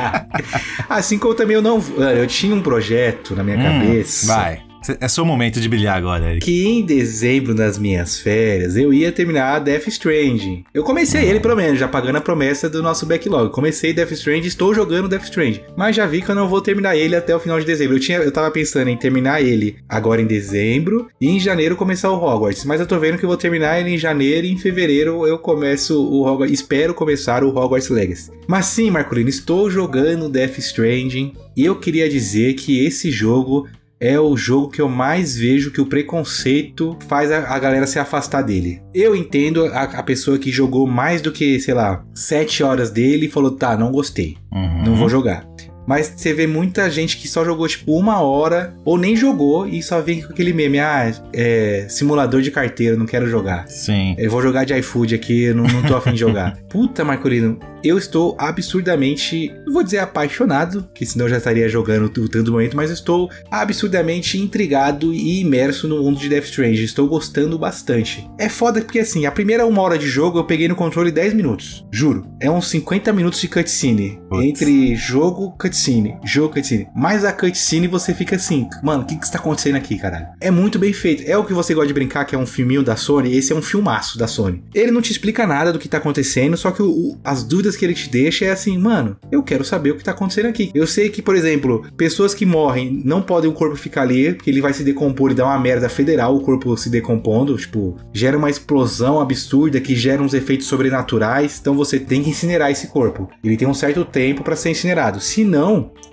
assim 0.88 1.18
como 1.18 1.34
também 1.34 1.56
eu 1.56 1.62
não. 1.62 1.82
Eu 2.16 2.26
tinha 2.26 2.54
um 2.54 2.62
projeto 2.62 3.34
na 3.34 3.42
minha 3.44 3.58
Hum, 3.58 3.62
cabeça. 3.62 4.26
Vai. 4.26 4.62
É 5.00 5.08
seu 5.08 5.24
momento 5.24 5.60
de 5.60 5.68
brilhar 5.68 5.96
agora, 5.96 6.30
Eric. 6.30 6.44
Que 6.44 6.66
em 6.66 6.84
dezembro, 6.84 7.54
nas 7.54 7.78
minhas 7.78 8.18
férias, 8.18 8.76
eu 8.76 8.92
ia 8.92 9.10
terminar 9.10 9.58
Death 9.60 9.88
Stranding. 9.88 10.64
Eu 10.74 10.84
comecei 10.84 11.24
ele, 11.24 11.40
pelo 11.40 11.56
menos, 11.56 11.78
já 11.78 11.88
pagando 11.88 12.16
a 12.16 12.20
promessa 12.20 12.68
do 12.68 12.82
nosso 12.82 13.06
backlog. 13.06 13.50
Comecei 13.50 13.94
Death 13.94 14.12
Stranding, 14.12 14.46
estou 14.46 14.74
jogando 14.74 15.08
Death 15.08 15.24
Stranding. 15.24 15.62
Mas 15.74 15.96
já 15.96 16.06
vi 16.06 16.20
que 16.20 16.30
eu 16.30 16.34
não 16.34 16.48
vou 16.48 16.60
terminar 16.60 16.96
ele 16.96 17.16
até 17.16 17.34
o 17.34 17.40
final 17.40 17.58
de 17.58 17.64
dezembro. 17.64 17.96
Eu, 17.96 18.00
tinha, 18.00 18.18
eu 18.18 18.30
tava 18.30 18.50
pensando 18.50 18.88
em 18.88 18.96
terminar 18.96 19.40
ele 19.40 19.76
agora 19.88 20.20
em 20.20 20.26
dezembro 20.26 21.08
e 21.18 21.28
em 21.28 21.40
janeiro 21.40 21.76
começar 21.76 22.10
o 22.10 22.22
Hogwarts. 22.22 22.64
Mas 22.66 22.80
eu 22.80 22.86
tô 22.86 22.98
vendo 22.98 23.16
que 23.16 23.24
eu 23.24 23.28
vou 23.28 23.38
terminar 23.38 23.80
ele 23.80 23.90
em 23.90 23.98
janeiro 23.98 24.46
e 24.46 24.52
em 24.52 24.58
fevereiro 24.58 25.26
eu 25.26 25.38
começo 25.38 25.98
o 25.98 26.26
Hogwarts. 26.26 26.60
Espero 26.60 26.92
começar 26.92 27.42
o 27.42 27.56
Hogwarts 27.56 27.88
Legacy. 27.88 28.30
Mas 28.46 28.66
sim, 28.66 28.90
Marcolino, 28.90 29.30
estou 29.30 29.70
jogando 29.70 30.28
Death 30.28 30.58
Stranding 30.58 31.32
e 31.56 31.64
eu 31.64 31.76
queria 31.76 32.08
dizer 32.08 32.54
que 32.54 32.84
esse 32.84 33.10
jogo 33.10 33.66
é 34.06 34.20
o 34.20 34.36
jogo 34.36 34.68
que 34.70 34.82
eu 34.82 34.88
mais 34.88 35.36
vejo 35.36 35.70
que 35.70 35.80
o 35.80 35.86
preconceito 35.86 36.96
faz 37.08 37.30
a, 37.30 37.54
a 37.54 37.58
galera 37.58 37.86
se 37.86 37.98
afastar 37.98 38.42
dele. 38.42 38.80
Eu 38.94 39.16
entendo 39.16 39.64
a, 39.66 39.82
a 39.84 40.02
pessoa 40.02 40.38
que 40.38 40.50
jogou 40.52 40.86
mais 40.86 41.22
do 41.22 41.32
que, 41.32 41.58
sei 41.60 41.74
lá, 41.74 42.04
7 42.14 42.62
horas 42.62 42.90
dele 42.90 43.26
e 43.26 43.30
falou: 43.30 43.52
tá, 43.52 43.76
não 43.76 43.90
gostei, 43.90 44.36
Uhum. 44.52 44.84
não 44.84 44.94
vou 44.96 45.08
jogar. 45.08 45.46
Mas 45.86 46.12
você 46.16 46.32
vê 46.32 46.46
muita 46.46 46.90
gente 46.90 47.16
que 47.16 47.28
só 47.28 47.44
jogou 47.44 47.66
tipo 47.68 47.92
uma 47.96 48.20
hora 48.20 48.74
ou 48.84 48.96
nem 48.96 49.14
jogou 49.14 49.66
e 49.66 49.82
só 49.82 50.00
vem 50.00 50.22
com 50.22 50.32
aquele 50.32 50.52
meme: 50.52 50.78
ah, 50.78 51.12
é 51.32 51.86
simulador 51.88 52.40
de 52.40 52.50
carteira, 52.50 52.96
não 52.96 53.06
quero 53.06 53.28
jogar. 53.28 53.68
Sim. 53.68 54.14
Eu 54.18 54.30
vou 54.30 54.42
jogar 54.42 54.64
de 54.64 54.74
iFood 54.74 55.14
aqui, 55.14 55.52
não, 55.52 55.64
não 55.64 55.82
tô 55.82 55.96
afim 55.96 56.12
de 56.12 56.20
jogar. 56.20 56.56
Puta, 56.68 57.04
Marcolino, 57.04 57.58
eu 57.82 57.98
estou 57.98 58.34
absurdamente, 58.38 59.52
não 59.66 59.72
vou 59.72 59.82
dizer 59.82 59.98
apaixonado, 59.98 60.88
que 60.94 61.04
senão 61.04 61.26
eu 61.26 61.30
já 61.30 61.38
estaria 61.38 61.68
jogando 61.68 62.06
o 62.06 62.28
tanto 62.28 62.50
momento, 62.50 62.76
mas 62.76 62.90
eu 62.90 62.94
estou 62.94 63.30
absurdamente 63.50 64.38
intrigado 64.38 65.12
e 65.12 65.40
imerso 65.40 65.86
no 65.86 66.02
mundo 66.02 66.18
de 66.18 66.28
Death 66.28 66.44
Strange. 66.44 66.82
Estou 66.82 67.06
gostando 67.06 67.58
bastante. 67.58 68.28
É 68.38 68.48
foda 68.48 68.80
porque 68.80 69.00
assim, 69.00 69.26
a 69.26 69.30
primeira 69.30 69.66
uma 69.66 69.82
hora 69.82 69.98
de 69.98 70.08
jogo 70.08 70.38
eu 70.38 70.44
peguei 70.44 70.66
no 70.66 70.74
controle 70.74 71.12
10 71.12 71.34
minutos. 71.34 71.84
Juro. 71.92 72.26
É 72.40 72.50
uns 72.50 72.68
50 72.68 73.12
minutos 73.12 73.40
de 73.40 73.48
cutscene. 73.48 74.18
Putz. 74.28 74.44
Entre 74.44 74.96
jogo, 74.96 75.54
cutscene 75.58 75.73
cutscene, 75.74 76.16
jogo 76.24 76.54
cutscene. 76.54 76.86
Mas 76.94 77.24
a 77.24 77.32
cutscene 77.32 77.88
você 77.88 78.14
fica 78.14 78.36
assim, 78.36 78.68
mano, 78.82 79.02
o 79.02 79.06
que 79.06 79.16
que 79.16 79.24
está 79.24 79.38
acontecendo 79.38 79.74
aqui, 79.74 79.98
caralho? 79.98 80.28
É 80.40 80.50
muito 80.50 80.78
bem 80.78 80.92
feito. 80.92 81.24
É 81.26 81.36
o 81.36 81.44
que 81.44 81.52
você 81.52 81.74
gosta 81.74 81.88
de 81.88 81.94
brincar, 81.94 82.24
que 82.24 82.34
é 82.34 82.38
um 82.38 82.46
filminho 82.46 82.82
da 82.82 82.94
Sony. 82.94 83.36
Esse 83.36 83.52
é 83.52 83.56
um 83.56 83.62
filmaço 83.62 84.16
da 84.16 84.28
Sony. 84.28 84.62
Ele 84.72 84.92
não 84.92 85.02
te 85.02 85.10
explica 85.10 85.46
nada 85.46 85.72
do 85.72 85.78
que 85.78 85.88
tá 85.88 85.98
acontecendo, 85.98 86.56
só 86.56 86.70
que 86.70 86.82
o, 86.82 86.88
o, 86.88 87.18
as 87.24 87.42
dúvidas 87.42 87.76
que 87.76 87.84
ele 87.84 87.94
te 87.94 88.08
deixa 88.08 88.44
é 88.44 88.50
assim, 88.50 88.78
mano, 88.78 89.16
eu 89.32 89.42
quero 89.42 89.64
saber 89.64 89.90
o 89.90 89.96
que 89.96 90.04
tá 90.04 90.12
acontecendo 90.12 90.46
aqui. 90.46 90.70
Eu 90.74 90.86
sei 90.86 91.08
que, 91.08 91.20
por 91.20 91.34
exemplo, 91.34 91.84
pessoas 91.96 92.34
que 92.34 92.46
morrem 92.46 93.02
não 93.04 93.20
podem 93.20 93.50
o 93.50 93.54
corpo 93.54 93.76
ficar 93.76 94.02
ali, 94.02 94.34
porque 94.34 94.50
ele 94.50 94.60
vai 94.60 94.72
se 94.72 94.84
decompor 94.84 95.32
e 95.32 95.34
dar 95.34 95.46
uma 95.46 95.58
merda 95.58 95.88
federal 95.88 96.36
o 96.36 96.40
corpo 96.40 96.76
se 96.76 96.88
decompondo, 96.88 97.56
tipo, 97.56 97.96
gera 98.12 98.38
uma 98.38 98.50
explosão 98.50 99.20
absurda 99.20 99.80
que 99.80 99.96
gera 99.96 100.22
uns 100.22 100.34
efeitos 100.34 100.66
sobrenaturais, 100.66 101.58
então 101.60 101.74
você 101.74 101.98
tem 101.98 102.22
que 102.22 102.30
incinerar 102.30 102.70
esse 102.70 102.86
corpo. 102.86 103.28
Ele 103.42 103.56
tem 103.56 103.66
um 103.66 103.74
certo 103.74 104.04
tempo 104.04 104.44
para 104.44 104.56
ser 104.56 104.70
incinerado. 104.70 105.20
Se 105.20 105.44
não, 105.44 105.63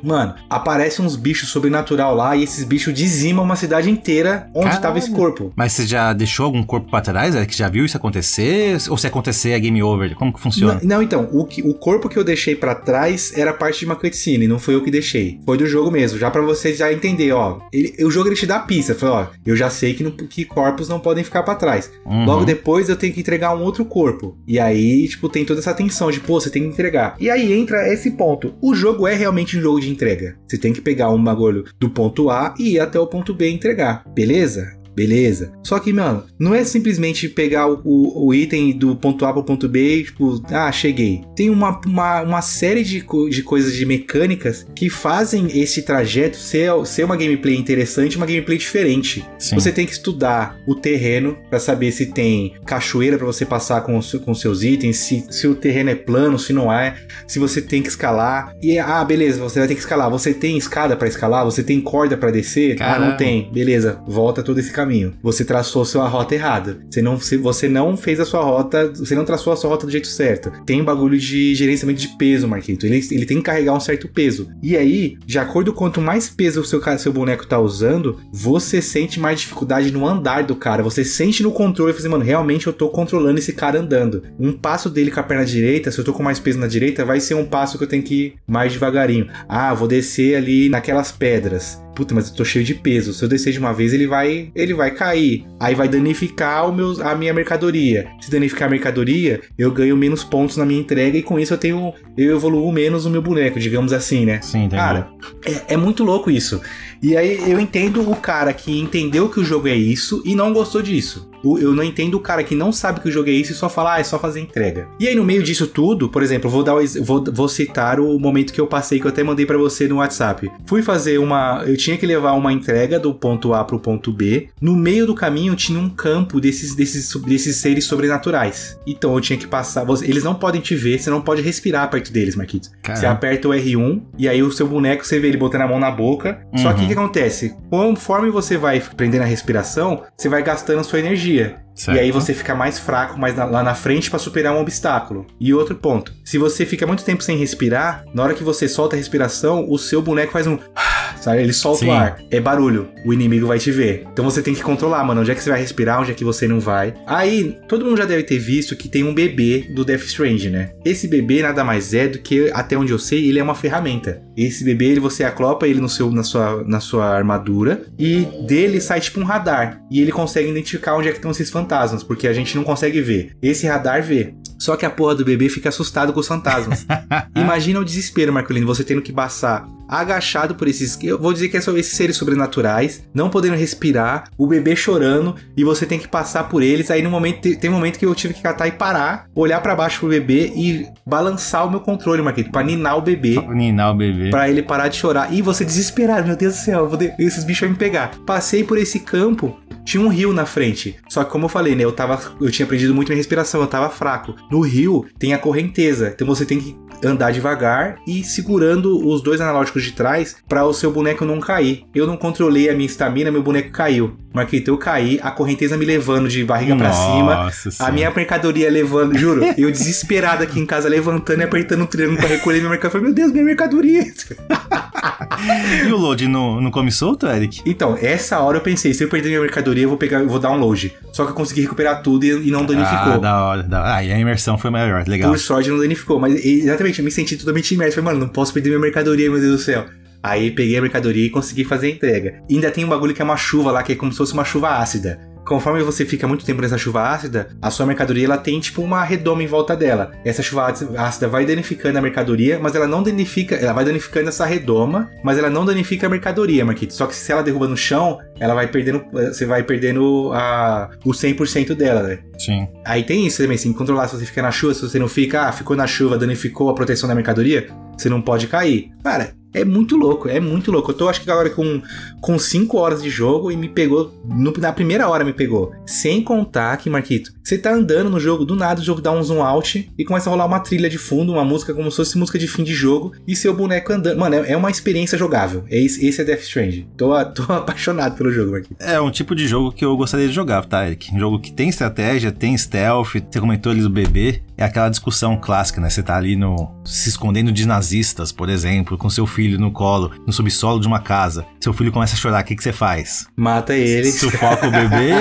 mano, 0.03 0.35
aparecem 0.49 1.05
uns 1.05 1.15
bichos 1.15 1.49
sobrenatural 1.49 2.15
lá 2.15 2.35
e 2.35 2.43
esses 2.43 2.63
bichos 2.63 2.93
dizimam 2.93 3.43
uma 3.45 3.55
cidade 3.55 3.89
inteira 3.89 4.49
onde 4.55 4.69
estava 4.73 4.97
esse 4.97 5.11
corpo. 5.11 5.51
Mas 5.55 5.73
você 5.73 5.85
já 5.85 6.13
deixou 6.13 6.45
algum 6.45 6.63
corpo 6.63 6.89
pra 6.89 7.01
trás? 7.01 7.35
É 7.35 7.45
que 7.45 7.55
já 7.57 7.67
viu 7.69 7.85
isso 7.85 7.97
acontecer? 7.97 8.77
Ou 8.89 8.97
se 8.97 9.07
acontecer 9.07 9.51
é 9.51 9.59
game 9.59 9.81
over? 9.83 10.15
Como 10.15 10.33
que 10.33 10.39
funciona? 10.39 10.79
Não, 10.83 10.97
não, 10.97 11.01
então, 11.03 11.29
o, 11.31 11.45
que, 11.45 11.61
o 11.61 11.73
corpo 11.73 12.07
que 12.09 12.17
eu 12.17 12.23
deixei 12.23 12.55
pra 12.55 12.75
trás 12.75 13.31
era 13.37 13.53
parte 13.53 13.79
de 13.79 13.85
uma 13.85 13.95
cutscene, 13.95 14.47
não 14.47 14.59
foi 14.59 14.75
eu 14.75 14.83
que 14.83 14.91
deixei. 14.91 15.39
Foi 15.45 15.57
do 15.57 15.65
jogo 15.65 15.89
mesmo, 15.91 16.17
já 16.19 16.29
pra 16.29 16.41
você 16.41 16.73
já 16.73 16.91
entender, 16.91 17.31
ó. 17.31 17.59
Ele, 17.71 17.95
o 18.03 18.11
jogo 18.11 18.29
ele 18.29 18.35
te 18.35 18.45
dá 18.45 18.59
pista, 18.59 18.93
fala, 18.95 19.31
ó, 19.31 19.35
eu 19.45 19.55
já 19.55 19.69
sei 19.69 19.93
que, 19.93 20.03
não- 20.03 20.11
que 20.11 20.45
corpos 20.45 20.87
não 20.89 20.99
podem 20.99 21.23
ficar 21.23 21.43
pra 21.43 21.55
trás. 21.55 21.91
Uhum. 22.05 22.25
Logo 22.25 22.45
depois 22.45 22.89
eu 22.89 22.95
tenho 22.95 23.13
que 23.13 23.19
entregar 23.21 23.55
um 23.55 23.61
outro 23.63 23.85
corpo. 23.85 24.37
E 24.47 24.59
aí, 24.59 25.07
tipo, 25.07 25.29
tem 25.29 25.45
toda 25.45 25.59
essa 25.59 25.73
tensão 25.73 26.11
de, 26.11 26.19
pô, 26.19 26.39
você 26.39 26.49
tem 26.49 26.63
que 26.63 26.69
entregar. 26.69 27.15
E 27.19 27.29
aí 27.29 27.53
entra 27.53 27.91
esse 27.91 28.11
ponto. 28.11 28.53
O 28.61 28.73
jogo 28.75 29.07
é 29.07 29.15
realmente 29.15 29.40
um 29.43 29.61
jogo 29.61 29.79
de 29.79 29.89
entrega. 29.89 30.37
Você 30.47 30.57
tem 30.57 30.73
que 30.73 30.81
pegar 30.81 31.09
um 31.09 31.23
bagulho 31.23 31.65
do 31.79 31.89
ponto 31.89 32.29
A 32.29 32.53
e 32.59 32.75
ir 32.75 32.79
até 32.79 32.99
o 32.99 33.07
ponto 33.07 33.33
B 33.33 33.49
entregar. 33.49 34.03
Beleza? 34.13 34.80
Beleza. 34.95 35.51
Só 35.63 35.79
que, 35.79 35.91
mano, 35.93 36.23
não 36.39 36.53
é 36.53 36.63
simplesmente 36.63 37.29
pegar 37.29 37.67
o, 37.67 37.81
o- 37.83 38.27
o 38.27 38.33
item 38.33 38.77
do 38.77 38.95
ponto 38.95 39.25
A 39.25 39.33
pro 39.33 39.43
ponto 39.43 39.67
B 39.67 39.97
e, 39.97 40.03
tipo, 40.03 40.41
ah, 40.51 40.71
cheguei. 40.71 41.21
Tem 41.35 41.49
uma, 41.49 41.79
uma, 41.85 42.21
uma 42.21 42.41
série 42.41 42.83
de, 42.83 43.03
de 43.29 43.43
coisas, 43.43 43.73
de 43.73 43.85
mecânicas 43.85 44.65
que 44.75 44.89
fazem 44.89 45.47
esse 45.59 45.81
trajeto 45.83 46.37
ser, 46.37 46.69
ser 46.85 47.03
uma 47.03 47.15
gameplay 47.15 47.55
interessante, 47.55 48.17
uma 48.17 48.25
gameplay 48.25 48.57
diferente. 48.57 49.25
Sim. 49.39 49.55
Você 49.55 49.71
tem 49.71 49.85
que 49.85 49.93
estudar 49.93 50.57
o 50.67 50.75
terreno 50.75 51.37
pra 51.49 51.59
saber 51.59 51.91
se 51.91 52.07
tem 52.07 52.53
cachoeira 52.65 53.17
pra 53.17 53.25
você 53.25 53.45
passar 53.45 53.81
com, 53.81 53.99
com 54.23 54.33
seus 54.33 54.63
itens, 54.63 54.97
se, 54.97 55.25
se 55.29 55.47
o 55.47 55.55
terreno 55.55 55.89
é 55.89 55.95
plano, 55.95 56.37
se 56.37 56.51
não 56.53 56.71
é, 56.71 56.95
se 57.27 57.39
você 57.39 57.61
tem 57.61 57.81
que 57.81 57.89
escalar. 57.89 58.55
E 58.61 58.77
ah, 58.77 59.03
beleza, 59.03 59.39
você 59.39 59.59
vai 59.59 59.67
ter 59.67 59.75
que 59.75 59.81
escalar. 59.81 60.09
Você 60.09 60.33
tem 60.33 60.57
escada 60.57 60.95
pra 60.95 61.07
escalar? 61.07 61.45
Você 61.45 61.63
tem 61.63 61.79
corda 61.79 62.17
pra 62.17 62.31
descer? 62.31 62.73
Ah, 62.75 62.77
Caramba. 62.91 63.05
não 63.11 63.17
tem. 63.17 63.49
Beleza, 63.51 63.99
volta 64.07 64.43
todo 64.43 64.59
esse 64.59 64.71
caminho. 64.81 65.13
Você 65.21 65.45
traçou 65.45 65.85
sua 65.85 66.07
rota 66.07 66.35
errada. 66.35 66.79
Você 66.89 67.01
não, 67.01 67.17
você 67.17 67.69
não 67.69 67.95
fez 67.95 68.19
a 68.19 68.25
sua 68.25 68.41
rota, 68.41 68.91
você 68.95 69.15
não 69.15 69.25
traçou 69.25 69.53
a 69.53 69.55
sua 69.55 69.69
rota 69.69 69.85
do 69.85 69.91
jeito 69.91 70.07
certo. 70.07 70.51
Tem 70.65 70.81
um 70.81 70.85
bagulho 70.85 71.17
de 71.17 71.53
gerenciamento 71.55 71.99
de 71.99 72.09
peso, 72.17 72.47
Marquito. 72.47 72.85
Ele, 72.85 72.97
ele 73.11 73.25
tem 73.25 73.37
que 73.37 73.43
carregar 73.43 73.73
um 73.73 73.79
certo 73.79 74.07
peso. 74.07 74.49
E 74.61 74.75
aí, 74.75 75.17
de 75.25 75.37
acordo 75.37 75.73
com 75.73 75.81
quanto 75.91 75.99
mais 75.99 76.29
peso 76.29 76.61
o 76.61 76.63
seu, 76.63 76.79
seu 76.97 77.11
boneco 77.11 77.45
tá 77.45 77.59
usando, 77.59 78.17
você 78.31 78.81
sente 78.81 79.19
mais 79.19 79.41
dificuldade 79.41 79.91
no 79.91 80.07
andar 80.07 80.43
do 80.43 80.55
cara. 80.55 80.83
Você 80.83 81.03
sente 81.03 81.43
no 81.43 81.51
controle 81.51 81.91
fala 81.91 81.99
assim, 81.99 82.07
mano, 82.07 82.23
realmente 82.23 82.67
eu 82.67 82.71
tô 82.71 82.87
controlando 82.89 83.39
esse 83.39 83.51
cara 83.51 83.79
andando. 83.79 84.23
Um 84.39 84.53
passo 84.53 84.89
dele 84.89 85.11
com 85.11 85.19
a 85.19 85.23
perna 85.23 85.43
direita, 85.43 85.91
se 85.91 85.99
eu 85.99 86.05
tô 86.05 86.13
com 86.13 86.23
mais 86.23 86.39
peso 86.39 86.59
na 86.59 86.67
direita, 86.67 87.03
vai 87.03 87.19
ser 87.19 87.33
um 87.33 87.45
passo 87.45 87.77
que 87.77 87.83
eu 87.83 87.87
tenho 87.87 88.03
que 88.03 88.13
ir 88.13 88.35
mais 88.47 88.71
devagarinho. 88.71 89.27
Ah, 89.49 89.73
vou 89.73 89.87
descer 89.87 90.35
ali 90.35 90.69
naquelas 90.69 91.11
pedras. 91.11 91.81
Puta, 92.01 92.15
mas 92.15 92.29
eu 92.29 92.35
tô 92.35 92.43
cheio 92.43 92.65
de 92.65 92.73
peso. 92.73 93.13
Se 93.13 93.23
eu 93.23 93.29
descer 93.29 93.53
de 93.53 93.59
uma 93.59 93.71
vez, 93.71 93.93
ele 93.93 94.07
vai, 94.07 94.51
ele 94.55 94.73
vai 94.73 94.89
cair. 94.89 95.45
Aí 95.59 95.75
vai 95.75 95.87
danificar 95.87 96.67
o 96.67 96.73
meu, 96.73 96.99
a 97.07 97.13
minha 97.13 97.31
mercadoria. 97.31 98.07
Se 98.19 98.31
danificar 98.31 98.67
a 98.67 98.71
mercadoria, 98.71 99.39
eu 99.55 99.71
ganho 99.71 99.95
menos 99.95 100.23
pontos 100.23 100.57
na 100.57 100.65
minha 100.65 100.79
entrega 100.79 101.15
e 101.15 101.21
com 101.21 101.39
isso 101.39 101.53
eu 101.53 101.59
tenho, 101.59 101.93
eu 102.17 102.35
evoluo 102.35 102.71
menos 102.71 103.05
o 103.05 103.09
meu 103.11 103.21
boneco, 103.21 103.59
digamos 103.59 103.93
assim, 103.93 104.25
né? 104.25 104.41
Sim, 104.41 104.63
entendi. 104.63 104.77
Cara, 104.77 105.11
é, 105.45 105.75
é 105.75 105.77
muito 105.77 106.03
louco 106.03 106.31
isso. 106.31 106.59
E 107.03 107.15
aí 107.15 107.51
eu 107.51 107.59
entendo 107.59 108.09
o 108.09 108.15
cara 108.15 108.51
que 108.51 108.79
entendeu 108.79 109.29
que 109.29 109.39
o 109.39 109.45
jogo 109.45 109.67
é 109.67 109.75
isso 109.75 110.23
e 110.25 110.33
não 110.33 110.51
gostou 110.51 110.81
disso. 110.81 111.29
O- 111.43 111.57
Eu 111.57 111.73
não 111.73 111.83
entendo 111.83 112.15
o 112.15 112.19
cara 112.19 112.43
que 112.43 112.55
não 112.55 112.71
sabe 112.71 112.99
que 112.99 113.09
o 113.09 113.11
jogo 113.11 113.29
é 113.29 113.33
isso 113.33 113.51
e 113.51 113.55
só 113.55 113.69
fala, 113.69 113.95
ah, 113.95 113.99
é 113.99 114.03
só 114.03 114.17
fazer 114.19 114.39
entrega. 114.39 114.87
E 114.99 115.07
aí, 115.07 115.15
no 115.15 115.23
meio 115.23 115.43
disso 115.43 115.67
tudo, 115.67 116.09
por 116.09 116.21
exemplo, 116.23 116.49
vou, 116.49 116.63
dar 116.63 116.75
vou, 117.01 117.23
vou 117.31 117.47
citar 117.49 117.99
o 117.99 118.17
momento 118.19 118.53
que 118.53 118.59
eu 118.61 118.67
passei, 118.67 118.99
que 118.99 119.05
eu 119.05 119.09
até 119.09 119.23
mandei 119.23 119.45
pra 119.45 119.57
você 119.57 119.87
no 119.87 119.97
WhatsApp. 119.97 120.51
Fui 120.65 120.81
fazer 120.81 121.17
uma. 121.19 121.63
Eu 121.65 121.75
tinha 121.77 121.97
que 121.97 122.05
levar 122.05 122.33
uma 122.33 122.51
entrega 122.53 122.99
do 122.99 123.13
ponto 123.13 123.53
A 123.53 123.63
pro 123.63 123.79
ponto 123.79 124.11
B. 124.11 124.49
No 124.61 124.75
meio 124.75 125.05
do 125.05 125.13
caminho 125.15 125.55
tinha 125.55 125.79
um 125.79 125.89
campo 125.89 126.39
desses, 126.39 126.75
desses, 126.75 127.13
desses 127.21 127.55
seres 127.57 127.85
sobrenaturais. 127.85 128.77
Então 128.85 129.13
eu 129.13 129.21
tinha 129.21 129.37
que 129.37 129.47
passar. 129.47 129.85
Eles 130.03 130.23
não 130.23 130.35
podem 130.35 130.61
te 130.61 130.75
ver, 130.75 130.99
você 130.99 131.09
não 131.09 131.21
pode 131.21 131.41
respirar 131.41 131.89
perto 131.89 132.11
deles, 132.11 132.35
Marquitos. 132.35 132.71
Você 132.93 133.05
aperta 133.05 133.47
o 133.47 133.51
R1 133.51 134.01
e 134.17 134.27
aí 134.27 134.41
o 134.43 134.51
seu 134.51 134.67
boneco 134.67 135.05
você 135.05 135.19
vê 135.19 135.27
ele 135.29 135.37
botando 135.37 135.61
a 135.61 135.67
mão 135.67 135.79
na 135.79 135.91
boca. 135.91 136.39
Só 136.57 136.73
que 136.73 136.79
o 136.79 136.81
Uhum. 136.81 136.87
que 136.87 136.93
acontece? 136.93 137.55
Conforme 137.69 138.29
você 138.29 138.57
vai 138.57 138.79
prendendo 138.95 139.21
a 139.23 139.25
respiração, 139.25 140.03
você 140.17 140.27
vai 140.29 140.43
gastando 140.43 140.83
sua 140.83 140.99
energia. 140.99 141.30
dia. 141.31 141.63
Certo. 141.73 141.97
E 141.97 141.99
aí 141.99 142.11
você 142.11 142.33
fica 142.33 142.53
mais 142.53 142.77
fraco 142.77 143.17
mais 143.19 143.35
na- 143.35 143.45
lá 143.45 143.63
na 143.63 143.73
frente 143.73 144.09
pra 144.09 144.19
superar 144.19 144.53
um 144.55 144.59
obstáculo. 144.61 145.25
E 145.39 145.53
outro 145.53 145.75
ponto, 145.75 146.13
se 146.23 146.37
você 146.37 146.65
fica 146.65 146.85
muito 146.85 147.03
tempo 147.03 147.23
sem 147.23 147.37
respirar, 147.37 148.03
na 148.13 148.23
hora 148.23 148.33
que 148.33 148.43
você 148.43 148.67
solta 148.67 148.95
a 148.95 148.97
respiração, 148.97 149.65
o 149.69 149.77
seu 149.77 150.01
boneco 150.01 150.31
faz 150.33 150.45
um 150.47 150.57
sabe? 151.21 151.41
Ele 151.41 151.53
solta 151.53 151.79
Sim. 151.79 151.89
o 151.89 151.91
ar. 151.93 152.17
É 152.31 152.39
barulho. 152.39 152.89
O 153.05 153.13
inimigo 153.13 153.47
vai 153.47 153.59
te 153.59 153.71
ver. 153.71 154.05
Então 154.11 154.25
você 154.25 154.41
tem 154.41 154.53
que 154.53 154.61
controlar, 154.63 155.03
mano, 155.03 155.21
onde 155.21 155.31
é 155.31 155.35
que 155.35 155.41
você 155.43 155.49
vai 155.49 155.59
respirar, 155.59 156.01
onde 156.01 156.11
é 156.11 156.13
que 156.13 156.23
você 156.23 156.47
não 156.47 156.59
vai. 156.59 156.93
Aí, 157.05 157.57
todo 157.67 157.85
mundo 157.85 157.97
já 157.97 158.05
deve 158.05 158.23
ter 158.23 158.39
visto 158.39 158.75
que 158.75 158.89
tem 158.89 159.03
um 159.03 159.13
bebê 159.13 159.67
do 159.73 159.85
Death 159.85 160.03
Strange, 160.05 160.49
né? 160.49 160.71
Esse 160.83 161.07
bebê 161.07 161.41
nada 161.43 161.63
mais 161.63 161.93
é 161.93 162.07
do 162.07 162.19
que, 162.19 162.49
até 162.53 162.75
onde 162.77 162.91
eu 162.91 162.99
sei, 162.99 163.29
ele 163.29 163.39
é 163.39 163.43
uma 163.43 163.53
ferramenta. 163.55 164.21
Esse 164.35 164.63
bebê, 164.63 164.85
ele, 164.85 164.99
você 164.99 165.23
aclopa 165.23 165.67
ele 165.67 165.79
no 165.79 165.89
seu, 165.89 166.09
na, 166.11 166.23
sua, 166.23 166.63
na 166.65 166.79
sua 166.79 167.05
armadura 167.15 167.83
e 167.99 168.25
dele 168.47 168.81
sai 168.81 168.99
tipo 168.99 169.19
um 169.19 169.23
radar. 169.23 169.79
E 169.91 170.01
ele 170.01 170.11
consegue 170.11 170.49
identificar 170.49 170.95
onde 170.95 171.07
é 171.07 171.11
que 171.11 171.17
estão 171.17 171.31
esses 171.31 171.49
fantasmas, 171.49 171.60
porque 172.03 172.27
a 172.27 172.33
gente 172.33 172.55
não 172.55 172.63
consegue 172.63 173.01
ver. 173.01 173.35
Esse 173.41 173.67
radar 173.67 174.01
vê. 174.03 174.33
Só 174.59 174.75
que 174.75 174.85
a 174.85 174.89
porra 174.91 175.15
do 175.15 175.25
bebê 175.25 175.49
fica 175.49 175.69
assustado 175.69 176.13
com 176.13 176.19
os 176.19 176.27
fantasmas. 176.27 176.85
Imagina 177.35 177.79
o 177.79 177.85
desespero, 177.85 178.31
Marcolino, 178.31 178.67
você 178.67 178.83
tendo 178.83 179.01
que 179.01 179.11
passar 179.11 179.67
agachado 179.89 180.53
por 180.55 180.67
esses. 180.67 180.97
Eu 181.03 181.19
vou 181.19 181.33
dizer 181.33 181.49
que 181.49 181.59
são 181.59 181.75
esses 181.77 181.93
seres 181.97 182.15
sobrenaturais, 182.15 183.03
não 183.13 183.29
podendo 183.29 183.55
respirar, 183.55 184.25
o 184.37 184.45
bebê 184.47 184.75
chorando, 184.75 185.35
e 185.57 185.63
você 185.63 185.85
tem 185.85 185.97
que 185.99 186.07
passar 186.07 186.43
por 186.47 186.61
eles. 186.61 186.91
Aí 186.91 187.01
no 187.01 187.09
momento. 187.09 187.41
Tem 187.59 187.69
um 187.69 187.73
momento 187.73 187.97
que 187.97 188.05
eu 188.05 188.13
tive 188.15 188.33
que 188.35 188.41
catar 188.41 188.67
e 188.67 188.71
parar, 188.71 189.25
olhar 189.35 189.59
pra 189.61 189.75
baixo 189.75 189.99
pro 190.01 190.09
bebê 190.09 190.51
e 190.55 190.85
balançar 191.05 191.65
o 191.65 191.71
meu 191.71 191.79
controle, 191.79 192.21
Marquito, 192.21 192.51
pra 192.51 192.63
ninar 192.63 192.97
o 192.97 193.01
bebê. 193.01 193.35
Ninar 193.49 193.91
o 193.91 193.97
bebê. 193.97 194.29
Pra 194.29 194.47
ele 194.49 194.61
parar 194.61 194.87
de 194.89 194.95
chorar. 194.97 195.33
E 195.33 195.41
você 195.41 195.65
desesperado, 195.65 196.27
meu 196.27 196.37
Deus 196.37 196.53
do 196.53 196.59
céu, 196.59 196.87
de- 196.95 197.11
esses 197.19 197.43
bichos 197.43 197.61
vão 197.61 197.71
me 197.71 197.77
pegar. 197.77 198.11
Passei 198.27 198.63
por 198.63 198.77
esse 198.77 198.99
campo, 198.99 199.57
tinha 199.85 200.01
um 200.03 200.07
rio 200.09 200.33
na 200.33 200.45
frente. 200.45 200.95
Só 201.09 201.23
que 201.23 201.31
como 201.31 201.45
eu 201.45 201.49
falei, 201.49 201.75
né, 201.75 201.83
eu 201.83 201.91
tava, 201.91 202.19
eu 202.39 202.51
tinha 202.51 202.65
aprendido 202.65 202.93
muito 202.93 203.09
minha 203.09 203.17
respiração, 203.17 203.61
eu 203.61 203.67
tava 203.67 203.89
fraco. 203.89 204.35
No 204.51 204.61
rio 204.61 205.05
tem 205.19 205.33
a 205.33 205.37
correnteza, 205.37 206.11
então 206.13 206.27
você 206.27 206.45
tem 206.45 206.59
que 206.59 206.75
andar 207.03 207.31
devagar 207.31 207.97
e 208.05 208.23
segurando 208.23 209.07
os 209.07 209.23
dois 209.23 209.41
analógicos 209.41 209.83
de 209.83 209.91
trás 209.91 210.35
para 210.47 210.63
o 210.65 210.73
seu 210.73 210.91
boneco 210.91 211.25
não 211.25 211.39
cair. 211.39 211.83
Eu 211.95 212.05
não 212.05 212.15
controlei 212.15 212.69
a 212.69 212.73
minha 212.73 212.85
estamina, 212.85 213.31
meu 213.31 213.41
boneco 213.41 213.71
caiu. 213.71 214.15
Marquito, 214.33 214.69
eu 214.69 214.77
caí, 214.77 215.19
a 215.21 215.31
correnteza 215.31 215.75
me 215.75 215.83
levando 215.85 216.29
de 216.29 216.43
barriga 216.45 216.75
pra 216.75 216.93
cima. 216.93 217.35
Nossa 217.43 217.69
A 217.69 217.71
senhora. 217.71 217.93
minha 217.93 218.11
mercadoria 218.11 218.69
levando, 218.69 219.17
juro, 219.17 219.41
eu 219.57 219.71
desesperado 219.71 220.43
aqui 220.43 220.59
em 220.59 220.65
casa, 220.65 220.87
levantando 220.87 221.41
e 221.41 221.43
apertando 221.43 221.81
o 221.81 221.87
triângulo 221.87 222.19
pra 222.19 222.27
recolher 222.27 222.59
minha 222.59 222.69
mercadoria. 222.69 222.91
Falei, 222.91 223.07
meu 223.07 223.15
Deus, 223.15 223.31
minha 223.31 223.43
mercadoria! 223.43 224.05
E 225.87 225.91
o 225.91 225.97
load 225.97 226.27
não, 226.27 226.61
não 226.61 226.69
come 226.71 226.91
solto, 226.91 227.25
Eric? 227.27 227.61
Então, 227.65 227.97
essa 227.99 228.39
hora 228.39 228.57
eu 228.57 228.61
pensei, 228.61 228.93
se 228.93 229.03
eu 229.03 229.07
perder 229.09 229.29
minha 229.29 229.41
mercadoria, 229.41 229.83
eu 229.83 229.89
vou 229.89 229.97
pegar, 229.97 230.19
eu 230.19 230.27
vou 230.29 230.39
dar 230.39 230.51
um 230.51 230.57
load. 230.57 230.93
Só 231.13 231.25
que 231.25 231.31
eu 231.31 231.35
consegui 231.35 231.61
recuperar 231.61 232.01
tudo 232.03 232.23
e, 232.25 232.47
e 232.47 232.51
não 232.51 232.61
Ah, 232.61 232.65
danificou. 232.65 233.19
da 233.19 233.43
hora. 233.43 233.63
Da... 233.63 233.81
hora. 233.81 233.95
Ah, 233.95 234.03
e 234.03 234.11
a 234.11 234.19
imersão 234.19 234.57
foi 234.57 234.69
maior, 234.69 235.07
legal. 235.07 235.29
Por 235.31 235.39
sorte 235.39 235.69
não 235.69 235.79
danificou, 235.79 236.19
mas 236.19 236.33
exatamente, 236.45 236.99
eu 236.99 237.05
me 237.05 237.11
senti 237.11 237.35
totalmente 237.37 237.73
imerso. 237.73 237.95
Falei, 237.95 238.13
mano, 238.13 238.25
não 238.25 238.31
posso 238.31 238.53
perder 238.53 238.69
minha 238.69 238.79
mercadoria, 238.81 239.29
meu 239.29 239.39
Deus 239.39 239.51
do 239.53 239.57
céu. 239.59 239.85
Aí 240.23 240.51
peguei 240.51 240.77
a 240.77 240.81
mercadoria 240.81 241.25
e 241.25 241.29
consegui 241.29 241.63
fazer 241.63 241.87
a 241.87 241.89
entrega. 241.89 242.35
E 242.47 242.55
ainda 242.55 242.69
tem 242.69 242.85
um 242.85 242.89
bagulho 242.89 243.13
que 243.13 243.21
é 243.21 243.25
uma 243.25 243.37
chuva 243.37 243.71
lá, 243.71 243.81
que 243.81 243.93
é 243.93 243.95
como 243.95 244.11
se 244.11 244.17
fosse 244.19 244.33
uma 244.33 244.45
chuva 244.45 244.69
ácida. 244.77 245.19
Conforme 245.51 245.83
você 245.83 246.05
fica 246.05 246.25
muito 246.25 246.45
tempo 246.45 246.61
nessa 246.61 246.77
chuva 246.77 247.09
ácida, 247.09 247.49
a 247.61 247.69
sua 247.69 247.85
mercadoria 247.85 248.23
ela 248.23 248.37
tem 248.37 248.57
tipo 248.61 248.81
uma 248.81 249.03
redoma 249.03 249.43
em 249.43 249.47
volta 249.47 249.75
dela. 249.75 250.13
Essa 250.23 250.41
chuva 250.41 250.73
ácida 250.97 251.27
vai 251.27 251.45
danificando 251.45 251.99
a 251.99 252.01
mercadoria, 252.01 252.57
mas 252.57 252.73
ela 252.73 252.87
não 252.87 253.03
danifica, 253.03 253.55
ela 253.55 253.73
vai 253.73 253.83
danificando 253.83 254.29
essa 254.29 254.45
redoma, 254.45 255.11
mas 255.21 255.37
ela 255.37 255.49
não 255.49 255.65
danifica 255.65 256.07
a 256.07 256.09
mercadoria, 256.09 256.63
Marquito. 256.63 256.93
Só 256.93 257.05
que 257.05 257.13
se 257.13 257.29
ela 257.33 257.43
derruba 257.43 257.67
no 257.67 257.75
chão, 257.75 258.17
ela 258.39 258.53
vai 258.53 258.67
perdendo, 258.67 259.03
você 259.11 259.45
vai 259.45 259.61
perdendo 259.61 260.31
a, 260.33 260.89
o 261.03 261.11
100% 261.11 261.75
dela, 261.75 262.01
né? 262.01 262.19
Sim. 262.39 262.69
Aí 262.85 263.03
tem 263.03 263.27
isso 263.27 263.41
também, 263.41 263.55
assim, 263.55 263.73
controlar 263.73 264.07
se 264.07 264.15
você 264.15 264.25
fica 264.25 264.41
na 264.41 264.51
chuva, 264.51 264.73
se 264.73 264.81
você 264.81 264.97
não 264.97 265.09
fica, 265.09 265.49
ah, 265.49 265.51
ficou 265.51 265.75
na 265.75 265.85
chuva, 265.85 266.17
danificou 266.17 266.69
a 266.69 266.73
proteção 266.73 267.09
da 267.09 267.13
mercadoria, 267.13 267.67
você 267.97 268.07
não 268.07 268.21
pode 268.21 268.47
cair. 268.47 268.89
Cara, 269.03 269.33
É 269.53 269.65
muito 269.65 269.97
louco, 269.97 270.29
é 270.29 270.39
muito 270.39 270.71
louco. 270.71 270.91
Eu 270.91 270.95
tô 270.95 271.09
acho 271.09 271.21
que 271.21 271.29
agora 271.29 271.49
com, 271.49 271.81
com 272.21 272.39
5 272.39 272.77
horas 272.77 273.03
de 273.03 273.09
jogo 273.09 273.51
e 273.51 273.57
me 273.57 273.67
pegou. 273.67 274.13
No, 274.25 274.53
na 274.57 274.71
primeira 274.71 275.07
hora 275.09 275.23
me 275.23 275.33
pegou. 275.33 275.73
Sem 275.85 276.23
contar 276.23 276.77
que, 276.77 276.89
Marquito, 276.89 277.33
você 277.43 277.57
tá 277.57 277.73
andando 277.73 278.09
no 278.09 278.19
jogo, 278.19 278.45
do 278.45 278.55
nada 278.55 278.79
o 278.79 278.83
jogo 278.83 279.01
dá 279.01 279.11
um 279.11 279.21
zoom 279.21 279.43
out 279.43 279.91
e 279.97 280.05
começa 280.05 280.29
a 280.29 280.31
rolar 280.31 280.45
uma 280.45 280.59
trilha 280.59 280.89
de 280.89 280.97
fundo, 280.97 281.33
uma 281.33 281.43
música 281.43 281.73
como 281.73 281.89
se 281.91 281.97
fosse 281.97 282.17
música 282.17 282.39
de 282.39 282.47
fim 282.47 282.63
de 282.63 282.73
jogo, 282.73 283.11
e 283.27 283.35
seu 283.35 283.53
boneco 283.53 283.91
andando. 283.91 284.17
Mano, 284.17 284.35
é, 284.35 284.51
é 284.51 284.57
uma 284.57 284.71
experiência 284.71 285.17
jogável. 285.17 285.65
Esse, 285.69 286.05
esse 286.05 286.21
é 286.21 286.23
Death 286.23 286.41
Stranding. 286.41 286.87
Tô, 286.95 287.25
tô 287.25 287.43
apaixonado 287.51 288.15
pelo 288.15 288.31
jogo, 288.31 288.51
Marquito. 288.51 288.75
É 288.79 289.01
um 289.01 289.11
tipo 289.11 289.35
de 289.35 289.47
jogo 289.47 289.71
que 289.71 289.83
eu 289.83 289.95
gostaria 289.97 290.27
de 290.27 290.33
jogar, 290.33 290.65
tá, 290.65 290.85
Eric? 290.85 291.13
Um 291.13 291.19
jogo 291.19 291.39
que 291.39 291.51
tem 291.51 291.69
estratégia, 291.69 292.31
tem 292.31 292.57
stealth, 292.57 293.13
você 293.13 293.39
comentou 293.39 293.71
ali 293.71 293.81
do 293.81 293.89
bebê, 293.89 294.41
é 294.57 294.63
aquela 294.63 294.89
discussão 294.89 295.37
clássica, 295.37 295.81
né? 295.81 295.89
Você 295.89 296.03
tá 296.03 296.15
ali 296.15 296.35
no 296.35 296.71
se 296.85 297.09
escondendo 297.09 297.51
de 297.51 297.65
nazistas, 297.65 298.31
por 298.31 298.49
exemplo, 298.49 298.97
com 298.97 299.09
seu 299.09 299.25
filho 299.25 299.40
no 299.49 299.71
colo, 299.71 300.11
no 300.25 300.33
subsolo 300.33 300.79
de 300.79 300.87
uma 300.87 300.99
casa. 300.99 301.45
Seu 301.59 301.73
filho 301.73 301.91
começa 301.91 302.15
a 302.15 302.17
chorar, 302.17 302.41
o 302.41 302.45
que, 302.45 302.55
que 302.55 302.63
você 302.63 302.71
faz? 302.73 303.27
Mata 303.35 303.73
ele. 303.75 304.11
Sufoca 304.11 304.67
o 304.67 304.71
bebê 304.71 305.11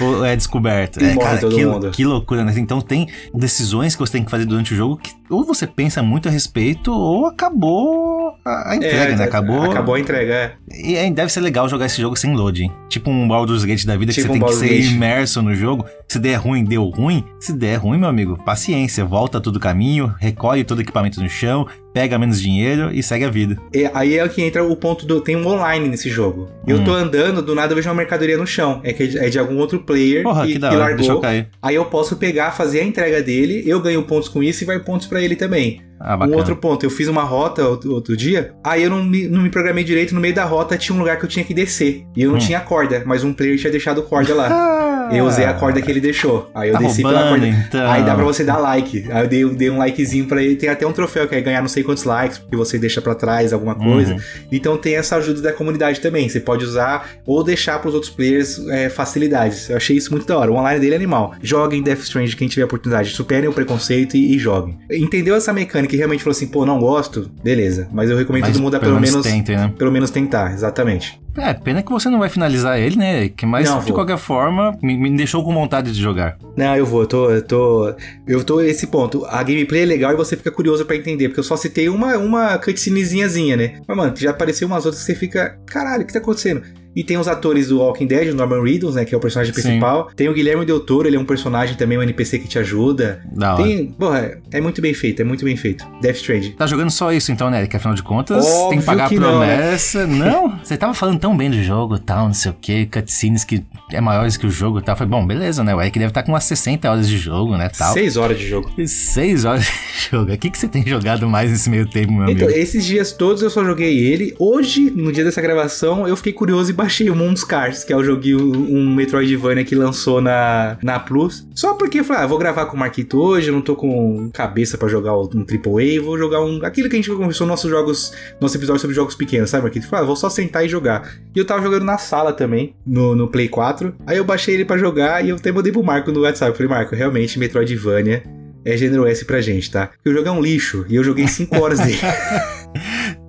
ou, 0.00 0.24
é 0.24 0.36
descoberto? 0.36 1.02
É, 1.02 1.16
cara, 1.16 1.38
que, 1.38 1.90
que 1.92 2.04
loucura, 2.04 2.44
né? 2.44 2.52
Então 2.56 2.80
tem 2.80 3.08
decisões 3.34 3.94
que 3.94 4.00
você 4.00 4.12
tem 4.12 4.24
que 4.24 4.30
fazer 4.30 4.44
durante 4.46 4.72
o 4.74 4.76
jogo 4.76 4.96
que 4.96 5.14
ou 5.28 5.44
você 5.44 5.66
pensa 5.66 6.02
muito 6.04 6.28
a 6.28 6.30
respeito 6.30 6.92
ou 6.92 7.26
acabou 7.26 8.32
a, 8.44 8.70
a 8.70 8.76
entrega, 8.76 9.12
É, 9.12 9.16
né? 9.16 9.24
Acabou. 9.24 9.62
Acabou 9.62 9.94
a 9.96 10.00
entrega, 10.00 10.32
é. 10.32 10.52
E 10.72 11.10
deve 11.10 11.32
ser 11.32 11.40
legal 11.40 11.68
jogar 11.68 11.86
esse 11.86 12.00
jogo 12.00 12.16
sem 12.16 12.32
loading. 12.34 12.70
Tipo 12.88 13.10
um 13.10 13.26
Baldur's 13.26 13.64
Gate 13.64 13.84
da 13.84 13.96
vida, 13.96 14.12
Tipo 14.12 14.32
que 14.32 14.38
um 14.38 14.40
você 14.40 14.40
tem 14.40 14.48
que 14.48 14.54
ser 14.54 14.60
Baldur's 14.66 14.86
Gate. 14.86 14.94
imerso 14.96 15.42
no 15.42 15.54
jogo. 15.54 15.84
Se 16.08 16.18
der 16.20 16.36
ruim, 16.36 16.64
deu 16.64 16.84
ruim. 16.88 17.24
Se 17.40 17.52
der 17.52 17.76
ruim, 17.76 17.98
meu 17.98 18.08
amigo, 18.08 18.38
paciência. 18.44 19.04
Volta 19.04 19.40
todo 19.40 19.56
o 19.56 19.60
caminho, 19.60 20.14
recolhe 20.20 20.62
todo 20.64 20.78
o 20.78 20.82
equipamento 20.82 21.20
no 21.20 21.28
chão, 21.28 21.66
pega 21.96 22.18
menos 22.18 22.38
dinheiro 22.38 22.90
e 22.92 23.02
segue 23.02 23.24
a 23.24 23.30
vida. 23.30 23.56
E 23.72 23.88
aí 23.94 24.18
é 24.18 24.28
que 24.28 24.42
entra 24.42 24.62
o 24.62 24.76
ponto 24.76 25.06
do. 25.06 25.18
Tem 25.22 25.34
um 25.34 25.46
online 25.46 25.88
nesse 25.88 26.10
jogo. 26.10 26.46
Eu 26.66 26.76
Hum. 26.76 26.84
tô 26.84 26.92
andando, 26.92 27.40
do 27.40 27.54
nada 27.54 27.72
eu 27.72 27.76
vejo 27.76 27.88
uma 27.88 27.94
mercadoria 27.94 28.36
no 28.36 28.46
chão. 28.46 28.82
É 28.84 28.92
que 28.92 29.04
é 29.04 29.30
de, 29.30 29.38
é 29.38 29.40
algum 29.40 29.56
outro 29.56 29.80
player 29.80 30.22
Porra, 30.22 30.44
que, 30.44 30.52
que 30.52 30.58
da 30.58 30.68
que 30.68 30.76
hora. 30.76 30.92
Eu 30.92 30.98
largou. 30.98 31.20
cair. 31.22 31.48
Aí 31.62 31.74
eu 31.74 31.86
posso 31.86 32.16
pegar, 32.16 32.50
fazer 32.50 32.80
a 32.80 32.84
entrega 32.84 33.22
dele, 33.22 33.62
eu 33.66 33.80
ganho 33.80 34.02
pontos 34.02 34.28
com 34.28 34.42
isso 34.42 34.62
e 34.62 34.66
vai 34.66 34.78
pontos 34.78 35.06
pra 35.06 35.22
ele 35.22 35.36
também. 35.36 35.80
Ah, 35.98 36.16
Um 36.26 36.34
outro 36.34 36.56
ponto, 36.56 36.84
eu 36.84 36.90
fiz 36.90 37.08
uma 37.08 37.22
rota 37.22 37.66
outro, 37.66 37.92
outro 37.92 38.16
dia, 38.16 38.52
aí 38.62 38.82
eu 38.82 38.90
não 38.90 39.02
me, 39.04 39.26
não 39.28 39.42
me 39.42 39.50
programei 39.50 39.82
direito, 39.84 40.14
no 40.14 40.20
meio 40.20 40.34
da 40.34 40.44
rota 40.44 40.76
tinha 40.76 40.94
um 40.94 40.98
lugar 40.98 41.18
que 41.18 41.24
eu 41.24 41.28
tinha 41.28 41.44
que 41.44 41.54
descer. 41.54 42.04
E 42.16 42.22
eu 42.22 42.30
não 42.30 42.36
Hum. 42.36 42.40
tinha 42.40 42.60
corda, 42.60 43.02
mas 43.06 43.24
um 43.24 43.32
player 43.32 43.58
tinha 43.58 43.70
deixado 43.70 44.02
corda 44.02 44.34
lá. 44.34 44.82
Eu 45.12 45.24
usei 45.24 45.44
a 45.44 45.54
corda 45.54 45.80
que 45.80 45.88
ele 45.88 46.00
deixou. 46.00 46.50
Aí 46.52 46.68
eu 46.68 46.72
tá 46.72 46.80
desci 46.80 47.00
pela 47.00 47.20
roubando, 47.20 47.42
corda. 47.42 47.46
então. 47.68 47.88
Aí 47.92 48.02
dá 48.02 48.12
pra 48.12 48.24
você 48.24 48.42
dar 48.42 48.56
like. 48.58 49.06
Aí 49.08 49.22
eu 49.22 49.28
dei, 49.28 49.48
dei 49.50 49.70
um 49.70 49.78
likezinho 49.78 50.26
pra 50.26 50.42
ele. 50.42 50.56
Tem 50.56 50.68
até 50.68 50.84
um 50.84 50.90
troféu 50.92 51.28
que 51.28 51.34
é 51.36 51.40
ganhar 51.40 51.60
não 51.60 51.68
sei 51.68 51.84
quantos 51.84 52.02
likes, 52.02 52.38
porque 52.38 52.56
você 52.56 52.76
deixa 52.76 53.00
pra 53.00 53.14
trás 53.14 53.52
alguma 53.52 53.76
coisa. 53.76 54.14
Uhum. 54.14 54.20
Então 54.50 54.76
tem 54.76 54.96
essa 54.96 55.14
ajuda 55.14 55.40
da 55.40 55.52
comunidade 55.52 56.00
também. 56.00 56.28
Você 56.28 56.40
pode 56.40 56.64
usar 56.64 57.08
ou 57.24 57.44
deixar 57.44 57.78
pros 57.80 57.94
outros 57.94 58.10
players 58.10 58.58
é, 58.68 58.88
facilidades. 58.88 59.70
Eu 59.70 59.76
achei 59.76 59.96
isso 59.96 60.10
muito 60.10 60.26
da 60.26 60.36
hora. 60.36 60.50
O 60.50 60.56
online 60.56 60.80
dele 60.80 60.94
é 60.94 60.96
animal. 60.96 61.36
Joguem 61.40 61.84
Death 61.84 62.00
Strange 62.00 62.34
quem 62.34 62.48
tiver 62.48 62.64
oportunidade. 62.64 63.10
Superem 63.10 63.48
o 63.48 63.52
preconceito 63.52 64.16
e, 64.16 64.34
e 64.34 64.38
joguem. 64.40 64.76
Entendeu 64.90 65.36
essa 65.36 65.52
mecânica 65.52 65.85
e 65.94 65.98
realmente 65.98 66.22
falou 66.22 66.32
assim, 66.32 66.48
pô, 66.48 66.66
não 66.66 66.78
gosto? 66.80 67.30
Beleza. 67.42 67.88
Mas 67.92 68.10
eu 68.10 68.16
recomendo 68.16 68.42
Mas 68.42 68.52
todo 68.52 68.62
mundo 68.62 68.74
a 68.76 68.80
pelo 68.80 69.00
menos, 69.00 69.24
tentem, 69.24 69.56
né? 69.56 69.72
pelo 69.76 69.92
menos 69.92 70.10
tentar. 70.10 70.52
Exatamente. 70.52 71.20
É, 71.36 71.52
pena 71.52 71.82
que 71.82 71.90
você 71.90 72.08
não 72.08 72.18
vai 72.18 72.30
finalizar 72.30 72.78
ele, 72.80 72.96
né? 72.96 73.30
Mas, 73.44 73.68
Não, 73.68 73.78
de 73.80 73.86
vou. 73.86 73.94
qualquer 73.94 74.16
forma, 74.16 74.76
me, 74.82 74.96
me 74.96 75.14
deixou 75.14 75.44
com 75.44 75.52
vontade 75.52 75.92
de 75.92 76.00
jogar. 76.00 76.38
Não, 76.56 76.74
eu 76.74 76.86
vou, 76.86 77.02
eu 77.02 77.06
tô, 77.06 77.30
eu 77.30 77.42
tô. 77.42 77.94
Eu 78.26 78.42
tô 78.42 78.60
nesse 78.62 78.86
ponto. 78.86 79.24
A 79.26 79.42
gameplay 79.42 79.82
é 79.82 79.84
legal 79.84 80.12
e 80.12 80.16
você 80.16 80.34
fica 80.36 80.50
curioso 80.50 80.86
pra 80.86 80.96
entender, 80.96 81.28
porque 81.28 81.40
eu 81.40 81.44
só 81.44 81.56
citei 81.56 81.90
uma, 81.90 82.16
uma 82.16 82.56
cutscenezinhazinha, 82.58 83.56
né? 83.56 83.74
Mas, 83.86 83.96
mano, 83.96 84.16
já 84.16 84.30
apareceu 84.30 84.66
umas 84.66 84.86
outras 84.86 85.04
que 85.04 85.12
você 85.12 85.14
fica. 85.14 85.58
Caralho, 85.66 86.04
o 86.04 86.06
que 86.06 86.12
tá 86.12 86.18
acontecendo? 86.20 86.62
E 86.96 87.04
tem 87.04 87.18
os 87.18 87.28
atores 87.28 87.68
do 87.68 87.78
Walking 87.78 88.06
Dead, 88.06 88.32
o 88.32 88.34
Norman 88.34 88.62
Reedus, 88.62 88.94
né? 88.94 89.04
Que 89.04 89.14
é 89.14 89.18
o 89.18 89.20
personagem 89.20 89.52
Sim. 89.54 89.60
principal. 89.60 90.10
Tem 90.16 90.28
o 90.30 90.32
Guilherme 90.32 90.64
Del 90.64 90.80
Toro, 90.80 91.06
ele 91.06 91.16
é 91.16 91.20
um 91.20 91.26
personagem 91.26 91.76
também, 91.76 91.98
um 91.98 92.02
NPC 92.02 92.38
que 92.38 92.48
te 92.48 92.58
ajuda. 92.58 93.20
Da. 93.32 93.54
Tem. 93.56 93.88
Porra, 93.88 94.38
é 94.50 94.60
muito 94.60 94.80
bem 94.80 94.94
feito, 94.94 95.20
é 95.20 95.24
muito 95.24 95.44
bem 95.44 95.56
feito. 95.56 95.86
Death 96.00 96.16
Stranding. 96.16 96.52
Tá 96.52 96.66
jogando 96.66 96.90
só 96.90 97.12
isso 97.12 97.30
então, 97.30 97.50
né? 97.50 97.66
Que 97.66 97.76
afinal 97.76 97.94
de 97.94 98.02
contas 98.02 98.46
Óbvio 98.46 98.68
tem 98.70 98.78
que 98.78 98.84
pagar 98.86 99.08
que 99.10 99.16
a 99.16 99.20
não, 99.20 99.40
né? 99.40 99.56
promessa. 99.56 100.06
Não, 100.16 100.58
você 100.62 100.76
tava 100.76 100.94
falando 100.94 101.18
tão 101.20 101.36
bem 101.36 101.50
do 101.50 101.62
jogo 101.62 101.98
tal, 101.98 102.26
não 102.26 102.34
sei 102.34 102.50
o 102.50 102.54
que, 102.54 102.86
cutscenes 102.86 103.44
que 103.44 103.62
é 103.92 104.00
maiores 104.00 104.36
que 104.36 104.46
o 104.46 104.50
jogo 104.50 104.78
e 104.78 104.82
tal. 104.82 104.96
Foi 104.96 105.06
bom, 105.06 105.26
beleza, 105.26 105.62
né? 105.62 105.74
O 105.74 105.80
Eric 105.82 105.98
deve 105.98 106.10
estar 106.10 106.22
com 106.22 106.32
umas 106.32 106.44
60 106.44 106.90
horas 106.90 107.08
de 107.08 107.18
jogo, 107.18 107.56
né? 107.56 107.68
Tal. 107.68 107.92
Seis 107.92 108.16
horas 108.16 108.38
de 108.38 108.46
jogo. 108.48 108.70
E 108.78 108.88
Seis 108.88 109.44
horas 109.44 109.64
de 109.64 109.70
jogo. 110.10 110.32
O 110.32 110.38
que, 110.38 110.48
que 110.50 110.58
você 110.58 110.66
tem 110.68 110.86
jogado 110.86 111.28
mais 111.28 111.50
nesse 111.50 111.68
meio 111.68 111.86
tempo, 111.88 112.12
meu 112.12 112.28
Então, 112.30 112.46
amigo? 112.46 112.58
esses 112.58 112.84
dias 112.84 113.12
todos 113.12 113.42
eu 113.42 113.50
só 113.50 113.64
joguei 113.64 113.98
ele. 113.98 114.34
Hoje, 114.38 114.90
no 114.90 115.12
dia 115.12 115.24
dessa 115.24 115.40
gravação, 115.42 116.06
eu 116.08 116.16
fiquei 116.16 116.32
curioso 116.32 116.70
e 116.70 116.74
baixei 116.86 117.10
o 117.10 117.16
Moon 117.16 117.34
Scars, 117.34 117.82
que 117.82 117.92
é 117.92 117.96
o 117.96 118.04
joguinho, 118.04 118.38
um 118.38 118.94
Metroidvania 118.94 119.64
que 119.64 119.74
lançou 119.74 120.20
na, 120.20 120.78
na 120.80 121.00
Plus. 121.00 121.44
Só 121.52 121.74
porque 121.74 121.98
eu 121.98 122.04
falei, 122.04 122.22
ah, 122.22 122.26
vou 122.28 122.38
gravar 122.38 122.66
com 122.66 122.76
o 122.76 122.78
Marquito 122.78 123.20
hoje, 123.20 123.50
não 123.50 123.60
tô 123.60 123.74
com 123.74 124.30
cabeça 124.32 124.78
pra 124.78 124.86
jogar 124.86 125.18
um 125.18 125.44
AAA, 125.44 126.00
vou 126.00 126.16
jogar 126.16 126.40
um. 126.44 126.64
Aquilo 126.64 126.88
que 126.88 126.94
a 126.94 126.98
gente 126.98 127.10
conversou 127.10 127.44
nos 127.44 127.54
nossos 127.54 127.68
jogos, 127.68 128.12
nosso 128.40 128.56
episódio 128.56 128.80
sobre 128.80 128.94
jogos 128.94 129.16
pequenos, 129.16 129.50
sabe, 129.50 129.64
Marquito? 129.64 129.88
Falei, 129.88 130.04
ah, 130.04 130.06
vou 130.06 130.14
só 130.14 130.30
sentar 130.30 130.64
e 130.64 130.68
jogar. 130.68 131.12
E 131.34 131.38
eu 131.40 131.44
tava 131.44 131.60
jogando 131.60 131.84
na 131.84 131.98
sala 131.98 132.32
também, 132.32 132.76
no, 132.86 133.16
no 133.16 133.26
Play 133.26 133.48
4. 133.48 133.92
Aí 134.06 134.18
eu 134.18 134.24
baixei 134.24 134.54
ele 134.54 134.64
pra 134.64 134.78
jogar 134.78 135.24
e 135.24 135.30
eu 135.30 135.36
até 135.36 135.50
mandei 135.50 135.72
pro 135.72 135.82
Marco 135.82 136.12
no 136.12 136.20
WhatsApp. 136.20 136.52
Eu 136.52 136.54
falei, 136.54 136.70
Marco, 136.70 136.94
realmente, 136.94 137.36
Metroidvania 137.36 138.22
é 138.64 138.76
gênero 138.76 139.06
S 139.06 139.24
pra 139.24 139.40
gente, 139.40 139.70
tá? 139.72 139.88
Porque 139.88 140.10
o 140.10 140.12
jogo 140.12 140.28
é 140.28 140.32
um 140.32 140.40
lixo 140.40 140.86
e 140.88 140.94
eu 140.94 141.02
joguei 141.02 141.26
5 141.26 141.56
horas 141.58 141.80
dele. 141.80 141.98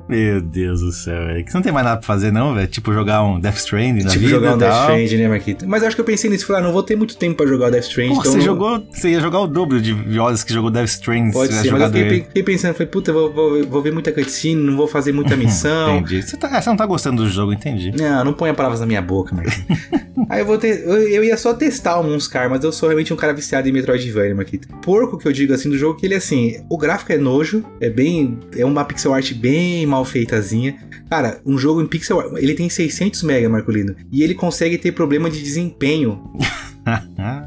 Meu 0.09 0.41
Deus 0.41 0.81
do 0.81 0.91
céu, 0.91 1.29
Eric. 1.29 1.51
Você 1.51 1.57
não 1.57 1.61
tem 1.61 1.71
mais 1.71 1.85
nada 1.85 1.97
pra 1.97 2.05
fazer, 2.07 2.31
não, 2.31 2.53
velho? 2.55 2.67
Tipo 2.67 2.93
jogar 2.93 3.23
um 3.23 3.39
Death 3.39 3.57
Stranding 3.57 4.03
na 4.03 4.09
tipo, 4.09 4.19
vida 4.21 4.29
jogar 4.35 4.53
um 4.53 4.55
e 4.55 4.59
Death. 4.59 4.79
Stranding, 4.81 5.17
né, 5.17 5.27
Marquito? 5.27 5.67
Mas 5.67 5.83
acho 5.83 5.95
que 5.95 6.01
eu 6.01 6.05
pensei 6.05 6.29
nisso. 6.29 6.45
Falei, 6.45 6.61
ah, 6.61 6.65
não 6.65 6.73
vou 6.73 6.81
ter 6.83 6.95
muito 6.95 7.17
tempo 7.17 7.35
pra 7.37 7.45
jogar 7.45 7.67
o 7.67 7.71
Death 7.71 7.83
Stranding. 7.85 8.13
Pô, 8.15 8.19
então 8.21 8.31
você 8.31 8.37
não- 8.37 8.45
jogou. 8.45 8.83
Você 8.91 9.09
ia 9.09 9.19
jogar 9.19 9.39
o 9.39 9.47
dobro 9.47 9.81
de 9.81 10.19
horas 10.19 10.43
que 10.43 10.53
jogou 10.53 10.71
Death 10.71 10.87
Stranding 10.89 11.31
Pode 11.31 11.53
se 11.53 11.61
ser, 11.61 11.71
mas 11.71 11.81
eu 11.81 11.87
fiquei, 11.91 12.21
fiquei 12.23 12.43
pensando, 12.43 12.73
falei, 12.73 12.87
puta, 12.87 13.11
vou, 13.11 13.33
vou, 13.33 13.63
vou 13.65 13.81
ver 13.81 13.91
muita 13.91 14.11
cutscene, 14.11 14.61
não 14.61 14.77
vou 14.77 14.87
fazer 14.87 15.11
muita 15.11 15.35
missão. 15.35 15.97
Entendi. 15.97 16.21
Você, 16.23 16.37
tá- 16.37 16.61
você 16.61 16.69
não 16.69 16.77
tá 16.77 16.85
gostando 16.85 17.23
do 17.23 17.29
jogo, 17.29 17.51
entendi. 17.53 17.91
Não, 17.97 18.23
não 18.23 18.33
ponha 18.33 18.53
palavras 18.53 18.79
na 18.79 18.85
minha 18.85 19.01
boca, 19.01 19.35
Marquito. 19.35 19.65
Aí 20.29 20.41
eu 20.41 20.45
vou 20.45 20.57
ter. 20.57 20.83
Eu, 20.85 21.07
eu 21.07 21.23
ia 21.23 21.37
só 21.37 21.53
testar 21.53 21.99
o 21.99 22.03
Moonscar, 22.03 22.49
mas 22.49 22.63
eu 22.63 22.71
sou 22.71 22.89
realmente 22.89 23.13
um 23.13 23.15
cara 23.15 23.33
viciado 23.33 23.67
em 23.69 23.71
Metroidvania, 23.71 24.33
Marquito. 24.35 24.67
Porco 24.81 25.17
que 25.17 25.27
eu 25.27 25.31
digo 25.31 25.53
assim 25.53 25.69
do 25.69 25.77
jogo, 25.77 25.97
que 25.99 26.05
ele 26.05 26.15
assim, 26.15 26.57
o 26.69 26.77
gráfico 26.77 27.11
é 27.13 27.17
nojo, 27.17 27.63
é 27.79 27.89
bem. 27.89 28.37
É 28.57 28.65
uma 28.65 28.83
pixel 28.83 29.13
art 29.13 29.31
bem 29.33 29.85
mal 29.85 29.96
feitazinha. 30.05 30.77
Cara, 31.09 31.41
um 31.45 31.57
jogo 31.57 31.81
em 31.81 31.87
pixel 31.87 32.37
ele 32.37 32.53
tem 32.53 32.69
600 32.69 33.23
mega, 33.23 33.49
Marcolino. 33.49 33.95
E 34.11 34.23
ele 34.23 34.33
consegue 34.33 34.77
ter 34.77 34.91
problema 34.91 35.29
de 35.29 35.41
desempenho 35.41 36.21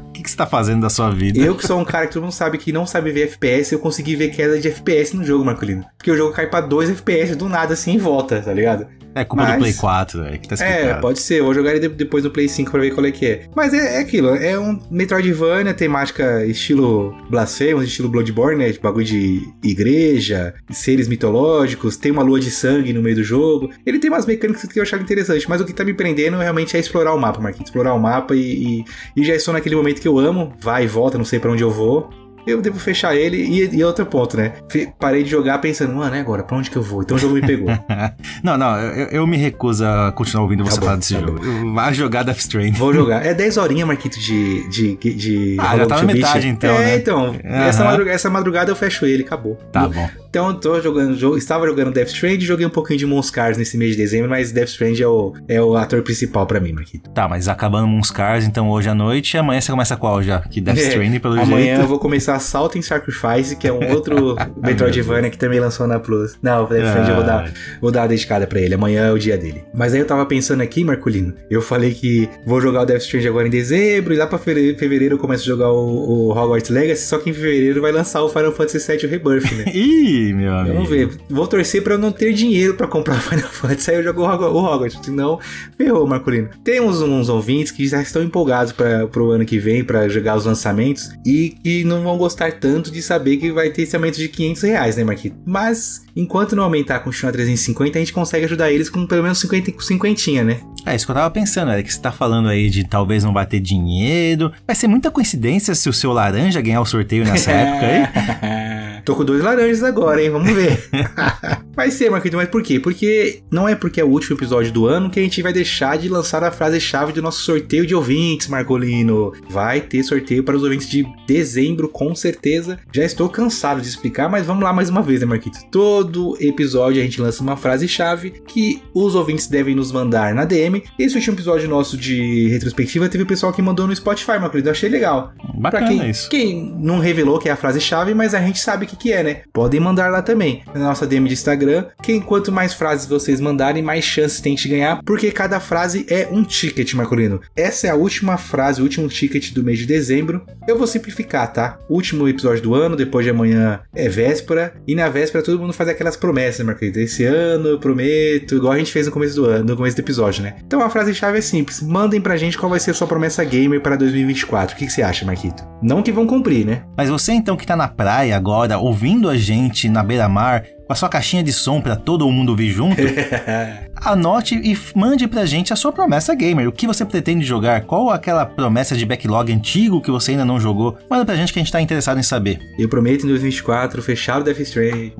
O 0.07 0.11
que, 0.11 0.21
que 0.21 0.29
você 0.29 0.37
tá 0.37 0.45
fazendo 0.45 0.81
da 0.81 0.89
sua 0.89 1.09
vida? 1.09 1.39
Eu 1.39 1.55
que 1.55 1.65
sou 1.65 1.79
um 1.79 1.85
cara 1.85 2.05
que 2.05 2.13
todo 2.13 2.23
mundo 2.23 2.31
sabe 2.31 2.57
que 2.57 2.71
não 2.71 2.85
sabe 2.85 3.11
ver 3.11 3.23
FPS, 3.23 3.73
eu 3.73 3.79
consegui 3.79 4.15
ver 4.15 4.29
queda 4.29 4.59
de 4.59 4.67
FPS 4.67 5.15
no 5.15 5.23
jogo, 5.23 5.43
Marcolino. 5.43 5.83
Porque 5.97 6.11
o 6.11 6.17
jogo 6.17 6.33
cai 6.33 6.47
pra 6.47 6.61
2 6.61 6.91
FPS 6.91 7.35
do 7.35 7.49
nada 7.49 7.73
assim 7.73 7.93
em 7.93 7.97
volta, 7.97 8.39
tá 8.39 8.53
ligado? 8.53 8.85
É 9.13 9.25
culpa 9.25 9.43
Mas- 9.43 9.53
do 9.55 9.59
Play 9.59 9.73
4, 9.73 10.23
velho, 10.23 10.39
que 10.39 10.47
tá 10.47 10.55
É, 10.63 10.69
explicado. 10.71 11.01
pode 11.01 11.19
ser. 11.19 11.41
Vou 11.43 11.53
jogar 11.53 11.71
ele 11.71 11.79
de- 11.81 11.95
depois 11.95 12.23
no 12.23 12.29
Play 12.31 12.47
5 12.47 12.71
pra 12.71 12.79
ver 12.81 12.91
qual 12.93 13.05
é 13.05 13.11
que 13.11 13.25
é. 13.25 13.41
Mas 13.55 13.73
é, 13.73 13.97
é 13.97 13.99
aquilo, 13.99 14.29
é 14.29 14.57
um 14.57 14.79
Metroidvania, 14.89 15.73
temática 15.73 16.45
estilo 16.45 17.13
Blasphemous, 17.29 17.85
estilo 17.85 18.07
Bloodborne, 18.09 18.57
né? 18.63 18.71
De 18.71 18.79
bagulho 18.79 19.05
de 19.05 19.41
igreja, 19.63 20.53
seres 20.69 21.07
mitológicos, 21.07 21.97
tem 21.97 22.11
uma 22.11 22.23
lua 22.23 22.39
de 22.39 22.49
sangue 22.51 22.93
no 22.93 23.01
meio 23.01 23.15
do 23.17 23.23
jogo. 23.23 23.69
Ele 23.85 23.99
tem 23.99 24.09
umas 24.09 24.25
mecânicas 24.25 24.63
que 24.63 24.79
eu 24.79 24.83
achava 24.83 25.03
interessante, 25.03 25.47
mas 25.49 25.59
o 25.61 25.65
que 25.65 25.73
tá 25.73 25.83
me 25.83 25.93
prendendo 25.93 26.37
realmente 26.37 26.77
é 26.77 26.79
explorar 26.79 27.13
o 27.13 27.19
mapa, 27.19 27.39
Marquinhos. 27.41 27.69
Explorar 27.69 27.93
o 27.93 27.99
mapa 27.99 28.35
e, 28.35 28.39
e, 28.79 28.85
e 29.17 29.23
já 29.25 29.35
estou 29.35 29.53
naquele 29.53 29.75
momento 29.75 29.99
que 30.01 30.07
eu 30.07 30.17
amo, 30.19 30.53
vai 30.61 30.85
e 30.85 30.87
volta, 30.87 31.17
não 31.17 31.25
sei 31.25 31.39
pra 31.39 31.51
onde 31.51 31.63
eu 31.63 31.71
vou. 31.71 32.09
Eu 32.45 32.61
devo 32.61 32.79
fechar 32.79 33.15
ele 33.15 33.37
e, 33.37 33.75
e 33.77 33.83
outro 33.83 34.05
ponto, 34.05 34.35
né? 34.37 34.53
Parei 34.99 35.23
de 35.23 35.29
jogar 35.29 35.57
pensando, 35.59 35.93
mano, 35.93 36.15
é 36.15 36.19
agora? 36.19 36.43
Pra 36.43 36.57
onde 36.57 36.69
que 36.69 36.75
eu 36.77 36.81
vou? 36.83 37.01
Então 37.01 37.17
o 37.17 37.19
jogo 37.19 37.35
me 37.35 37.41
pegou. 37.41 37.69
não, 38.43 38.57
não, 38.57 38.77
eu, 38.79 39.07
eu 39.07 39.27
me 39.27 39.37
recuso 39.37 39.85
a 39.85 40.11
continuar 40.11 40.43
ouvindo 40.43 40.63
você 40.63 40.75
Tá 40.75 40.79
bom, 40.81 40.85
falar 40.87 40.97
desse 40.97 41.13
tá 41.15 41.19
jogo. 41.21 41.73
Vai 41.73 41.93
jogar 41.93 42.23
Death 42.23 42.39
Stranding. 42.39 42.71
Vou 42.77 42.93
jogar. 42.93 43.25
É 43.25 43.33
10 43.33 43.57
horinhas, 43.57 43.87
Marquito, 43.87 44.19
de. 44.19 44.67
de, 44.69 44.95
de 44.95 45.57
Ah, 45.59 45.77
já 45.77 45.85
tá 45.85 45.97
na 45.97 46.03
metade, 46.03 46.47
então, 46.47 46.75
É, 46.75 46.85
né? 46.85 46.95
então. 46.95 47.35
Essa, 47.43 47.81
Aham. 47.83 47.91
madrugada, 47.91 48.15
essa 48.15 48.29
madrugada 48.29 48.71
eu 48.71 48.75
fecho 48.75 49.05
ele, 49.05 49.23
acabou. 49.23 49.55
Tá 49.71 49.87
bom. 49.87 50.09
Então 50.29 50.47
eu 50.47 50.53
tô 50.55 50.81
jogando. 50.81 51.15
jo- 51.15 51.37
Estava 51.37 51.65
jogando 51.67 51.91
Death 51.91 52.07
Stranding 52.09 52.43
e 52.43 52.47
joguei 52.47 52.65
um 52.65 52.69
pouquinho 52.69 52.97
de 52.99 53.05
Monscars 53.05 53.57
nesse 53.57 53.77
mês 53.77 53.91
de 53.91 53.97
dezembro, 53.97 54.29
mas 54.29 54.51
Death 54.51 54.69
Stranding 54.69 55.01
é 55.01 55.07
o, 55.07 55.33
é 55.47 55.61
o 55.61 55.75
ator 55.75 56.01
principal 56.03 56.45
pra 56.45 56.59
mim, 56.59 56.71
Marquito. 56.71 57.09
Tá, 57.11 57.27
mas 57.27 57.47
acabando 57.47 57.87
Moonscars, 57.87 58.45
então 58.45 58.69
hoje 58.69 58.87
à 58.89 58.95
noite, 58.95 59.37
amanhã 59.37 59.59
você 59.59 59.71
começa 59.71 59.97
qual 59.97 60.23
já? 60.23 60.39
Que 60.39 60.61
Death 60.61 60.77
É, 60.77 60.81
Stranding, 60.87 61.19
pelo 61.19 61.33
Amanhã 61.39 61.65
jeito. 61.65 61.81
eu 61.81 61.87
vou 61.87 61.99
começar 61.99 62.30
Assault 62.31 62.77
and 62.77 62.81
Sacrifice, 62.81 63.55
que 63.55 63.67
é 63.67 63.73
um 63.73 63.91
outro 63.91 64.35
Metroidvania 64.61 65.29
que 65.29 65.37
também 65.37 65.59
lançou 65.59 65.87
na 65.87 65.99
Plus. 65.99 66.37
Não, 66.41 66.63
o 66.63 66.67
Death 66.67 66.85
Stranding 66.87 67.09
eu 67.09 67.15
vou 67.15 67.25
dar, 67.25 67.45
Ah, 67.45 67.51
Vou 67.81 67.91
dar 67.91 68.03
a 68.03 68.07
dedicada 68.07 68.47
pra 68.47 68.59
ele. 68.59 68.73
Amanhã 68.75 69.05
é 69.07 69.11
o 69.11 69.17
dia 69.19 69.37
dele. 69.37 69.63
Mas 69.73 69.93
aí 69.93 69.99
eu 69.99 70.05
tava 70.05 70.25
pensando 70.25 70.61
aqui, 70.61 70.83
Marcolino. 70.83 71.33
Eu 71.49 71.61
falei 71.61 71.93
que 71.93 72.29
vou 72.45 72.59
jogar 72.61 72.81
o 72.81 72.85
Death 72.85 73.01
Stranding 73.03 73.27
agora 73.27 73.47
em 73.47 73.51
dezembro. 73.51 74.13
E 74.13 74.17
lá 74.17 74.27
pra 74.27 74.37
fevereiro 74.39 75.15
eu 75.15 75.19
começo 75.19 75.43
a 75.43 75.45
jogar 75.45 75.71
o, 75.71 76.29
o 76.29 76.31
Hogwarts 76.31 76.69
Legacy. 76.69 77.05
Só 77.07 77.17
que 77.17 77.29
em 77.29 77.33
fevereiro 77.33 77.81
vai 77.81 77.91
lançar 77.91 78.21
o 78.23 78.29
Final 78.29 78.51
Fantasy 78.51 78.79
VII 78.97 79.07
Rebirth, 79.07 79.51
né? 79.53 79.65
Ih, 79.73 80.33
meu 80.33 80.53
amigo. 80.53 80.75
Vamos 80.75 80.89
ver. 80.89 81.09
Vou 81.29 81.47
torcer 81.47 81.81
pra 81.83 81.95
eu 81.95 81.97
não 81.99 82.11
ter 82.11 82.33
dinheiro 82.33 82.73
pra 82.75 82.87
comprar 82.87 83.15
Final 83.21 83.49
Fantasy. 83.49 83.91
Aí 83.91 83.97
eu 83.97 84.03
jogo 84.03 84.21
o 84.21 84.63
Hogwarts. 84.65 84.99
Senão, 85.03 85.39
ferrou, 85.77 86.05
Marcolino. 86.07 86.49
Temos 86.63 87.01
uns 87.01 87.29
ouvintes 87.29 87.71
que 87.71 87.87
já 87.87 88.01
estão 88.01 88.21
empolgados 88.23 88.71
para 88.71 89.07
pro 89.07 89.31
ano 89.31 89.45
que 89.45 89.57
vem 89.59 89.83
para 89.83 90.07
jogar 90.07 90.35
os 90.37 90.45
lançamentos 90.45 91.11
e 91.25 91.55
que 91.63 91.83
não 91.83 92.03
vão 92.03 92.17
gostar 92.21 92.53
tanto 92.53 92.91
de 92.91 93.01
saber 93.01 93.37
que 93.37 93.51
vai 93.51 93.69
ter 93.69 93.83
esse 93.83 93.95
aumento 93.95 94.17
de 94.17 94.27
500 94.27 94.61
reais, 94.63 94.95
né, 94.95 95.03
Marquito? 95.03 95.35
Mas, 95.45 96.03
enquanto 96.15 96.55
não 96.55 96.63
aumentar, 96.63 96.99
continuar 96.99 97.31
350, 97.31 97.97
a 97.97 98.01
gente 98.01 98.13
consegue 98.13 98.45
ajudar 98.45 98.71
eles 98.71 98.89
com 98.89 99.05
pelo 99.05 99.23
menos 99.23 99.39
50, 99.39 99.73
50, 99.79 100.43
né? 100.43 100.61
É 100.85 100.95
isso 100.95 101.05
que 101.05 101.11
eu 101.11 101.15
tava 101.15 101.31
pensando, 101.31 101.71
é 101.71 101.81
que 101.81 101.93
você 101.93 101.99
tá 101.99 102.11
falando 102.11 102.47
aí 102.47 102.69
de 102.69 102.87
talvez 102.87 103.23
não 103.23 103.33
bater 103.33 103.59
dinheiro. 103.59 104.51
Vai 104.65 104.75
ser 104.75 104.87
muita 104.87 105.11
coincidência 105.11 105.73
se 105.75 105.89
o 105.89 105.93
seu 105.93 106.11
laranja 106.11 106.61
ganhar 106.61 106.81
o 106.81 106.85
sorteio 106.85 107.23
nessa 107.23 107.49
época 107.51 107.85
aí. 107.85 108.90
Tô 109.03 109.15
com 109.15 109.25
dois 109.25 109.43
laranjas 109.43 109.83
agora, 109.83 110.21
hein? 110.21 110.29
Vamos 110.29 110.51
ver. 110.51 110.89
vai 111.75 111.89
ser, 111.89 112.09
Marquito, 112.09 112.37
mas 112.37 112.49
por 112.49 112.61
quê? 112.61 112.79
Porque 112.79 113.41
não 113.49 113.67
é 113.67 113.75
porque 113.75 113.99
é 113.99 114.03
o 114.03 114.07
último 114.07 114.37
episódio 114.37 114.71
do 114.71 114.85
ano 114.85 115.09
que 115.09 115.19
a 115.19 115.23
gente 115.23 115.41
vai 115.41 115.51
deixar 115.51 115.97
de 115.97 116.09
lançar 116.09 116.43
a 116.43 116.51
frase-chave 116.51 117.11
do 117.13 117.21
nosso 117.21 117.41
sorteio 117.41 117.85
de 117.85 117.95
ouvintes, 117.95 118.47
Marcolino. 118.47 119.33
Vai 119.49 119.81
ter 119.81 120.03
sorteio 120.03 120.43
para 120.43 120.55
os 120.55 120.63
ouvintes 120.63 120.87
de 120.87 121.05
dezembro, 121.25 121.89
com 121.89 122.13
certeza. 122.13 122.79
Já 122.93 123.03
estou 123.03 123.29
cansado 123.29 123.81
de 123.81 123.87
explicar, 123.87 124.29
mas 124.29 124.45
vamos 124.45 124.63
lá 124.63 124.71
mais 124.71 124.89
uma 124.89 125.01
vez, 125.01 125.21
né, 125.21 125.25
Marquito? 125.25 125.59
Todo 125.71 126.37
episódio 126.39 127.01
a 127.01 127.03
gente 127.03 127.21
lança 127.21 127.41
uma 127.41 127.57
frase-chave 127.57 128.31
que 128.47 128.81
os 128.93 129.15
ouvintes 129.15 129.47
devem 129.47 129.75
nos 129.75 129.91
mandar 129.91 130.35
na 130.35 130.45
DM. 130.45 130.83
Esse 130.99 131.15
último 131.15 131.35
episódio 131.35 131.67
nosso 131.67 131.97
de 131.97 132.47
retrospectiva 132.49 133.09
teve 133.09 133.23
o 133.23 133.27
pessoal 133.27 133.51
que 133.51 133.61
mandou 133.61 133.87
no 133.87 133.95
Spotify, 133.95 134.39
Marcolino. 134.39 134.67
Eu 134.67 134.71
achei 134.71 134.89
legal. 134.89 135.33
Bacana 135.55 135.87
pra 135.87 135.87
quem, 135.87 136.09
isso. 136.09 136.29
quem 136.29 136.75
não 136.79 136.99
revelou 136.99 137.39
que 137.39 137.49
é 137.49 137.51
a 137.51 137.55
frase-chave, 137.55 138.13
mas 138.13 138.33
a 138.33 138.39
gente 138.39 138.59
sabe 138.59 138.85
o 138.85 138.90
que, 138.91 138.95
que 138.95 139.13
é, 139.13 139.23
né? 139.23 139.41
Podem 139.53 139.79
mandar 139.79 140.09
lá 140.11 140.21
também. 140.21 140.63
Na 140.73 140.81
nossa 140.81 141.07
DM 141.07 141.27
de 141.27 141.33
Instagram. 141.33 141.85
Que 142.01 142.19
quanto 142.21 142.51
mais 142.51 142.73
frases 142.73 143.07
vocês 143.07 143.39
mandarem, 143.39 143.83
mais 143.83 144.03
chances 144.03 144.39
tem 144.39 144.55
de 144.55 144.67
ganhar, 144.67 145.01
porque 145.03 145.31
cada 145.31 145.59
frase 145.59 146.05
é 146.09 146.27
um 146.31 146.43
ticket, 146.43 146.93
Marcolino. 146.93 147.41
Essa 147.55 147.87
é 147.87 147.89
a 147.89 147.95
última 147.95 148.37
frase, 148.37 148.81
o 148.81 148.83
último 148.83 149.07
ticket 149.07 149.51
do 149.53 149.63
mês 149.63 149.79
de 149.79 149.85
dezembro. 149.85 150.45
Eu 150.67 150.77
vou 150.77 150.87
simplificar, 150.87 151.51
tá? 151.51 151.79
Último 151.89 152.27
episódio 152.27 152.61
do 152.61 152.75
ano, 152.75 152.95
depois 152.95 153.25
de 153.25 153.31
amanhã 153.31 153.81
é 153.93 154.07
véspera. 154.09 154.73
E 154.87 154.95
na 154.95 155.09
véspera 155.09 155.43
todo 155.43 155.59
mundo 155.59 155.73
faz 155.73 155.89
aquelas 155.89 156.15
promessas, 156.15 156.65
Marcolino. 156.65 156.99
Esse 156.99 157.23
ano 157.23 157.69
eu 157.69 157.79
prometo, 157.79 158.55
igual 158.55 158.73
a 158.73 158.77
gente 158.77 158.91
fez 158.91 159.05
no 159.05 159.11
começo 159.11 159.35
do 159.35 159.45
ano, 159.45 159.65
no 159.65 159.77
começo 159.77 159.95
do 159.95 159.99
episódio, 159.99 160.43
né? 160.43 160.55
Então 160.65 160.81
a 160.81 160.89
frase-chave 160.89 161.37
é 161.37 161.41
simples. 161.41 161.81
Mandem 161.81 162.21
pra 162.21 162.37
gente 162.37 162.57
qual 162.57 162.69
vai 162.69 162.79
ser 162.79 162.91
a 162.91 162.93
sua 162.93 163.07
promessa 163.07 163.43
gamer 163.43 163.81
para 163.81 163.95
2024. 163.95 164.75
O 164.75 164.77
que, 164.77 164.85
que 164.85 164.91
você 164.91 165.01
acha, 165.01 165.25
Marquito? 165.25 165.63
Não 165.81 166.01
que 166.01 166.11
vão 166.11 166.27
cumprir, 166.27 166.65
né? 166.65 166.83
Mas 166.95 167.09
você 167.09 167.31
então 167.31 167.57
que 167.57 167.65
tá 167.65 167.75
na 167.75 167.87
praia 167.87 168.35
agora, 168.35 168.79
ouvindo 168.81 169.29
a 169.29 169.37
gente 169.37 169.87
na 169.87 170.03
beira-mar, 170.03 170.63
com 170.85 170.93
a 170.93 170.95
sua 170.95 171.07
caixinha 171.07 171.43
de 171.43 171.53
som 171.53 171.79
para 171.79 171.95
todo 171.95 172.29
mundo 172.29 172.49
ouvir 172.49 172.69
junto, 172.69 173.01
anote 173.95 174.55
e 174.55 174.77
mande 174.97 175.27
pra 175.27 175.45
gente 175.45 175.71
a 175.71 175.75
sua 175.75 175.91
promessa 175.91 176.35
gamer. 176.35 176.67
O 176.67 176.71
que 176.71 176.87
você 176.87 177.05
pretende 177.05 177.45
jogar? 177.45 177.81
Qual 177.81 178.09
aquela 178.09 178.45
promessa 178.45 178.95
de 178.95 179.05
backlog 179.05 179.53
antigo 179.53 180.01
que 180.01 180.11
você 180.11 180.31
ainda 180.31 180.43
não 180.43 180.59
jogou? 180.59 180.97
Manda 181.09 181.25
pra 181.25 181.35
gente 181.35 181.53
que 181.53 181.59
a 181.59 181.61
gente 181.61 181.71
tá 181.71 181.81
interessado 181.81 182.19
em 182.19 182.23
saber. 182.23 182.59
Eu 182.77 182.89
prometo 182.89 183.23
em 183.23 183.29
2024 183.29 184.01
fechar 184.01 184.41
o 184.41 184.43
Death 184.43 184.59
Stranding. 184.59 185.13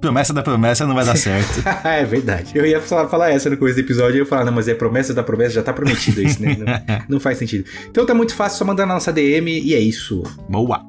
Promessa 0.00 0.32
da 0.32 0.42
promessa 0.42 0.86
não 0.86 0.94
vai 0.94 1.04
dar 1.04 1.16
certo. 1.16 1.62
é 1.84 2.04
verdade. 2.04 2.52
Eu 2.54 2.66
ia 2.66 2.80
falar, 2.80 3.08
falar 3.08 3.30
essa 3.30 3.48
no 3.48 3.56
começo 3.56 3.76
do 3.76 3.80
episódio 3.80 4.16
e 4.16 4.18
eu 4.18 4.24
ia 4.24 4.28
falar, 4.28 4.44
não, 4.44 4.52
mas 4.52 4.68
é 4.68 4.74
promessa 4.74 5.14
da 5.14 5.22
promessa, 5.22 5.54
já 5.54 5.62
tá 5.62 5.72
prometido 5.72 6.22
isso, 6.22 6.40
né? 6.40 6.52
Não, 6.62 7.02
não 7.08 7.20
faz 7.20 7.38
sentido. 7.38 7.64
Então 7.88 8.04
tá 8.04 8.14
muito 8.14 8.34
fácil, 8.34 8.58
só 8.58 8.64
mandar 8.64 8.86
na 8.86 8.94
nossa 8.94 9.12
DM 9.12 9.50
e 9.60 9.74
é 9.74 9.80
isso. 9.80 10.22
Boa! 10.48 10.82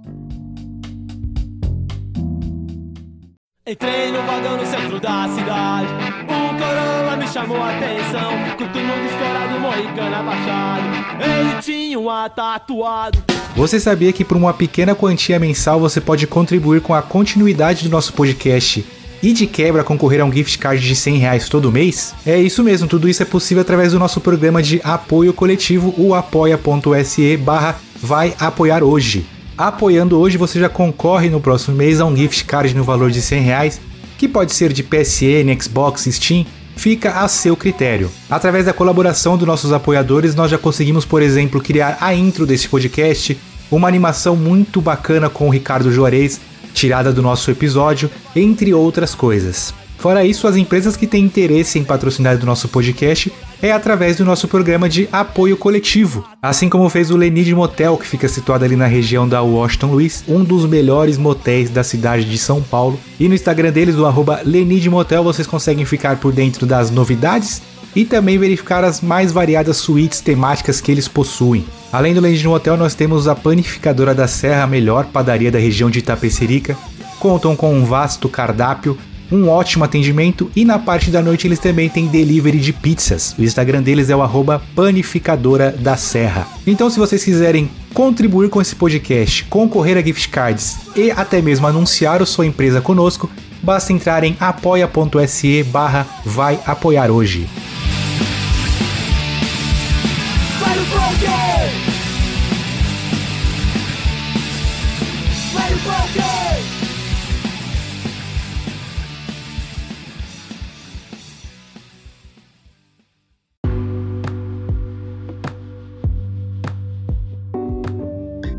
Entrei 3.66 4.12
no 4.12 4.22
vagão 4.24 4.58
no 4.58 4.66
centro 4.66 5.00
da 5.00 5.26
cidade. 5.30 5.88
O 6.24 6.58
Corolla 6.58 7.16
me 7.16 7.26
chamou 7.26 7.56
a 7.56 7.70
atenção. 7.70 8.32
Mundo 8.34 9.06
escorado, 9.10 9.58
moicano 9.62 10.16
abaixado. 10.18 10.84
Ele 11.24 11.62
tinha 11.62 11.98
um 11.98 12.08
tatuado. 12.36 13.24
Você 13.56 13.80
sabia 13.80 14.12
que 14.12 14.26
por 14.26 14.36
uma 14.36 14.54
pequena 14.54 14.94
quantia 14.94 15.40
mensal 15.40 15.80
você 15.80 16.02
pode 16.02 16.28
contribuir 16.28 16.82
com 16.82 16.94
a 16.94 17.02
continuidade 17.02 17.86
do 17.86 17.90
nosso 17.90 18.12
podcast 18.12 18.86
e 19.22 19.32
de 19.32 19.48
quebra 19.48 19.82
concorrer 19.82 20.20
a 20.20 20.26
um 20.26 20.34
gift 20.34 20.60
card 20.60 20.86
de 20.86 20.94
100 20.94 21.18
reais 21.20 21.48
todo 21.48 21.72
mês? 21.72 22.14
É 22.26 22.38
isso 22.38 22.66
mesmo, 22.66 22.90
tudo 22.90 23.08
isso 23.08 23.24
é 23.24 23.26
possível 23.26 23.62
através 23.62 23.94
do 23.94 24.00
nosso 24.00 24.20
programa 24.20 24.62
de 24.62 24.82
apoio 24.84 25.32
coletivo, 25.32 25.94
o 25.98 26.14
apoia.se 26.14 27.38
barra 27.38 27.80
vai 27.96 28.36
apoiar 28.38 28.84
hoje. 28.84 29.26
Apoiando 29.58 30.20
hoje, 30.20 30.36
você 30.36 30.60
já 30.60 30.68
concorre 30.68 31.30
no 31.30 31.40
próximo 31.40 31.78
mês 31.78 32.02
a 32.02 32.06
um 32.06 32.16
gift 32.16 32.44
card 32.46 32.76
no 32.76 32.84
valor 32.84 33.12
de 33.12 33.22
100 33.22 33.42
reais, 33.42 33.82
que 34.18 34.28
pode 34.28 34.54
ser 34.54 34.74
de 34.74 34.82
PSN, 34.82 35.62
Xbox, 35.62 36.08
Steam, 36.10 36.44
fica 36.76 37.20
a 37.20 37.28
seu 37.28 37.56
critério. 37.56 38.10
Através 38.28 38.66
da 38.66 38.74
colaboração 38.74 39.38
dos 39.38 39.48
nossos 39.48 39.72
apoiadores, 39.72 40.34
nós 40.34 40.50
já 40.50 40.58
conseguimos, 40.58 41.06
por 41.06 41.22
exemplo, 41.22 41.62
criar 41.62 41.98
a 42.02 42.16
intro 42.16 42.48
desse 42.48 42.68
podcast, 42.68 43.38
uma 43.70 43.88
animação 43.88 44.36
muito 44.36 44.82
bacana 44.82 45.30
com 45.30 45.48
o 45.48 45.52
Ricardo 45.52 45.92
Juarez, 45.92 46.42
tirada 46.74 47.14
do 47.14 47.22
nosso 47.22 47.52
episódio, 47.52 48.10
entre 48.36 48.74
outras 48.74 49.14
coisas. 49.14 49.72
Fora 50.00 50.26
isso, 50.26 50.48
as 50.48 50.56
empresas 50.56 50.98
que 50.98 51.06
têm 51.06 51.24
interesse 51.24 51.78
em 51.78 51.84
patrocinar 51.84 52.38
do 52.40 52.46
nosso 52.46 52.68
podcast 52.68 53.32
é 53.64 53.72
através 53.72 54.18
do 54.18 54.26
nosso 54.26 54.46
programa 54.46 54.90
de 54.90 55.08
apoio 55.10 55.56
coletivo. 55.56 56.26
Assim 56.42 56.68
como 56.68 56.90
fez 56.90 57.10
o 57.10 57.16
Lenid 57.16 57.56
Motel, 57.56 57.98
que 57.98 58.06
fica 58.06 58.28
situado 58.28 58.66
ali 58.66 58.76
na 58.76 58.88
região 58.88 59.26
da 59.26 59.42
Washington 59.42 59.88
Luiz, 59.88 60.22
um 60.28 60.44
dos 60.44 60.66
melhores 60.66 61.18
motéis 61.18 61.70
da 61.70 61.82
cidade 61.82 62.26
de 62.26 62.38
São 62.38 62.62
Paulo. 62.62 63.00
E 63.18 63.30
no 63.30 63.34
Instagram 63.34 63.72
deles, 63.72 63.96
o 63.96 64.06
arroba 64.06 64.42
Lenid 64.44 64.90
Motel, 64.90 65.24
vocês 65.24 65.48
conseguem 65.48 65.86
ficar 65.86 66.18
por 66.18 66.34
dentro 66.34 66.66
das 66.66 66.92
novidades 66.92 67.62
e 67.96 68.04
também 68.04 68.38
verificar 68.38 68.84
as 68.84 69.00
mais 69.00 69.32
variadas 69.32 69.78
suítes 69.78 70.20
temáticas 70.20 70.82
que 70.82 70.92
eles 70.92 71.08
possuem. 71.08 71.66
Além 71.90 72.14
do 72.14 72.20
Lenid 72.20 72.46
Motel, 72.46 72.76
nós 72.76 72.96
temos 72.96 73.30
a 73.30 73.36
Panificadora 73.36 74.14
da 74.14 74.28
Serra, 74.28 74.64
a 74.64 74.68
melhor 74.68 75.06
padaria 75.06 75.50
da 75.50 75.60
região 75.60 75.90
de 75.90 76.00
Itapecerica. 76.00 76.76
Contam 77.18 77.56
com 77.56 77.74
um 77.74 77.86
vasto 77.86 78.28
cardápio 78.28 78.98
um 79.34 79.50
ótimo 79.50 79.84
atendimento 79.84 80.52
e 80.56 80.64
na 80.64 80.78
parte 80.78 81.10
da 81.10 81.22
noite 81.22 81.48
eles 81.48 81.58
também 81.58 81.90
têm 81.90 82.06
delivery 82.06 82.60
de 82.60 82.72
pizzas. 82.72 83.36
O 83.38 83.44
Instagram 83.44 83.82
deles 83.82 84.10
é 84.10 84.16
o 84.16 84.22
arroba 84.22 84.62
panificadora 84.76 85.72
da 85.72 85.98
serra. 85.98 86.48
Então 86.68 86.90
se 86.90 87.00
vocês 87.00 87.24
quiserem 87.24 87.70
contribuir 87.94 88.50
com 88.50 88.62
esse 88.62 88.76
podcast, 88.76 89.44
concorrer 89.46 89.98
a 89.98 90.02
gift 90.02 90.30
cards 90.30 90.78
e 90.96 91.10
até 91.10 91.42
mesmo 91.42 91.66
anunciar 91.66 92.22
a 92.22 92.26
sua 92.26 92.46
empresa 92.46 92.80
conosco, 92.80 93.30
basta 93.62 93.92
entrar 93.92 94.24
em 94.24 94.38
apoia.se 94.40 95.64
barra 95.64 96.06
vai 96.24 96.60
apoiar 96.66 97.10
hoje. 97.10 97.48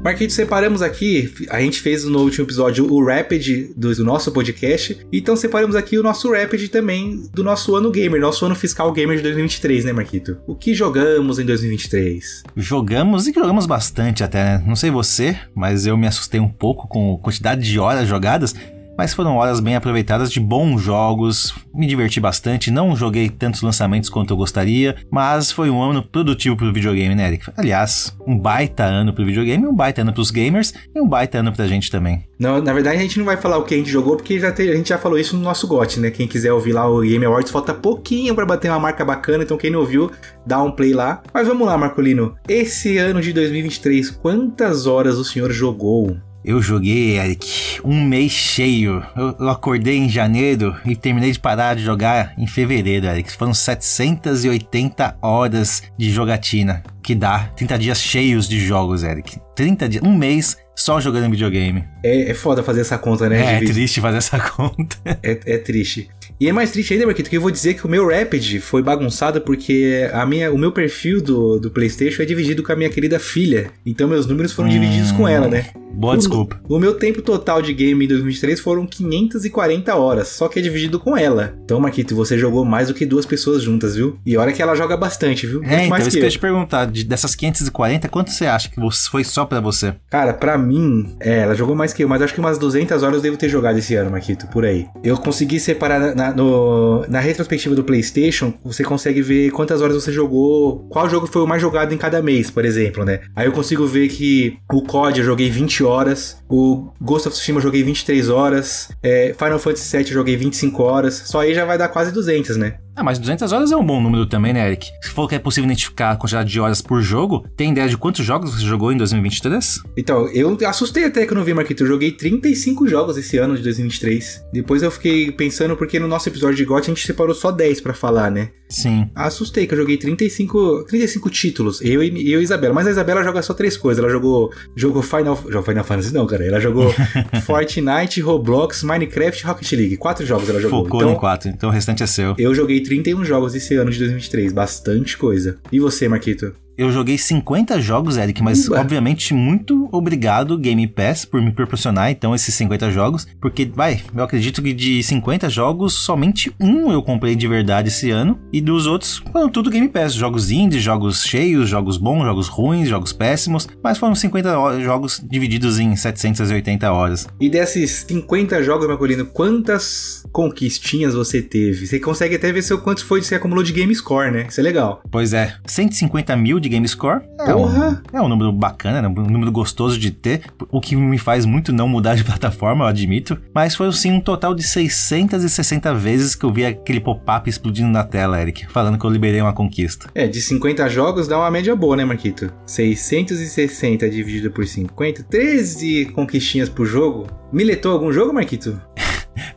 Marquinhos, 0.05 0.35
separamos 0.35 0.83
aqui, 0.83 1.33
a 1.49 1.59
gente 1.61 1.81
fez 1.81 2.05
no 2.05 2.21
último 2.21 2.45
episódio 2.45 2.93
o 2.93 3.03
Rapid 3.03 3.71
do, 3.75 3.95
do, 3.95 4.05
nosso 4.05 4.31
podcast, 4.31 4.99
então 5.11 5.35
separamos 5.35 5.75
aqui 5.75 5.97
o 5.97 6.03
nosso 6.03 6.31
Rapid 6.31 6.69
também 6.69 7.23
do 7.33 7.43
nosso 7.43 7.75
ano 7.75 7.91
gamer, 7.91 8.21
nosso 8.21 8.45
ano 8.45 8.55
fiscal 8.55 8.93
gamer 8.93 9.17
de 9.17 9.23
2023, 9.23 9.87
né, 9.87 9.95
Marquito? 9.95 10.37
O 10.47 10.55
que 10.55 10.75
jogamos 10.75 11.39
em 11.39 11.47
2023? 11.47 12.43
Jogamos 12.55 13.27
e 13.27 13.33
jogamos 13.33 13.65
bastante 13.65 14.23
até, 14.23 14.45
né? 14.45 14.65
Não 14.67 14.77
sei 14.77 14.91
você, 14.91 15.39
mas 15.55 15.87
eu 15.87 15.97
me 15.97 16.07
assustei 16.07 16.39
um 16.39 16.51
pouco 16.51 16.87
com 16.87 17.15
a 17.15 17.25
quantidade 17.25 17.63
de 17.63 17.79
horas 17.79 18.07
jogadas 18.07 18.55
mas 18.97 19.15
foram 19.15 19.37
horas 19.37 19.61
bem 19.61 19.77
aproveitadas 19.77 20.31
de 20.31 20.41
bons 20.41 20.81
jogos, 20.81 21.55
me 21.75 21.87
diverti 21.87 22.21
bastante, 22.21 22.71
não 22.71 22.95
joguei 22.97 23.29
tantos 23.29 23.63
lançamentos 23.63 24.09
quanto 24.09 24.33
eu 24.33 24.37
gostaria, 24.37 24.97
mas 25.11 25.51
foi 25.51 25.71
um 25.71 25.83
ano 25.83 26.03
produtivo 26.03 26.57
pro 26.57 26.73
videogame, 26.73 27.15
né, 27.15 27.29
Eric? 27.29 27.51
Aliás, 27.57 28.17
um 28.27 28.39
baita 28.39 28.85
ano 28.85 29.13
pro 29.13 29.25
videogame, 29.25 29.67
um 29.67 29.75
baita 29.75 30.03
ano 30.03 30.13
pros 30.13 30.31
gamers 30.31 30.73
e 30.95 31.01
um 31.01 31.09
baita 31.09 31.39
ano 31.39 31.53
pra 31.53 31.67
gente 31.67 31.91
também. 31.91 32.25
Não, 32.39 32.61
na 32.61 32.73
verdade 32.73 32.99
a 32.99 33.01
gente 33.01 33.19
não 33.19 33.25
vai 33.25 33.37
falar 33.37 33.59
o 33.59 33.65
que 33.65 33.75
a 33.75 33.77
gente 33.77 33.91
jogou, 33.91 34.17
porque 34.17 34.39
já 34.39 34.53
tem, 34.53 34.71
a 34.71 34.77
gente 34.77 34.89
já 34.89 34.99
falou 34.99 35.19
isso 35.19 35.37
no 35.37 35.43
nosso 35.43 35.67
GOT, 35.67 36.01
né? 36.01 36.11
Quem 36.11 36.27
quiser 36.27 36.53
ouvir 36.53 36.73
lá 36.73 36.89
o 36.89 37.01
Game 37.01 37.25
Awards, 37.25 37.51
falta 37.51 37.73
pouquinho 37.73 38.35
para 38.35 38.47
bater 38.47 38.71
uma 38.71 38.81
marca 38.81 39.05
bacana, 39.05 39.45
então 39.45 39.57
quem 39.57 39.71
não 39.71 39.81
ouviu, 39.81 40.11
dá 40.47 40.63
um 40.63 40.71
play 40.71 40.93
lá. 40.93 41.23
Mas 41.33 41.47
vamos 41.47 41.67
lá, 41.67 41.77
Marcolino. 41.79 42.35
Esse 42.49 42.99
ano 42.99 43.21
de 43.21 43.33
2023, 43.33 44.11
quantas 44.11 44.87
horas 44.87 45.17
o 45.17 45.25
senhor 45.25 45.51
jogou? 45.53 46.17
Eu 46.45 46.61
joguei, 46.61 47.19
Eric, 47.19 47.81
um 47.83 48.05
mês 48.05 48.31
cheio. 48.31 49.03
Eu, 49.17 49.35
eu, 49.41 49.49
acordei 49.49 49.97
em 49.97 50.11
janeiro 50.11 50.77
e 50.85 50.95
terminei 50.95 51.33
de 51.33 51.41
parar 51.41 51.75
de 51.75 51.83
jogar 51.83 52.35
em 52.37 52.47
fevereiro, 52.47 53.07
Eric. 53.07 53.33
Foram 53.33 53.55
780 53.55 55.17
horas 55.23 55.83
de 55.97 56.11
jogatina. 56.11 56.83
Que 57.03 57.15
dá 57.15 57.51
30 57.57 57.79
dias 57.79 57.99
cheios 57.99 58.47
de 58.47 58.61
jogos, 58.61 59.03
Eric. 59.03 59.39
30 59.57 59.89
dias, 59.89 60.03
um 60.05 60.15
mês 60.15 60.59
só 60.77 61.01
jogando 61.01 61.31
videogame. 61.31 61.85
É, 62.03 62.31
é 62.31 62.35
foda 62.35 62.63
fazer 62.63 62.83
essa 62.83 62.99
conta, 62.99 63.27
né? 63.27 63.41
É, 63.41 63.57
é 63.57 63.65
triste 63.65 64.01
fazer 64.03 64.19
essa 64.19 64.39
conta. 64.51 64.97
É, 65.23 65.41
é 65.47 65.59
triste. 65.59 66.11
E 66.41 66.49
é 66.49 66.53
mais 66.53 66.73
triste 66.73 66.93
ainda, 66.93 67.07
Marquito, 67.07 67.31
que 67.31 67.37
eu 67.37 67.41
vou 67.41 67.51
dizer 67.51 67.75
que 67.75 67.87
o 67.87 67.89
meu 67.89 68.09
Rapid 68.09 68.61
foi 68.61 68.83
bagunçado 68.83 69.41
porque 69.41 70.09
a 70.13 70.27
minha, 70.27 70.53
o 70.53 70.59
meu 70.59 70.73
perfil 70.73 71.23
do, 71.23 71.59
do 71.59 71.71
PlayStation 71.71 72.23
é 72.23 72.27
dividido 72.27 72.63
com 72.63 72.73
a 72.73 72.77
minha 72.77 72.91
querida 72.91 73.19
filha. 73.19 73.71
Então 73.87 74.09
meus 74.09 74.27
números 74.27 74.53
foram 74.53 74.69
hum, 74.69 74.73
divididos 74.73 75.13
com 75.13 75.29
ela, 75.29 75.49
né? 75.49 75.67
Boa 75.95 76.15
o, 76.15 76.17
desculpa. 76.17 76.61
O 76.69 76.79
meu 76.79 76.95
tempo 76.95 77.23
total 77.23 77.63
de 77.63 77.73
game 77.73 78.05
em 78.05 78.09
2023 78.09 78.59
foram 78.61 78.87
540 78.87 79.95
horas, 79.95 80.29
só 80.29 80.49
que 80.49 80.59
é 80.59 80.63
dividido 80.63 80.99
com 80.99 81.17
ela. 81.17 81.55
Então, 81.65 81.79
Marquito, 81.79 82.17
você 82.17 82.37
jogou 82.37 82.65
mais 82.65 82.89
do 82.89 82.95
que 82.95 83.07
duas 83.07 83.25
pessoas 83.25 83.63
juntas, 83.63 83.95
viu? 83.95 84.19
E 84.27 84.37
olha 84.37 84.53
que 84.53 84.61
ela 84.61 84.75
joga 84.75 84.97
bastante, 84.97 85.47
viu? 85.47 85.61
Muito 85.61 85.73
é, 85.73 85.87
então, 85.87 85.99
isso 85.99 86.11
que 86.11 86.19
eu 86.19 86.25
ia 86.25 86.31
te 86.31 86.39
perguntar. 86.39 86.87
De, 86.87 87.05
dessas 87.05 87.35
540, 87.35 88.09
quanto 88.09 88.31
você 88.31 88.47
acha 88.47 88.69
que 88.69 88.81
foi 89.11 89.23
só 89.23 89.45
para 89.45 89.61
você? 89.61 89.95
Cara, 90.11 90.35
para 90.35 90.59
mim, 90.59 91.15
é, 91.21 91.41
ela 91.41 91.55
jogou 91.55 91.77
mais 91.77 91.93
que 91.93 92.03
eu, 92.03 92.09
mas 92.09 92.21
acho 92.21 92.35
que 92.35 92.41
umas 92.41 92.59
200 92.59 93.03
horas 93.03 93.17
eu 93.17 93.23
devo 93.23 93.37
ter 93.37 93.49
jogado 93.49 93.79
esse 93.79 93.95
ano, 93.95 94.11
Marquito, 94.11 94.49
por 94.49 94.65
aí. 94.65 94.87
Eu 95.03 95.17
consegui 95.17 95.61
separar 95.61 96.15
na, 96.15 96.24
no, 96.33 97.05
na 97.09 97.21
retrospectiva 97.21 97.75
do 97.75 97.85
PlayStation, 97.85 98.55
você 98.65 98.85
consegue 98.85 99.21
ver 99.21 99.51
quantas 99.51 99.81
horas 99.81 99.97
você 99.97 100.13
jogou, 100.13 100.87
qual 100.89 101.09
jogo 101.09 101.27
foi 101.27 101.43
o 101.43 101.47
mais 101.47 101.61
jogado 101.61 101.93
em 101.93 101.99
cada 101.99 102.23
mês, 102.23 102.51
por 102.51 102.65
exemplo, 102.65 103.05
né? 103.05 103.21
Aí 103.35 103.47
eu 103.47 103.53
consigo 103.53 103.87
ver 103.87 104.09
que 104.09 104.57
o 104.73 104.83
COD 104.83 105.21
eu 105.21 105.27
joguei 105.27 105.51
20 105.51 105.85
horas, 105.85 106.39
o 106.49 106.93
Ghost 107.01 107.29
of 107.29 107.37
Tsushima 107.37 107.59
eu 107.59 107.63
joguei 107.63 107.83
23 107.83 108.29
horas, 108.29 108.89
é, 109.03 109.35
Final 109.37 109.59
Fantasy 109.59 109.97
VII 109.97 110.07
eu 110.07 110.15
joguei 110.15 110.37
25 110.37 110.83
horas, 110.83 111.15
só 111.27 111.41
aí 111.41 111.55
já 111.55 111.65
vai 111.65 111.77
dar 111.77 111.89
quase 111.89 112.13
200, 112.13 112.57
né? 112.57 112.79
Ah, 112.97 113.03
mas 113.03 113.19
200 113.19 113.51
horas 113.53 113.73
é 113.73 113.77
um 113.77 113.85
bom 113.85 114.01
número 114.01 114.25
também, 114.25 114.53
né, 114.53 114.67
Eric? 114.67 114.91
Se 115.03 115.11
for 115.11 115.29
que 115.29 115.35
é 115.35 115.39
possível 115.39 115.67
identificar 115.67 116.13
a 116.13 116.17
quantidade 116.17 116.51
de 116.51 116.61
horas 116.61 116.81
por 116.81 117.03
jogo, 117.03 117.45
tem 117.57 117.73
ideia 117.73 117.89
de 117.89 117.97
quantos 117.97 118.25
jogos 118.25 118.55
você 118.55 118.65
jogou 118.65 118.93
em 118.93 118.97
2023? 118.97 119.81
Então, 119.97 120.29
eu 120.29 120.57
assustei 120.67 121.05
até 121.05 121.27
que 121.27 121.33
eu 121.33 121.37
não 121.37 121.45
vi, 121.45 121.53
Marquito. 121.53 121.83
Eu 121.83 121.89
joguei 121.89 122.13
35 122.13 122.87
jogos 122.87 123.17
esse 123.17 123.37
ano 123.37 123.57
de 123.57 123.63
2023. 123.63 124.45
Depois 124.53 124.83
eu 124.83 124.91
fiquei 124.91 125.33
pensando, 125.33 125.77
porque 125.77 125.99
no 125.99 126.07
nosso 126.07 126.29
episódio 126.29 126.57
de 126.57 126.65
GOT 126.65 126.83
a 126.83 126.95
gente 126.95 127.05
separou 127.05 127.35
só 127.35 127.51
10 127.51 127.81
para 127.81 127.95
falar, 127.95 128.31
né? 128.31 128.51
Sim. 128.69 129.09
Assustei 129.15 129.67
que 129.67 129.75
eu 129.75 129.79
joguei 129.79 129.97
35, 129.97 130.85
35 130.89 131.31
títulos, 131.31 131.81
eu 131.83 132.03
e, 132.03 132.33
eu 132.33 132.41
e 132.41 132.43
Isabela. 132.43 132.75
Mas 132.75 132.87
a 132.87 132.91
Isabela 132.91 133.23
joga 133.23 133.43
só 133.43 133.55
três 133.55 133.77
coisas. 133.77 134.03
Ela 134.03 134.13
jogou, 134.13 134.53
jogou 134.75 135.03
Final, 135.03 135.37
jogou 135.49 135.63
Final 135.63 135.85
Fantasy 135.85 136.13
não, 136.13 136.27
cara. 136.27 136.45
Ela 136.45 136.61
jogou 136.61 136.93
Fortnite, 137.45 138.21
Roblox, 138.21 138.83
Minecraft 138.83 139.43
e 139.43 139.47
Rocket 139.47 139.73
League. 139.73 139.97
Quatro 139.97 140.27
jogos 140.27 140.49
ela 140.49 140.61
jogou. 140.61 140.85
Focou 140.85 141.01
então, 141.03 141.13
em 141.13 141.17
quatro, 141.17 141.49
então 141.51 141.69
o 141.69 141.73
restante 141.73 142.03
é 142.03 142.07
seu. 142.07 142.35
Eu 142.39 142.55
joguei 142.55 142.81
31 142.85 143.25
jogos 143.25 143.55
esse 143.55 143.75
ano 143.75 143.91
de 143.91 143.99
2023, 143.99 144.53
bastante 144.53 145.17
coisa. 145.17 145.59
E 145.73 145.81
você, 145.81 146.07
Marquito? 146.09 146.55
Eu 146.77 146.91
joguei 146.91 147.17
50 147.17 147.81
jogos, 147.81 148.17
Eric, 148.17 148.43
mas 148.43 148.67
Uba. 148.67 148.81
obviamente 148.81 149.33
muito 149.33 149.89
obrigado 149.93 150.59
Game 150.59 150.87
Pass 150.89 151.25
por 151.25 151.41
me 151.41 151.53
proporcionar 151.53 152.11
então 152.11 152.35
esses 152.35 152.53
50 152.55 152.91
jogos, 152.91 153.27
porque 153.41 153.65
vai, 153.65 154.03
eu 154.15 154.25
acredito 154.25 154.61
que 154.61 154.73
de 154.73 155.01
50 155.03 155.49
jogos 155.49 155.95
somente 155.95 156.53
um 156.61 156.91
eu 156.91 157.01
comprei 157.01 157.37
de 157.37 157.47
verdade 157.47 157.89
esse 157.89 158.11
ano 158.11 158.41
e 158.53 158.61
dos 158.61 158.87
outros 158.87 159.23
foram 159.31 159.49
tudo 159.49 159.71
Game 159.71 159.89
Pass, 159.89 160.15
jogos 160.15 160.51
indies, 160.51 160.83
jogos 160.83 161.23
cheios, 161.23 161.69
jogos 161.69 161.97
bons, 161.97 162.25
jogos 162.25 162.49
ruins, 162.49 162.89
jogos 162.89 163.13
péssimos, 163.13 163.69
mas 163.83 163.97
foram 163.97 164.17
50 164.17 164.81
jogos 164.81 165.23
divididos 165.25 165.79
em 165.79 165.95
780 165.95 166.91
horas. 166.91 167.29
E 167.41 167.49
desses 167.49 168.05
50 168.09 168.65
jogos, 168.65 168.89
Marcolino, 168.89 169.27
quantas 169.27 170.25
conquistinhas 170.33 171.15
você 171.15 171.41
teve? 171.41 171.87
Você 171.87 172.01
consegue 172.01 172.35
até 172.35 172.51
ver 172.51 172.63
seu 172.63 172.79
quanto 172.79 173.05
foi 173.05 173.21
que 173.21 173.27
você 173.27 173.37
acumulou 173.37 173.63
de 173.63 173.73
Game 173.73 173.95
Score, 173.95 174.33
né? 174.33 174.47
Isso 174.49 174.59
é 174.59 174.63
legal. 174.63 175.01
Pois 175.11 175.33
é, 175.33 175.55
150 175.67 176.37
mil 176.37 176.64
de 176.65 176.69
Game 176.69 176.87
Score. 176.89 177.23
É 177.39 177.55
um, 177.55 177.97
é 178.13 178.21
um 178.21 178.29
número 178.29 178.51
bacana, 178.53 179.03
né? 179.03 179.09
um 179.09 179.31
número 179.31 179.53
gostoso 179.53 179.99
de 179.99 180.11
ter, 180.11 180.43
o 180.71 180.81
que 180.81 180.97
me 180.97 181.19
faz 181.19 181.45
muito 181.45 181.73
não 181.73 181.87
mudar 181.87 182.15
de 182.17 182.25
plataforma, 182.25 182.85
eu 182.85 182.89
admito. 182.89 183.39
Mas 183.55 183.75
foi 183.75 183.93
sim 183.93 184.13
um 184.13 184.21
total 184.21 184.55
de 184.55 184.63
660 184.63 185.95
vezes 185.95 186.35
que 186.35 186.45
eu 186.45 186.53
vi 186.53 186.65
aquele 186.65 187.01
pop-up 187.01 187.49
explodindo 187.49 187.91
na 187.91 188.03
tela, 188.03 188.41
Eric, 188.41 188.67
falando 188.69 188.99
que 188.99 189.05
eu 189.05 189.11
liberei 189.11 189.41
uma 189.41 189.53
conquista. 189.53 190.09
É, 190.15 190.27
de 190.27 190.41
50 190.41 190.89
jogos 190.89 191.29
dá 191.29 191.39
uma 191.39 191.51
média 191.51 191.77
boa, 191.77 191.97
né, 191.97 192.05
Marquito? 192.05 192.53
660 192.67 194.09
dividido 194.09 194.51
por 194.51 194.67
50, 194.67 195.25
13 195.25 196.07
conquistinhas 196.07 196.69
por 196.69 196.87
jogo. 196.87 197.27
Miletou 197.53 197.93
algum 197.93 198.13
jogo, 198.13 198.33
Marquito? 198.33 198.81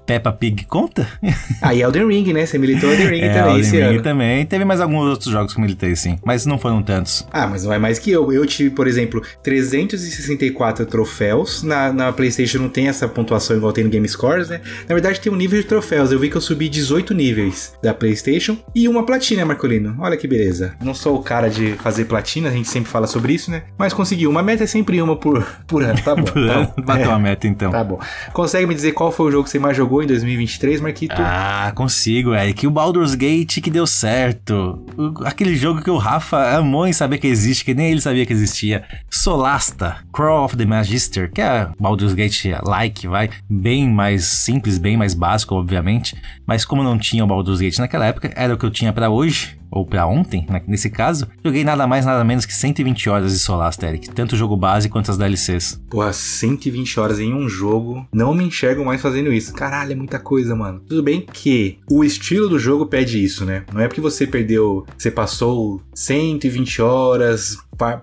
Peppa 0.05 0.31
Pig 0.31 0.65
conta? 0.65 1.07
Ah, 1.61 1.73
e 1.73 1.81
Elden 1.81 2.07
Ring, 2.07 2.33
né? 2.33 2.45
Você 2.45 2.57
militou 2.57 2.91
Elden 2.91 3.07
Ring 3.07 3.21
é, 3.21 3.33
também 3.33 3.55
Elden 3.55 3.61
esse 3.61 3.77
Ring 3.77 3.83
ano. 3.83 4.01
também. 4.01 4.45
Teve 4.45 4.65
mais 4.65 4.79
alguns 4.79 5.09
outros 5.09 5.31
jogos 5.31 5.53
que 5.53 5.59
eu 5.59 5.63
militei, 5.63 5.95
sim. 5.95 6.17
Mas 6.25 6.45
não 6.45 6.57
foram 6.57 6.81
tantos. 6.81 7.27
Ah, 7.31 7.47
mas 7.47 7.63
não 7.63 7.73
é 7.73 7.77
mais 7.77 7.99
que 7.99 8.11
eu. 8.11 8.31
Eu 8.31 8.45
tive, 8.45 8.69
por 8.69 8.87
exemplo, 8.87 9.21
364 9.43 10.85
troféus. 10.85 11.63
Na, 11.63 11.91
na 11.91 12.13
PlayStation 12.13 12.59
não 12.59 12.69
tem 12.69 12.87
essa 12.87 13.07
pontuação 13.07 13.55
igual 13.55 13.71
tem 13.71 13.83
no 13.83 13.89
Game 13.89 14.07
Scores, 14.07 14.49
né? 14.49 14.61
Na 14.87 14.95
verdade, 14.95 15.19
tem 15.19 15.31
um 15.31 15.35
nível 15.35 15.59
de 15.61 15.67
troféus. 15.67 16.11
Eu 16.11 16.19
vi 16.19 16.29
que 16.29 16.37
eu 16.37 16.41
subi 16.41 16.69
18 16.69 17.13
níveis 17.13 17.73
da 17.81 17.93
PlayStation 17.93 18.57
e 18.73 18.87
uma 18.87 19.05
platina, 19.05 19.45
Marcolino. 19.45 19.95
Olha 19.99 20.17
que 20.17 20.27
beleza. 20.27 20.73
Não 20.81 20.93
sou 20.93 21.17
o 21.17 21.23
cara 21.23 21.49
de 21.49 21.73
fazer 21.73 22.05
platina, 22.05 22.49
a 22.49 22.51
gente 22.51 22.69
sempre 22.69 22.89
fala 22.89 23.07
sobre 23.07 23.33
isso, 23.33 23.51
né? 23.51 23.63
Mas 23.77 23.93
consegui. 23.93 24.27
Uma 24.27 24.43
meta 24.43 24.63
é 24.63 24.67
sempre 24.67 25.01
uma 25.01 25.15
por, 25.15 25.45
por 25.65 25.83
ano. 25.83 25.99
Tá 26.01 26.15
bom. 26.15 26.23
tá 26.31 26.73
Bateu 26.81 27.11
é, 27.11 27.13
a 27.13 27.19
meta, 27.19 27.47
então. 27.47 27.71
Tá 27.71 27.83
bom. 27.83 27.99
Consegue 28.33 28.65
me 28.65 28.75
dizer 28.75 28.91
qual 28.93 29.11
foi 29.11 29.27
o 29.27 29.31
jogo 29.31 29.43
que 29.45 29.49
você 29.49 29.59
jogou 29.73 30.03
em 30.03 30.07
2023, 30.07 30.81
Marquito? 30.81 31.15
Ah, 31.17 31.71
consigo. 31.75 32.31
Que 32.55 32.67
o 32.67 32.71
Baldur's 32.71 33.15
Gate 33.15 33.61
que 33.61 33.69
deu 33.69 33.87
certo. 33.87 34.83
O, 34.97 35.25
aquele 35.25 35.55
jogo 35.55 35.81
que 35.81 35.89
o 35.89 35.97
Rafa 35.97 36.57
amou 36.57 36.87
em 36.87 36.93
saber 36.93 37.17
que 37.17 37.27
existe, 37.27 37.65
que 37.65 37.73
nem 37.73 37.91
ele 37.91 38.01
sabia 38.01 38.25
que 38.25 38.33
existia. 38.33 38.83
Solasta, 39.09 39.97
Crawl 40.13 40.45
of 40.45 40.57
the 40.57 40.65
Magister, 40.65 41.31
que 41.31 41.41
é 41.41 41.69
Baldur's 41.79 42.13
Gate 42.13 42.45
like, 42.63 43.07
vai. 43.07 43.29
Bem 43.49 43.89
mais 43.89 44.25
simples, 44.25 44.77
bem 44.77 44.97
mais 44.97 45.13
básico, 45.13 45.55
obviamente. 45.55 46.15
Mas 46.45 46.65
como 46.65 46.83
não 46.83 46.97
tinha 46.97 47.23
o 47.23 47.27
Baldur's 47.27 47.59
Gate 47.59 47.79
naquela 47.79 48.05
época, 48.05 48.31
era 48.35 48.53
o 48.53 48.57
que 48.57 48.65
eu 48.65 48.71
tinha 48.71 48.93
para 48.93 49.09
hoje 49.09 49.57
ou 49.71 49.85
para 49.85 50.05
ontem, 50.07 50.45
né, 50.49 50.61
nesse 50.67 50.89
caso, 50.89 51.27
joguei 51.43 51.63
nada 51.63 51.87
mais 51.87 52.05
nada 52.05 52.23
menos 52.23 52.45
que 52.45 52.53
120 52.53 53.09
horas 53.09 53.31
de 53.31 53.85
Eric, 53.85 54.09
tanto 54.09 54.33
o 54.33 54.37
jogo 54.37 54.57
base 54.57 54.89
quanto 54.89 55.11
as 55.11 55.17
DLCs. 55.17 55.81
Pô, 55.89 56.01
120 56.11 56.99
horas 56.99 57.19
em 57.19 57.33
um 57.33 57.47
jogo, 57.47 58.07
não 58.13 58.33
me 58.33 58.43
enxergo 58.43 58.83
mais 58.85 59.01
fazendo 59.01 59.31
isso. 59.31 59.53
Caralho, 59.53 59.91
é 59.91 59.95
muita 59.95 60.19
coisa, 60.19 60.55
mano. 60.55 60.81
Tudo 60.87 61.03
bem 61.03 61.25
que 61.31 61.79
o 61.89 62.03
estilo 62.03 62.49
do 62.49 62.59
jogo 62.59 62.85
pede 62.85 63.23
isso, 63.23 63.45
né? 63.45 63.63
Não 63.73 63.81
é 63.81 63.87
porque 63.87 64.01
você 64.01 64.25
perdeu, 64.27 64.85
você 64.97 65.11
passou 65.11 65.81
120 65.93 66.81
horas 66.81 67.57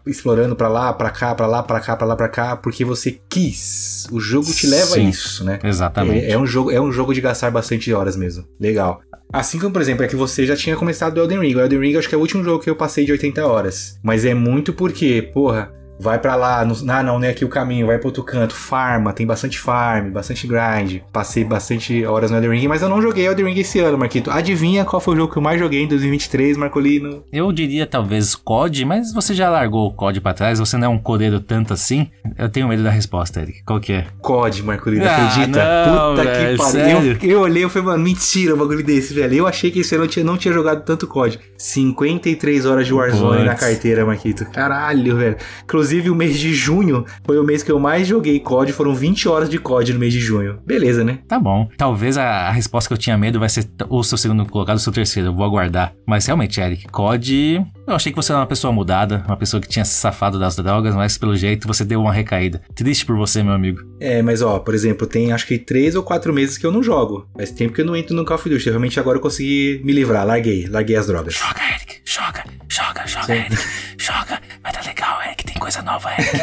explorando 0.06 0.54
para 0.54 0.68
lá, 0.68 0.92
para 0.92 1.10
cá, 1.10 1.34
para 1.34 1.46
lá, 1.46 1.62
para 1.62 1.80
cá, 1.80 1.96
para 1.96 2.06
lá, 2.06 2.16
para 2.16 2.28
cá, 2.28 2.56
porque 2.56 2.84
você 2.84 3.20
quis. 3.28 4.06
O 4.12 4.20
jogo 4.20 4.52
te 4.52 4.66
leva 4.66 4.86
Sim, 4.86 5.06
a 5.06 5.10
isso, 5.10 5.44
né? 5.44 5.58
Exatamente. 5.62 6.26
É, 6.26 6.32
é, 6.32 6.38
um 6.38 6.46
jogo, 6.46 6.70
é 6.70 6.80
um 6.80 6.92
jogo 6.92 7.12
de 7.12 7.20
gastar 7.20 7.50
bastante 7.50 7.92
horas 7.92 8.16
mesmo. 8.16 8.44
Legal. 8.60 9.00
Assim 9.32 9.58
como, 9.58 9.72
por 9.72 9.82
exemplo, 9.82 10.04
é 10.04 10.08
que 10.08 10.16
você 10.16 10.46
já 10.46 10.56
tinha 10.56 10.76
começado 10.76 11.16
o 11.16 11.20
Elden 11.20 11.40
Ring. 11.40 11.54
O 11.56 11.60
Elden 11.60 11.80
Ring 11.80 11.96
acho 11.96 12.08
que 12.08 12.14
é 12.14 12.18
o 12.18 12.20
último 12.20 12.44
jogo 12.44 12.62
que 12.62 12.70
eu 12.70 12.76
passei 12.76 13.04
de 13.04 13.12
80 13.12 13.46
horas. 13.46 13.98
Mas 14.02 14.24
é 14.24 14.34
muito 14.34 14.72
porque, 14.72 15.30
porra, 15.34 15.72
Vai 15.98 16.18
para 16.18 16.34
lá, 16.34 16.64
no, 16.64 16.74
ah 16.90 17.02
não, 17.02 17.18
não 17.18 17.26
é 17.26 17.30
aqui 17.30 17.44
o 17.44 17.48
caminho, 17.48 17.86
vai 17.86 17.98
pro 17.98 18.08
outro 18.08 18.22
canto, 18.22 18.54
farma, 18.54 19.12
tem 19.12 19.26
bastante 19.26 19.58
farm, 19.58 20.10
bastante 20.10 20.46
grind. 20.46 21.00
Passei 21.12 21.44
bastante 21.44 22.04
horas 22.04 22.30
no 22.30 22.36
Elden 22.36 22.50
Ring, 22.50 22.68
mas 22.68 22.82
eu 22.82 22.88
não 22.88 23.00
joguei 23.00 23.26
Elden 23.26 23.46
Ring 23.46 23.60
esse 23.60 23.78
ano, 23.78 23.96
Marquito. 23.96 24.30
Adivinha 24.30 24.84
qual 24.84 25.00
foi 25.00 25.14
o 25.14 25.16
jogo 25.16 25.32
que 25.32 25.38
eu 25.38 25.42
mais 25.42 25.58
joguei 25.58 25.82
em 25.82 25.88
2023, 25.88 26.56
Marcolino? 26.56 27.24
Eu 27.32 27.52
diria 27.52 27.86
talvez 27.86 28.34
COD, 28.34 28.84
mas 28.84 29.12
você 29.12 29.34
já 29.34 29.48
largou 29.48 29.86
o 29.86 29.92
COD 29.92 30.20
pra 30.20 30.34
trás, 30.34 30.58
você 30.58 30.76
não 30.76 30.86
é 30.86 30.88
um 30.88 30.98
codeiro 30.98 31.38
tanto 31.38 31.72
assim. 31.72 32.08
Eu 32.36 32.48
tenho 32.48 32.68
medo 32.68 32.82
da 32.82 32.90
resposta, 32.90 33.40
Eric. 33.40 33.62
Qual 33.64 33.80
que 33.80 33.92
é? 33.92 34.06
COD, 34.20 34.62
Marcolino, 34.64 35.04
ah, 35.04 35.16
acredita? 35.16 35.86
Não, 35.86 36.16
Puta 36.16 36.24
véio, 36.24 36.50
que 36.50 36.56
pariu. 36.56 37.18
Eu, 37.22 37.30
eu, 37.30 37.40
olhei 37.40 37.64
e 37.64 37.68
falei, 37.68 37.88
mano, 37.88 38.02
mentira 38.02 38.54
um 38.54 38.58
bagulho 38.58 38.84
desse, 38.84 39.14
velho. 39.14 39.34
Eu 39.34 39.46
achei 39.46 39.70
que 39.70 39.80
esse 39.80 39.94
ano 39.94 40.04
eu 40.04 40.08
tinha, 40.08 40.24
não 40.24 40.36
tinha 40.36 40.52
jogado 40.52 40.84
tanto 40.84 41.06
COD. 41.06 41.38
53 41.56 42.66
horas 42.66 42.86
de 42.86 42.92
Warzone 42.92 43.36
Puts. 43.38 43.46
na 43.46 43.54
carteira, 43.54 44.04
Marquito. 44.04 44.44
Caralho, 44.46 45.16
velho. 45.16 45.36
Inclusive 45.62 45.83
o 46.10 46.14
mês 46.14 46.38
de 46.38 46.54
junho 46.54 47.04
foi 47.24 47.38
o 47.38 47.44
mês 47.44 47.62
que 47.62 47.70
eu 47.70 47.78
mais 47.78 48.06
joguei 48.06 48.40
COD, 48.40 48.72
foram 48.72 48.94
20 48.94 49.28
horas 49.28 49.50
de 49.50 49.58
COD 49.58 49.92
no 49.94 50.00
mês 50.00 50.12
de 50.12 50.20
junho. 50.20 50.58
Beleza, 50.66 51.04
né? 51.04 51.18
Tá 51.28 51.38
bom. 51.38 51.68
Talvez 51.76 52.16
a, 52.16 52.48
a 52.48 52.50
resposta 52.50 52.88
que 52.88 52.94
eu 52.94 52.98
tinha 52.98 53.18
medo 53.18 53.38
vai 53.38 53.48
ser 53.48 53.68
o 53.88 54.02
seu 54.02 54.18
segundo 54.18 54.46
colocado, 54.46 54.76
o 54.76 54.80
seu 54.80 54.92
terceiro. 54.92 55.28
Eu 55.28 55.34
vou 55.34 55.44
aguardar. 55.44 55.92
Mas 56.06 56.26
realmente, 56.26 56.60
Eric, 56.60 56.86
COD. 56.88 57.64
Eu 57.86 57.94
achei 57.94 58.10
que 58.10 58.16
você 58.16 58.32
era 58.32 58.40
uma 58.40 58.46
pessoa 58.46 58.72
mudada, 58.72 59.22
uma 59.26 59.36
pessoa 59.36 59.60
que 59.60 59.68
tinha 59.68 59.84
se 59.84 59.92
safado 59.92 60.38
das 60.38 60.56
drogas, 60.56 60.94
mas 60.94 61.18
pelo 61.18 61.36
jeito 61.36 61.68
você 61.68 61.84
deu 61.84 62.00
uma 62.00 62.12
recaída. 62.12 62.62
Triste 62.74 63.04
por 63.04 63.14
você, 63.14 63.42
meu 63.42 63.52
amigo. 63.52 63.82
É, 64.00 64.22
mas 64.22 64.40
ó, 64.40 64.58
por 64.58 64.74
exemplo, 64.74 65.06
tem 65.06 65.32
acho 65.32 65.46
que 65.46 65.58
três 65.58 65.94
ou 65.94 66.02
quatro 66.02 66.32
meses 66.32 66.56
que 66.56 66.64
eu 66.64 66.72
não 66.72 66.82
jogo. 66.82 67.28
Faz 67.36 67.50
tempo 67.50 67.74
que 67.74 67.82
eu 67.82 67.84
não 67.84 67.94
entro 67.94 68.16
no 68.16 68.24
Call 68.24 68.36
of 68.36 68.48
Duty. 68.48 68.70
Realmente 68.70 68.98
agora 68.98 69.18
eu 69.18 69.22
consegui 69.22 69.82
me 69.84 69.92
livrar, 69.92 70.26
larguei, 70.26 70.66
larguei 70.66 70.96
as 70.96 71.06
drogas. 71.06 71.34
Joga, 71.34 71.60
Eric, 71.74 72.00
joga, 72.04 72.44
joga, 72.68 73.06
joga, 73.06 73.26
Sim. 73.26 73.32
Eric, 73.32 73.56
joga. 73.98 74.40
Vai 74.62 74.72
dar 74.72 74.84
legal, 74.86 75.22
Eric, 75.22 75.44
tem 75.44 75.56
coisa 75.56 75.82
nova, 75.82 76.10
Eric. 76.12 76.38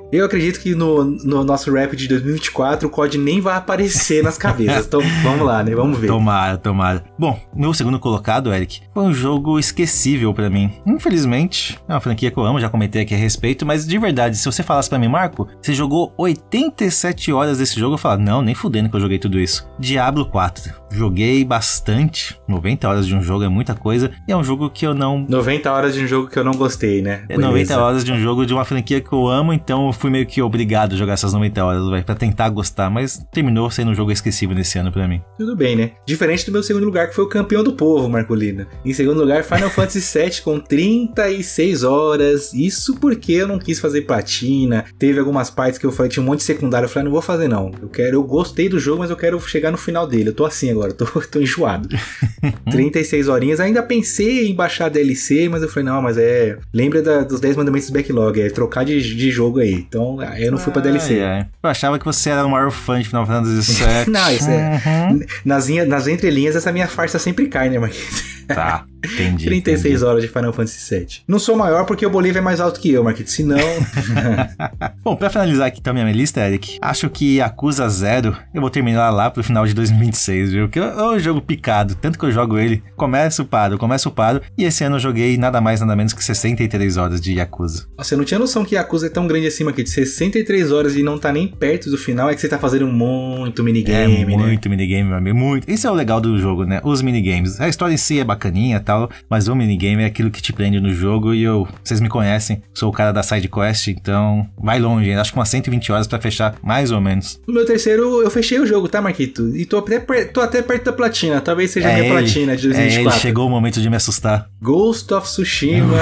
Eu 0.12 0.26
acredito 0.26 0.60
que 0.60 0.74
no, 0.74 1.04
no 1.04 1.42
nosso 1.44 1.72
rap 1.72 1.96
de 1.96 2.06
2024 2.08 2.86
o 2.86 2.90
COD 2.90 3.18
nem 3.18 3.40
vai 3.40 3.56
aparecer 3.56 4.22
nas 4.22 4.36
cabeças. 4.36 4.86
Então 4.86 5.00
vamos 5.22 5.46
lá, 5.46 5.62
né? 5.62 5.74
Vamos 5.74 5.98
ver. 5.98 6.06
tomara, 6.06 6.58
tomara. 6.58 7.04
Bom, 7.18 7.40
meu 7.54 7.72
segundo 7.72 7.98
colocado, 7.98 8.52
Eric, 8.52 8.82
foi 8.92 9.02
um 9.04 9.14
jogo 9.14 9.58
esquecível 9.58 10.21
pra 10.30 10.50
mim. 10.50 10.70
Infelizmente, 10.86 11.78
é 11.88 11.94
uma 11.94 12.00
franquia 12.00 12.30
que 12.30 12.36
eu 12.36 12.44
amo, 12.44 12.60
já 12.60 12.68
comentei 12.68 13.00
aqui 13.00 13.14
a 13.14 13.18
respeito, 13.18 13.64
mas 13.64 13.86
de 13.86 13.98
verdade, 13.98 14.36
se 14.36 14.44
você 14.44 14.62
falasse 14.62 14.90
pra 14.90 14.98
mim, 14.98 15.08
Marco, 15.08 15.48
você 15.60 15.72
jogou 15.72 16.12
87 16.18 17.32
horas 17.32 17.56
desse 17.56 17.80
jogo, 17.80 17.94
eu 17.94 17.98
falava, 17.98 18.20
não, 18.20 18.42
nem 18.42 18.54
fudendo 18.54 18.90
que 18.90 18.96
eu 18.96 19.00
joguei 19.00 19.18
tudo 19.18 19.40
isso. 19.40 19.66
Diablo 19.78 20.26
4. 20.26 20.82
Joguei 20.90 21.42
bastante. 21.44 22.38
90 22.46 22.88
horas 22.88 23.06
de 23.06 23.14
um 23.14 23.22
jogo 23.22 23.44
é 23.44 23.48
muita 23.48 23.74
coisa. 23.74 24.10
E 24.28 24.32
é 24.32 24.36
um 24.36 24.44
jogo 24.44 24.68
que 24.68 24.86
eu 24.86 24.92
não 24.92 25.24
90 25.26 25.72
horas 25.72 25.94
de 25.94 26.04
um 26.04 26.06
jogo 26.06 26.28
que 26.28 26.38
eu 26.38 26.44
não 26.44 26.52
gostei, 26.52 27.00
né? 27.00 27.24
É 27.28 27.38
90 27.38 27.80
horas 27.80 28.04
de 28.04 28.12
um 28.12 28.20
jogo 28.20 28.44
de 28.44 28.52
uma 28.52 28.64
franquia 28.64 29.00
que 29.00 29.12
eu 29.12 29.26
amo, 29.28 29.52
então 29.52 29.86
eu 29.86 29.92
fui 29.92 30.10
meio 30.10 30.26
que 30.26 30.42
obrigado 30.42 30.92
a 30.94 30.96
jogar 30.96 31.14
essas 31.14 31.32
90 31.32 31.64
horas, 31.64 31.88
vai, 31.88 32.02
pra 32.02 32.14
tentar 32.14 32.48
gostar, 32.50 32.90
mas 32.90 33.24
terminou 33.32 33.70
sendo 33.70 33.90
um 33.90 33.94
jogo 33.94 34.10
esquecível 34.10 34.54
nesse 34.54 34.78
ano 34.78 34.92
pra 34.92 35.08
mim. 35.08 35.22
Tudo 35.38 35.56
bem, 35.56 35.76
né? 35.76 35.92
Diferente 36.06 36.44
do 36.46 36.52
meu 36.52 36.62
segundo 36.62 36.84
lugar, 36.84 37.08
que 37.08 37.14
foi 37.14 37.24
o 37.24 37.28
campeão 37.28 37.64
do 37.64 37.72
povo, 37.72 38.08
Marcolina. 38.08 38.66
Em 38.84 38.92
segundo 38.92 39.20
lugar, 39.20 39.42
Final 39.44 39.70
Fantasy 39.70 40.00
VII 40.12 40.40
com 40.42 40.58
36 40.58 41.82
horas. 41.84 42.52
Isso 42.54 42.96
porque 42.96 43.32
eu 43.32 43.46
não 43.48 43.58
quis 43.58 43.78
fazer 43.80 44.02
platina. 44.02 44.84
Teve 44.98 45.18
algumas 45.18 45.50
partes 45.50 45.78
que 45.78 45.86
eu 45.86 45.92
falei, 45.92 46.10
tinha 46.10 46.22
um 46.22 46.26
monte 46.26 46.38
de 46.38 46.44
secundário. 46.44 46.86
Eu 46.86 46.88
falei, 46.90 47.02
ah, 47.02 47.04
não 47.04 47.12
vou 47.12 47.22
fazer 47.22 47.48
não. 47.48 47.70
Eu 47.80 47.88
quero, 47.88 48.16
eu 48.16 48.22
gostei 48.22 48.68
do 48.68 48.78
jogo, 48.78 49.00
mas 49.00 49.10
eu 49.10 49.16
quero 49.16 49.38
chegar 49.40 49.70
no 49.70 49.78
final 49.78 50.06
dele. 50.06 50.30
Eu 50.30 50.34
tô 50.34 50.44
assim 50.44 50.70
agora, 50.70 50.92
tô, 50.94 51.04
tô 51.06 51.40
enjoado. 51.40 51.88
36 52.70 53.28
horinhas. 53.28 53.60
Ainda 53.60 53.82
pensei 53.82 54.48
em 54.48 54.54
baixar 54.54 54.86
a 54.86 54.88
DLC, 54.88 55.48
mas 55.48 55.62
eu 55.62 55.68
falei, 55.68 55.84
não, 55.88 56.02
mas 56.02 56.18
é. 56.18 56.56
Lembra 56.72 57.02
da- 57.02 57.22
dos 57.22 57.40
10 57.40 57.56
mandamentos 57.56 57.88
do 57.88 57.92
backlog, 57.94 58.40
é 58.40 58.48
trocar 58.50 58.84
de, 58.84 59.00
de 59.00 59.30
jogo 59.30 59.60
aí. 59.60 59.72
Então, 59.72 60.18
eu 60.38 60.50
não 60.50 60.58
fui 60.58 60.72
pra 60.72 60.82
DLC. 60.82 61.20
Eu 61.62 61.70
achava 61.70 61.98
que 61.98 62.04
você 62.04 62.30
era 62.30 62.44
o 62.44 62.50
maior 62.50 62.70
fã 62.70 63.00
de 63.00 63.08
Final 63.08 63.26
Fantasy 63.26 63.72
VII. 63.72 63.86
Não, 64.12 64.30
isso 64.30 64.48
é- 64.50 64.72
Uhum. 65.12 65.20
Nas, 65.44 65.68
nas 65.68 66.06
entrelinhas, 66.06 66.56
essa 66.56 66.72
minha 66.72 66.88
farsa 66.88 67.18
sempre 67.18 67.46
cai, 67.48 67.68
né, 67.68 67.78
Marquinhos? 67.78 68.44
Tá, 68.46 68.84
entendi. 69.04 69.44
36 69.46 69.80
entendi. 69.94 70.04
horas 70.04 70.22
de 70.22 70.28
Final 70.28 70.52
Fantasy 70.52 70.94
VII. 70.98 71.06
Não 71.26 71.38
sou 71.38 71.56
maior 71.56 71.84
porque 71.86 72.04
o 72.06 72.10
Bolívia 72.10 72.38
é 72.38 72.42
mais 72.42 72.60
alto 72.60 72.80
que 72.80 72.90
eu, 72.92 73.02
Marquinhos. 73.04 73.32
Se 73.32 73.42
não. 73.42 73.56
Bom, 75.02 75.16
pra 75.16 75.30
finalizar 75.30 75.66
aqui 75.66 75.80
também 75.80 76.02
a 76.02 76.06
minha 76.06 76.16
lista, 76.16 76.40
Eric, 76.40 76.78
acho 76.80 77.08
que 77.10 77.40
Acusa 77.40 77.88
Zero 77.88 78.36
eu 78.54 78.60
vou 78.60 78.70
terminar 78.70 79.10
lá 79.10 79.30
pro 79.30 79.42
final 79.42 79.66
de 79.66 79.74
2026, 79.74 80.52
viu? 80.52 80.68
Que 80.68 80.78
é 80.78 81.02
um 81.02 81.18
jogo 81.18 81.40
picado, 81.40 81.94
tanto 81.94 82.18
que 82.18 82.24
eu 82.24 82.32
jogo 82.32 82.58
ele, 82.58 82.82
começo, 82.96 83.44
paro, 83.44 83.78
começo, 83.78 84.10
paro, 84.10 84.40
e 84.56 84.64
esse 84.64 84.84
ano 84.84 84.96
eu 84.96 85.00
joguei 85.00 85.36
nada 85.36 85.60
mais, 85.60 85.80
nada 85.80 85.96
menos 85.96 86.12
que 86.12 86.24
63 86.24 86.96
horas 86.96 87.20
de 87.20 87.34
Yakuza. 87.34 87.86
Nossa, 87.96 88.14
eu 88.14 88.18
não 88.18 88.24
tinha 88.24 88.38
noção 88.38 88.64
que 88.64 88.74
Yakuza 88.74 89.06
é 89.06 89.10
tão 89.10 89.26
grande 89.26 89.46
assim, 89.46 89.64
Marquinhos. 89.64 89.90
63 89.90 90.70
horas 90.72 90.96
e 90.96 91.02
não 91.02 91.18
tá 91.18 91.32
nem 91.32 91.48
perto 91.48 91.90
do 91.90 91.98
final. 91.98 92.30
É 92.30 92.34
que 92.34 92.40
você 92.40 92.48
tá 92.48 92.58
fazendo 92.58 92.86
muito 92.86 93.62
É 93.62 93.64
minigame, 93.64 94.24
né? 94.24 94.36
muito 94.36 94.68
minigame, 94.70 95.04
meu 95.08 95.16
amigo, 95.16 95.36
muito. 95.36 95.70
Isso 95.70 95.86
é 95.86 95.90
o 95.90 95.94
legal 95.94 96.20
do 96.20 96.38
jogo, 96.38 96.64
né? 96.64 96.80
Os 96.84 97.02
minigames. 97.02 97.60
A 97.60 97.68
história 97.68 97.94
em 97.94 97.98
si 97.98 98.18
é 98.20 98.24
bacaninha 98.24 98.76
e 98.76 98.80
tal, 98.92 99.10
mas 99.28 99.48
o 99.48 99.54
minigame 99.56 100.02
é 100.02 100.06
aquilo 100.06 100.30
que 100.30 100.42
te 100.42 100.52
prende 100.52 100.78
no 100.80 100.92
jogo 100.94 101.32
e 101.34 101.42
eu, 101.42 101.66
vocês 101.82 102.00
me 102.00 102.08
conhecem, 102.08 102.62
sou 102.74 102.90
o 102.90 102.92
cara 102.92 103.12
da 103.12 103.22
side 103.22 103.48
quest, 103.48 103.88
então 103.88 104.46
vai 104.58 104.78
longe, 104.78 105.12
acho 105.12 105.32
que 105.32 105.38
umas 105.38 105.48
120 105.48 105.92
horas 105.92 106.06
pra 106.06 106.20
fechar, 106.20 106.54
mais 106.62 106.90
ou 106.90 107.00
menos. 107.00 107.40
No 107.46 107.54
meu 107.54 107.64
terceiro, 107.64 108.22
eu 108.22 108.30
fechei 108.30 108.58
o 108.60 108.66
jogo, 108.66 108.88
tá, 108.88 109.00
Marquito? 109.00 109.56
E 109.56 109.64
tô 109.64 109.78
até, 109.78 109.98
tô 110.26 110.40
até 110.40 110.60
perto 110.62 110.84
da 110.84 110.92
platina. 110.92 111.40
Talvez 111.40 111.70
seja 111.70 111.88
a 111.88 111.92
minha 111.92 112.04
ele, 112.04 112.12
platina 112.12 112.56
de 112.56 112.66
é 112.66 112.70
ele, 112.70 112.78
2024. 112.78 113.20
chegou 113.20 113.46
o 113.46 113.50
momento 113.50 113.80
de 113.80 113.88
me 113.88 113.96
assustar. 113.96 114.48
Ghost 114.60 115.12
of 115.14 115.26
Tsushima 115.26 115.98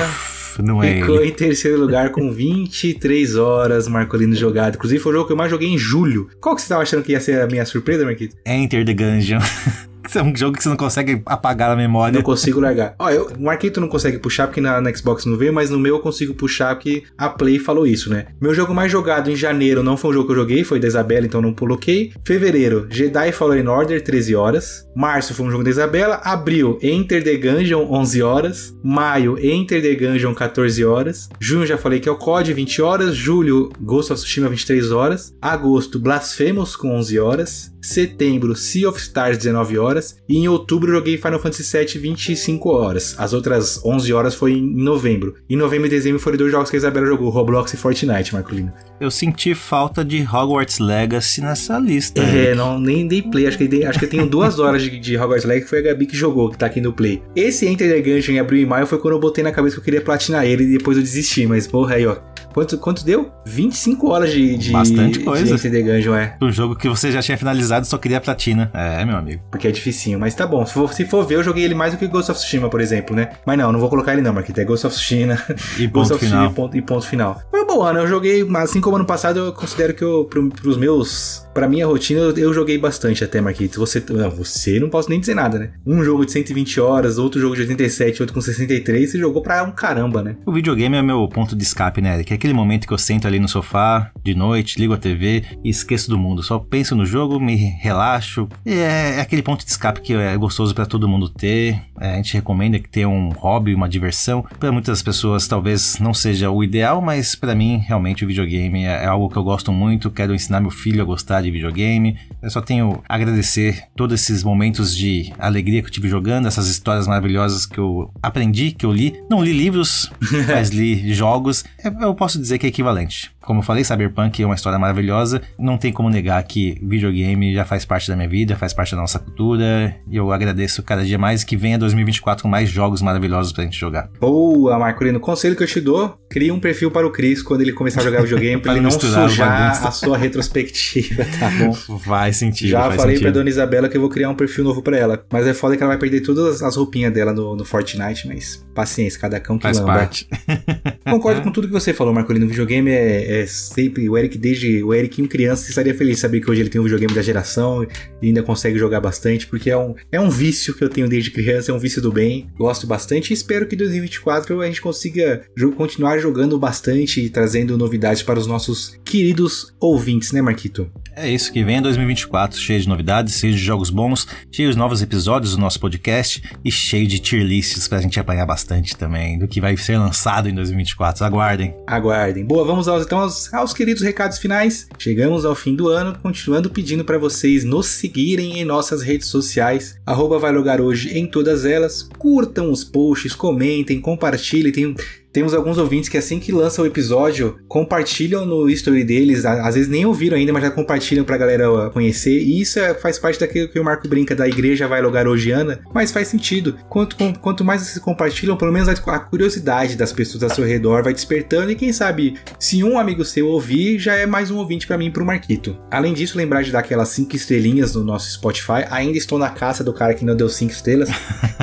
Não 0.62 0.82
é 0.82 0.95
ficou 0.95 1.16
ele. 1.20 1.28
em 1.28 1.32
terceiro 1.32 1.78
lugar 1.80 2.11
com 2.11 2.30
23 2.32 3.36
horas 3.36 3.86
Marcolino 3.88 4.34
jogado. 4.34 4.74
Inclusive, 4.76 5.01
foi 5.01 5.12
o 5.12 5.14
jogo 5.16 5.26
que 5.28 5.32
eu 5.32 5.36
mais 5.36 5.51
joguei 5.51 5.68
em 5.68 5.78
julho. 5.78 6.28
Qual 6.41 6.55
que 6.57 6.62
você 6.62 6.68
tava 6.68 6.82
achando 6.82 7.03
que 7.03 7.12
ia 7.12 7.20
ser 7.20 7.41
a 7.41 7.47
minha 7.47 7.64
surpresa, 7.64 8.05
Marquito? 8.05 8.36
Enter 8.47 8.84
the 8.84 8.95
Gungeon. 8.95 9.38
É 10.14 10.22
um 10.22 10.34
jogo 10.34 10.57
que 10.57 10.62
você 10.62 10.68
não 10.68 10.76
consegue 10.76 11.22
apagar 11.26 11.70
na 11.70 11.76
memória. 11.76 12.14
Não 12.14 12.22
consigo 12.22 12.61
largar. 12.61 12.94
Ó, 12.98 13.11
eu, 13.11 13.26
o 13.38 13.42
Marquito 13.42 13.80
não 13.80 13.88
consegue 13.88 14.18
puxar 14.18 14.46
porque 14.46 14.61
na, 14.61 14.80
na 14.80 14.92
Xbox 14.94 15.24
não 15.24 15.36
veio, 15.36 15.53
mas 15.53 15.70
no 15.70 15.78
meu 15.78 15.96
eu 15.96 16.01
consigo 16.01 16.34
puxar 16.34 16.74
porque 16.74 17.05
a 17.16 17.28
Play 17.28 17.59
falou 17.59 17.86
isso, 17.86 18.11
né? 18.11 18.26
Meu 18.40 18.55
jogo 18.55 18.74
mais 18.74 18.90
jogado 18.90 19.30
em 19.30 19.36
janeiro 19.36 19.82
não 19.82 19.96
foi 19.96 20.11
um 20.11 20.14
jogo 20.14 20.26
que 20.26 20.32
eu 20.32 20.36
joguei, 20.36 20.64
foi 20.64 20.80
da 20.80 20.88
Isabela, 20.88 21.26
então 21.26 21.42
não 21.42 21.55
coloquei. 21.55 22.12
Fevereiro, 22.24 22.86
Jedi 22.90 23.32
Fallen 23.32 23.68
Order, 23.68 24.03
13 24.03 24.34
horas. 24.34 24.86
Março 24.96 25.34
foi 25.34 25.46
um 25.46 25.51
jogo 25.51 25.64
da 25.64 25.70
Isabela. 25.70 26.20
Abril, 26.24 26.78
Enter 26.82 27.22
the 27.22 27.36
Gungeon, 27.36 27.86
11 27.90 28.22
horas. 28.22 28.74
Maio, 28.82 29.38
Enter 29.38 29.80
the 29.80 29.94
Gungeon, 29.94 30.34
14 30.34 30.84
horas. 30.84 31.28
Junho 31.38 31.66
já 31.66 31.78
falei 31.78 32.01
que 32.01 32.09
é 32.09 32.12
o 32.12 32.16
COD, 32.16 32.53
20 32.53 32.82
horas. 32.82 33.16
Julho, 33.16 33.70
Ghost 33.80 34.12
of 34.12 34.20
Tsushima, 34.20 34.48
23 34.48 34.90
horas. 34.92 35.34
Agosto, 35.40 35.98
Blasphemous, 35.98 36.74
com 36.76 36.96
11 36.96 37.18
horas. 37.18 37.72
Setembro, 37.81 38.55
Sea 38.55 38.89
of 38.89 38.99
Stars, 39.01 39.39
19 39.39 39.78
horas. 39.78 40.16
E 40.28 40.37
em 40.37 40.49
outubro, 40.49 40.93
joguei 40.93 41.16
Final 41.16 41.41
Fantasy 41.41 41.76
VII, 41.76 41.99
25 42.01 42.68
horas. 42.70 43.14
As 43.18 43.33
outras 43.33 43.81
11 43.85 44.12
horas 44.12 44.35
foi 44.35 44.53
em 44.53 44.62
novembro. 44.62 45.35
Em 45.49 45.57
novembro 45.57 45.87
e 45.87 45.91
dezembro 45.91 46.18
foram 46.18 46.37
dois 46.37 46.53
jogos 46.53 46.70
que 46.70 46.76
a 46.76 46.78
Isabela 46.78 47.07
jogou: 47.07 47.31
Roblox 47.31 47.72
e 47.72 47.76
Fortnite, 47.76 48.33
Marcolino. 48.35 48.72
Eu 49.01 49.11
senti 49.11 49.55
falta 49.55 50.05
de 50.05 50.20
Hogwarts 50.22 50.78
Legacy 50.78 51.41
nessa 51.41 51.78
lista. 51.78 52.20
É, 52.20 52.55
não, 52.55 52.78
nem 52.78 53.07
dei 53.09 53.22
play. 53.22 53.47
Acho 53.47 53.57
que, 53.59 53.66
dei- 53.66 53.85
acho 53.85 53.99
que 53.99 54.05
eu 54.05 54.11
tenho 54.11 54.26
duas 54.28 54.59
horas 54.61 54.83
de, 54.83 54.99
de 54.99 55.16
Hogwarts 55.16 55.45
Legacy 55.45 55.64
que 55.64 55.70
foi 55.70 55.78
a 55.78 55.83
Gabi 55.83 56.07
que 56.07 56.16
jogou, 56.16 56.51
que 56.51 56.59
tá 56.59 56.66
aqui 56.66 56.81
no 56.81 56.93
play. 56.93 57.22
Esse 57.35 57.66
Enter 57.66 57.91
the 57.91 58.01
Gungeon 58.01 58.35
em 58.35 58.39
abril 58.39 58.61
e 58.62 58.66
maio 58.66 58.87
foi 58.87 58.99
quando 58.99 59.14
eu 59.14 59.20
botei 59.20 59.43
na 59.43 59.53
cabeça 59.53 59.76
que 59.76 59.81
eu 59.81 59.85
queria 59.85 60.01
platinar 60.01 60.45
ele 60.45 60.64
e 60.64 60.78
depois 60.78 60.97
eu 60.97 61.03
desisti. 61.03 61.47
Mas, 61.47 61.66
porra, 61.66 61.95
aí, 61.95 62.07
ó. 62.07 62.16
Quanto, 62.53 62.76
quanto 62.78 63.05
deu? 63.05 63.31
25 63.47 64.09
horas 64.11 64.33
de, 64.33 64.57
de, 64.59 64.72
Bastante 64.72 65.20
de 65.20 65.24
coisa. 65.24 65.55
Enter 65.55 65.70
the 65.70 65.83
Gungeon, 65.83 66.14
é. 66.16 66.37
Um 66.43 66.51
jogo 66.51 66.74
que 66.74 66.89
você 66.89 67.12
já 67.12 67.22
tinha 67.22 67.39
finalizado 67.39 67.70
só 67.85 67.99
queria 67.99 68.18
a 68.18 68.21
platina. 68.21 68.71
É, 68.75 69.05
meu 69.05 69.16
amigo. 69.16 69.43
Porque 69.51 69.68
é 69.68 69.71
dificinho, 69.71 70.18
mas 70.18 70.35
tá 70.35 70.47
bom. 70.47 70.64
Se 70.64 70.73
for, 70.73 70.93
se 70.93 71.05
for 71.05 71.25
ver, 71.25 71.37
eu 71.37 71.43
joguei 71.43 71.64
ele 71.64 71.75
mais 71.75 71.93
do 71.93 71.99
que 71.99 72.07
Ghost 72.07 72.31
of 72.31 72.41
Tsushima, 72.41 72.68
por 72.68 72.81
exemplo, 72.81 73.14
né? 73.14 73.31
Mas 73.45 73.59
não, 73.59 73.73
não 73.73 73.81
vou 73.81 73.89
colocar 73.89 74.12
ele 74.12 74.23
não, 74.23 74.33
Marquita. 74.33 74.61
É 74.61 74.64
Ghost 74.64 74.87
of 74.87 74.95
Tsushima. 74.95 75.39
E 75.79 75.87
Ghost 75.89 76.12
of. 76.12 76.25
Tsushima 76.25 76.47
e 76.47 76.53
ponto, 76.53 76.77
e 76.77 76.83
ponto 76.83 77.07
final. 77.07 77.43
Foi 77.51 77.62
um 77.62 77.66
bom 77.66 77.83
ano. 77.83 78.01
Eu 78.01 78.07
joguei, 78.07 78.47
assim 78.57 78.81
como 78.81 78.97
ano 78.97 79.07
passado, 79.07 79.39
eu 79.39 79.53
considero 79.53 79.95
que 79.95 80.03
eu, 80.03 80.25
pro, 80.25 80.49
pros 80.51 80.77
meus... 80.77 81.47
Pra 81.53 81.68
minha 81.68 81.86
rotina, 81.86 82.20
eu, 82.20 82.55
joguei 82.55 82.78
bastante 82.78 83.24
até, 83.24 83.40
Marquito. 83.40 83.80
Você, 83.80 84.03
não, 84.09 84.30
você 84.30 84.78
não 84.78 84.88
posso 84.88 85.11
nem 85.11 85.18
dizer 85.18 85.34
nada, 85.34 85.59
né? 85.59 85.70
Um 85.84 86.03
jogo 86.05 86.24
de 86.24 86.32
120 86.32 86.80
horas, 86.80 87.18
outro 87.18 87.40
jogo 87.40 87.57
de 87.57 87.62
87, 87.62 88.22
outro 88.22 88.34
com 88.34 88.40
63. 88.40 89.11
Você 89.11 89.18
jogou 89.18 89.42
pra 89.42 89.62
um 89.64 89.72
caramba, 89.72 90.22
né? 90.22 90.36
O 90.46 90.53
videogame 90.53 90.96
é 90.96 91.03
meu 91.03 91.26
ponto 91.28 91.57
de 91.57 91.62
escape, 91.62 92.01
né, 92.01 92.14
Eric? 92.14 92.32
É 92.32 92.36
aquele 92.36 92.55
momento 92.55 92.86
que 92.86 92.92
eu 92.92 92.98
sento 92.98 93.26
ali 93.26 93.40
no 93.40 93.48
sofá, 93.48 94.12
de 94.22 94.34
noite, 94.34 94.78
ligo 94.78 94.94
a 94.94 94.96
TV 94.96 95.44
e 95.64 95.70
esqueço 95.70 96.09
do 96.09 96.16
mundo. 96.16 96.42
Só 96.42 96.59
penso 96.59 96.94
no 96.94 97.05
jogo, 97.05 97.40
me 97.40 97.57
relaxo. 97.57 98.48
É, 98.64 99.16
é 99.16 99.20
aquele 99.20 99.42
ponto 99.42 99.64
de 99.64 99.70
escape 99.70 100.01
que 100.01 100.14
é 100.14 100.36
gostoso 100.36 100.74
pra 100.74 100.86
todo 100.86 101.09
mundo 101.09 101.28
ter. 101.28 101.80
É, 102.01 102.12
a 102.12 102.16
gente 102.16 102.34
recomenda 102.34 102.78
que 102.78 102.88
tenha 102.88 103.09
um 103.09 103.30
hobby, 103.30 103.74
uma 103.74 103.88
diversão. 103.88 104.44
Pra 104.59 104.70
muitas 104.70 105.03
pessoas 105.03 105.48
talvez 105.48 105.98
não 105.98 106.14
seja 106.14 106.51
o 106.51 106.62
ideal, 106.62 107.01
mas 107.01 107.34
pra 107.34 107.55
mim 107.55 107.78
realmente 107.78 108.24
o 108.24 108.28
videogame 108.28 108.84
é, 108.84 109.05
é 109.05 109.07
algo 109.07 109.28
que 109.28 109.36
eu 109.36 109.42
gosto 109.42 109.72
muito. 109.72 110.11
Quero 110.11 110.34
ensinar 110.34 110.61
meu 110.61 110.70
filho 110.70 111.03
a 111.03 111.05
gostar 111.05 111.39
de 111.43 111.51
videogame. 111.51 112.18
Eu 112.43 112.51
só 112.51 112.61
tenho 112.61 113.03
a 113.09 113.14
agradecer 113.14 113.84
todos 113.95 114.20
esses 114.20 114.43
momentos 114.43 114.97
de 114.97 115.32
alegria 115.38 115.82
que 115.82 115.88
eu 115.88 115.93
tive 115.93 116.09
jogando, 116.09 116.47
essas 116.49 116.68
histórias 116.68 117.07
maravilhosas 117.07 117.66
que 117.66 117.78
eu 117.78 118.11
aprendi, 118.22 118.72
que 118.72 118.86
eu 118.86 118.93
li. 118.93 119.20
Não 119.28 119.43
li 119.43 119.53
livros, 119.53 120.11
mas 120.49 120.70
li 120.70 121.12
jogos. 121.12 121.64
Eu 122.01 122.14
posso 122.14 122.38
dizer 122.38 122.59
que 122.59 122.66
é 122.66 122.68
equivalente. 122.68 123.30
Como 123.51 123.59
eu 123.59 123.64
falei, 123.64 123.82
Cyberpunk 123.82 124.40
é 124.40 124.46
uma 124.46 124.55
história 124.55 124.78
maravilhosa. 124.78 125.42
Não 125.59 125.76
tem 125.76 125.92
como 125.92 126.09
negar 126.09 126.40
que 126.44 126.78
videogame 126.80 127.53
já 127.53 127.64
faz 127.64 127.84
parte 127.84 128.09
da 128.09 128.14
minha 128.14 128.28
vida, 128.28 128.55
faz 128.55 128.72
parte 128.72 128.94
da 128.94 129.01
nossa 129.01 129.18
cultura. 129.18 129.96
E 130.09 130.14
eu 130.14 130.30
agradeço 130.30 130.84
cada 130.84 131.05
dia 131.05 131.18
mais 131.18 131.42
que 131.42 131.57
venha 131.57 131.76
2024 131.76 132.44
com 132.44 132.48
mais 132.48 132.68
jogos 132.68 133.03
maravilhosos 133.03 133.53
pra 133.53 133.64
gente 133.64 133.76
jogar. 133.76 134.09
Boa, 134.20 134.78
Marcolino. 134.78 135.18
Conselho 135.18 135.57
que 135.57 135.64
eu 135.64 135.66
te 135.66 135.80
dou: 135.80 136.16
cria 136.30 136.55
um 136.55 136.61
perfil 136.61 136.92
para 136.92 137.05
o 137.05 137.11
Chris 137.11 137.42
quando 137.42 137.62
ele 137.62 137.72
começar 137.72 138.03
a 138.03 138.05
jogar 138.05 138.22
videogame, 138.22 138.62
pra 138.62 138.70
Pra 138.70 138.74
ele 138.74 138.82
não 138.82 138.90
sujar 138.92 139.84
a 139.84 139.90
sua 139.90 140.16
retrospectiva, 140.16 141.24
tá 141.24 141.51
bom? 141.59 141.72
Faz 141.98 142.36
sentido, 142.36 142.70
Já 142.70 142.82
faz 142.82 142.94
falei 142.94 143.16
pra 143.16 143.22
sentido. 143.22 143.34
dona 143.34 143.48
Isabela 143.51 143.88
que 143.88 143.96
eu 143.96 144.01
vou 144.01 144.11
criar 144.11 144.30
um 144.30 144.36
perfil 144.36 144.62
novo 144.62 144.80
pra 144.80 144.96
ela. 144.96 145.24
Mas 145.28 145.44
é 145.44 145.53
foda 145.53 145.76
que 145.76 145.82
ela 145.82 145.90
vai 145.90 145.98
perder 145.98 146.20
todas 146.20 146.62
as 146.62 146.76
roupinhas 146.76 147.12
dela 147.12 147.32
no, 147.32 147.57
no 147.57 147.64
Fortnite, 147.64 148.28
mas 148.28 148.64
paciência, 148.76 149.18
cada 149.20 149.40
cão 149.40 149.59
que 149.59 149.64
Faz 149.64 149.80
lamba. 149.80 149.92
parte. 149.94 150.28
Concordo 151.05 151.42
com 151.42 151.51
tudo 151.51 151.66
que 151.66 151.72
você 151.72 151.92
falou, 151.92 152.14
Marcolino. 152.14 152.46
O 152.46 152.48
videogame 152.48 152.92
é, 152.92 153.39
é 153.39 153.39
sempre. 153.47 154.09
O 154.09 154.16
Eric, 154.16 154.38
desde 154.38 154.82
o 154.82 154.95
Eric, 154.95 155.20
em 155.20 155.26
criança, 155.26 155.68
estaria 155.68 155.95
feliz 155.95 156.16
de 156.16 156.20
saber 156.20 156.41
que 156.41 156.51
hoje 156.51 156.61
ele 156.61 156.70
tem 156.70 156.80
um 156.80 156.84
videogame 156.84 157.14
da 157.14 157.22
geração 157.22 157.86
e 158.22 158.28
ainda 158.28 158.43
consegue 158.43 158.78
jogar 158.78 159.01
bastante, 159.01 159.47
porque 159.47 159.70
é 159.70 159.76
um, 159.76 159.95
é 160.11 160.20
um 160.20 160.30
vício 160.30 160.74
que 160.74 160.82
eu 160.82 160.88
tenho 160.88 161.09
desde 161.09 161.30
criança, 161.30 161.70
é 161.70 161.74
um 161.74 161.78
vício 161.78 162.01
do 162.01 162.12
bem. 162.12 162.49
Gosto 162.57 162.86
bastante 162.86 163.30
e 163.30 163.34
espero 163.34 163.66
que 163.66 163.74
em 163.74 163.78
2024 163.78 164.61
a 164.61 164.66
gente 164.66 164.80
consiga 164.80 165.43
continuar 165.76 166.18
jogando 166.18 166.59
bastante 166.59 167.20
e 167.20 167.30
trazendo 167.30 167.76
novidades 167.76 168.22
para 168.22 168.38
os 168.38 168.47
nossos 168.47 168.99
queridos 169.05 169.74
ouvintes, 169.80 170.32
né, 170.32 170.43
Marquito? 170.43 170.91
É 171.16 171.28
isso 171.28 171.53
que 171.53 171.64
vem 171.64 171.82
2024, 171.82 172.59
cheio 172.59 172.80
de 172.80 172.88
novidades, 172.88 173.38
cheio 173.38 173.53
de 173.53 173.59
jogos 173.59 173.91
bons, 173.91 174.26
cheio 174.51 174.70
de 174.70 174.78
novos 174.78 175.03
episódios 175.03 175.55
do 175.55 175.61
nosso 175.61 175.78
podcast 175.80 176.43
e 176.64 176.70
cheio 176.70 177.07
de 177.07 177.18
tier 177.18 177.45
lists 177.45 177.88
pra 177.88 178.01
gente 178.01 178.18
apanhar 178.18 178.47
bastante 178.47 178.97
também 178.97 179.38
do 179.38 179.49
que 179.49 179.61
vai 179.61 179.76
ser 179.76 179.99
lançado 179.99 180.49
em 180.49 180.55
2024. 180.55 181.24
Aguardem. 181.24 181.74
Aguardem. 181.86 182.45
Boa, 182.45 182.64
vamos 182.64 182.88
aos, 182.88 183.05
então 183.05 183.20
aos, 183.21 183.53
aos 183.53 183.73
queridos 183.73 184.03
recados 184.03 184.39
finais. 184.39 184.89
Chegamos 184.99 185.45
ao 185.45 185.55
fim 185.55 185.75
do 185.75 185.89
ano, 185.89 186.18
continuando 186.23 186.71
pedindo 186.71 187.05
para 187.05 187.18
vocês 187.18 187.64
nos 187.64 187.87
seguirem 187.87 188.59
em 188.59 188.64
nossas 188.64 189.03
redes 189.03 189.29
sociais, 189.29 189.97
arroba 190.05 190.39
vai 190.39 190.51
hoje 190.81 191.16
em 191.16 191.27
todas 191.27 191.64
elas. 191.64 192.09
Curtam 192.18 192.71
os 192.71 192.83
posts, 192.83 193.35
comentem, 193.35 194.01
compartilhem. 194.01 194.73
Tem 194.73 194.95
temos 195.33 195.55
alguns 195.55 195.78
ouvintes 195.78 196.09
que 196.09 196.18
assim 196.18 196.39
que 196.39 196.53
lançam 196.53 196.85
o 196.85 196.87
episódio, 196.87 197.59
compartilham 197.68 198.45
no 198.45 198.68
story 198.70 199.05
deles, 199.05 199.45
às 199.45 199.74
vezes 199.74 199.89
nem 199.89 200.05
ouviram 200.05 200.37
ainda, 200.37 200.53
mas 200.53 200.62
já 200.62 200.70
compartilham 200.70 201.24
pra 201.24 201.37
galera 201.37 201.91
conhecer, 201.91 202.39
e 202.39 202.61
isso 202.61 202.78
é, 202.78 202.95
faz 202.95 203.18
parte 203.18 203.39
daquilo 203.39 203.68
que 203.68 203.78
o 203.78 203.85
Marco 203.85 204.09
brinca 204.09 204.35
da 204.35 204.49
igreja 204.49 204.89
vai 204.89 205.01
logar 205.01 205.26
hojiana, 205.26 205.81
mas 205.95 206.11
faz 206.11 206.28
sentido. 206.28 206.76
Quanto, 206.89 207.16
quanto 207.41 207.64
mais 207.64 207.83
vocês 207.83 207.99
compartilham, 207.99 208.57
pelo 208.57 208.72
menos 208.72 208.89
a 208.89 209.18
curiosidade 209.18 209.97
das 209.97 210.12
pessoas 210.12 210.43
ao 210.43 210.51
seu 210.51 210.64
redor 210.64 211.03
vai 211.03 211.12
despertando, 211.12 211.70
e 211.70 211.76
quem 211.76 211.93
sabe, 211.93 212.35
se 212.59 212.83
um 212.83 212.99
amigo 212.99 213.24
seu 213.24 213.47
ouvir, 213.47 213.99
já 213.99 214.14
é 214.14 214.26
mais 214.26 214.51
um 214.51 214.57
ouvinte 214.57 214.87
para 214.87 214.99
mim 214.99 215.11
pro 215.11 215.24
Marquito. 215.24 215.76
Além 215.91 216.12
disso, 216.12 216.37
lembrar 216.37 216.62
de 216.62 216.72
dar 216.72 216.81
aquelas 216.81 217.09
5 217.11 217.37
estrelinhas 217.37 217.95
no 217.95 218.03
nosso 218.03 218.31
Spotify, 218.33 218.85
ainda 218.91 219.16
estou 219.16 219.39
na 219.39 219.51
caça 219.51 219.85
do 219.85 219.93
cara 219.93 220.14
que 220.14 220.24
não 220.24 220.35
deu 220.35 220.49
5 220.49 220.72
estrelas, 220.72 221.09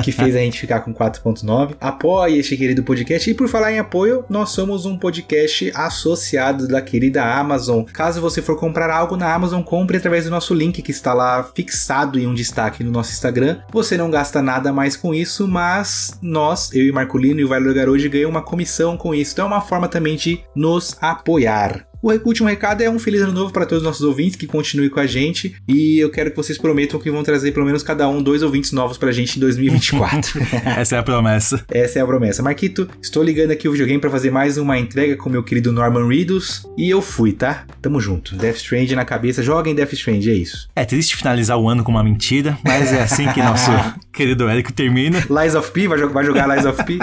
que 0.02 0.12
fez 0.12 0.34
a 0.34 0.38
gente 0.38 0.60
ficar 0.60 0.80
com 0.80 0.94
4.9. 0.94 1.74
Apoie 1.80 2.38
este 2.38 2.56
querido 2.56 2.82
podcast, 2.82 3.30
e 3.30 3.34
por 3.34 3.48
favor, 3.48 3.57
falar 3.58 3.72
em 3.72 3.80
apoio, 3.80 4.24
nós 4.28 4.50
somos 4.50 4.86
um 4.86 4.96
podcast 4.96 5.72
associado 5.74 6.68
da 6.68 6.80
querida 6.80 7.24
Amazon. 7.24 7.82
Caso 7.82 8.20
você 8.20 8.40
for 8.40 8.56
comprar 8.56 8.88
algo 8.88 9.16
na 9.16 9.34
Amazon, 9.34 9.62
compre 9.62 9.96
através 9.96 10.26
do 10.26 10.30
nosso 10.30 10.54
link 10.54 10.80
que 10.80 10.92
está 10.92 11.12
lá 11.12 11.42
fixado 11.42 12.20
em 12.20 12.26
um 12.28 12.34
destaque 12.34 12.84
no 12.84 12.92
nosso 12.92 13.10
Instagram. 13.10 13.58
Você 13.72 13.96
não 13.96 14.12
gasta 14.12 14.40
nada 14.40 14.72
mais 14.72 14.96
com 14.96 15.12
isso, 15.12 15.48
mas 15.48 16.16
nós, 16.22 16.72
eu 16.72 16.84
e 16.84 16.92
Marcolino 16.92 17.40
e 17.40 17.44
o 17.44 17.48
Vale 17.48 17.66
do 17.66 17.74
Garojo, 17.74 18.08
ganhamos 18.08 18.36
uma 18.36 18.42
comissão 18.42 18.96
com 18.96 19.12
isso. 19.12 19.32
Então 19.32 19.46
é 19.46 19.48
uma 19.48 19.60
forma 19.60 19.88
também 19.88 20.14
de 20.14 20.40
nos 20.54 20.96
apoiar. 21.00 21.87
O 22.00 22.12
último 22.12 22.48
recado 22.48 22.80
é 22.80 22.88
um 22.88 22.98
feliz 22.98 23.22
ano 23.22 23.32
novo 23.32 23.52
para 23.52 23.66
todos 23.66 23.82
os 23.82 23.86
nossos 23.86 24.02
ouvintes 24.02 24.36
que 24.36 24.46
continuem 24.46 24.88
com 24.88 25.00
a 25.00 25.06
gente 25.06 25.56
e 25.66 25.98
eu 25.98 26.08
quero 26.10 26.30
que 26.30 26.36
vocês 26.36 26.56
prometam 26.56 27.00
que 27.00 27.10
vão 27.10 27.24
trazer 27.24 27.50
pelo 27.50 27.66
menos 27.66 27.82
cada 27.82 28.08
um 28.08 28.22
dois 28.22 28.40
ouvintes 28.40 28.70
novos 28.70 28.96
pra 28.96 29.10
gente 29.10 29.36
em 29.36 29.40
2024. 29.40 30.40
Essa 30.78 30.94
é 30.94 30.98
a 31.00 31.02
promessa. 31.02 31.64
Essa 31.68 31.98
é 31.98 32.02
a 32.02 32.06
promessa. 32.06 32.40
Marquito, 32.40 32.88
estou 33.02 33.20
ligando 33.22 33.50
aqui 33.50 33.68
o 33.68 33.72
videogame 33.72 34.00
para 34.00 34.10
fazer 34.10 34.30
mais 34.30 34.56
uma 34.58 34.78
entrega 34.78 35.16
com 35.16 35.28
meu 35.28 35.42
querido 35.42 35.72
Norman 35.72 36.06
Reedus 36.06 36.62
e 36.76 36.88
eu 36.88 37.02
fui, 37.02 37.32
tá? 37.32 37.66
Tamo 37.82 38.00
junto. 38.00 38.36
Death 38.36 38.56
Strange 38.56 38.94
na 38.94 39.04
cabeça, 39.04 39.42
joga 39.42 39.68
em 39.68 39.74
Death 39.74 39.94
Strange, 39.94 40.30
é 40.30 40.34
isso. 40.34 40.68
É 40.76 40.84
triste 40.84 41.16
finalizar 41.16 41.58
o 41.58 41.68
ano 41.68 41.82
com 41.82 41.90
uma 41.90 42.04
mentira, 42.04 42.56
mas 42.64 42.92
é 42.92 43.02
assim 43.02 43.26
que 43.32 43.42
nosso 43.42 43.72
querido 44.12 44.48
Érico 44.48 44.72
termina. 44.72 45.26
Lies 45.28 45.56
of 45.56 45.72
P, 45.72 45.88
vai, 45.88 45.98
vai 45.98 46.24
jogar 46.24 46.46
Lies 46.46 46.64
of 46.64 46.84
P. 46.84 46.98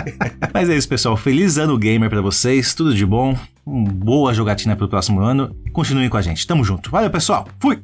mas 0.54 0.70
é 0.70 0.78
isso, 0.78 0.88
pessoal. 0.88 1.18
Feliz 1.18 1.58
ano 1.58 1.78
gamer 1.78 2.10
para 2.10 2.22
vocês, 2.22 2.74
tudo 2.74 2.96
de 2.96 3.06
bom. 3.06 3.38
Boa 3.66 4.34
jogatina 4.34 4.76
pro 4.76 4.88
próximo 4.88 5.22
ano. 5.22 5.56
Continuem 5.74 6.10
com 6.10 6.18
a 6.18 6.22
gente. 6.22 6.46
Tamo 6.46 6.64
junto. 6.64 6.92
Valeu, 6.92 7.10
pessoal. 7.10 7.48
Fui! 7.60 7.82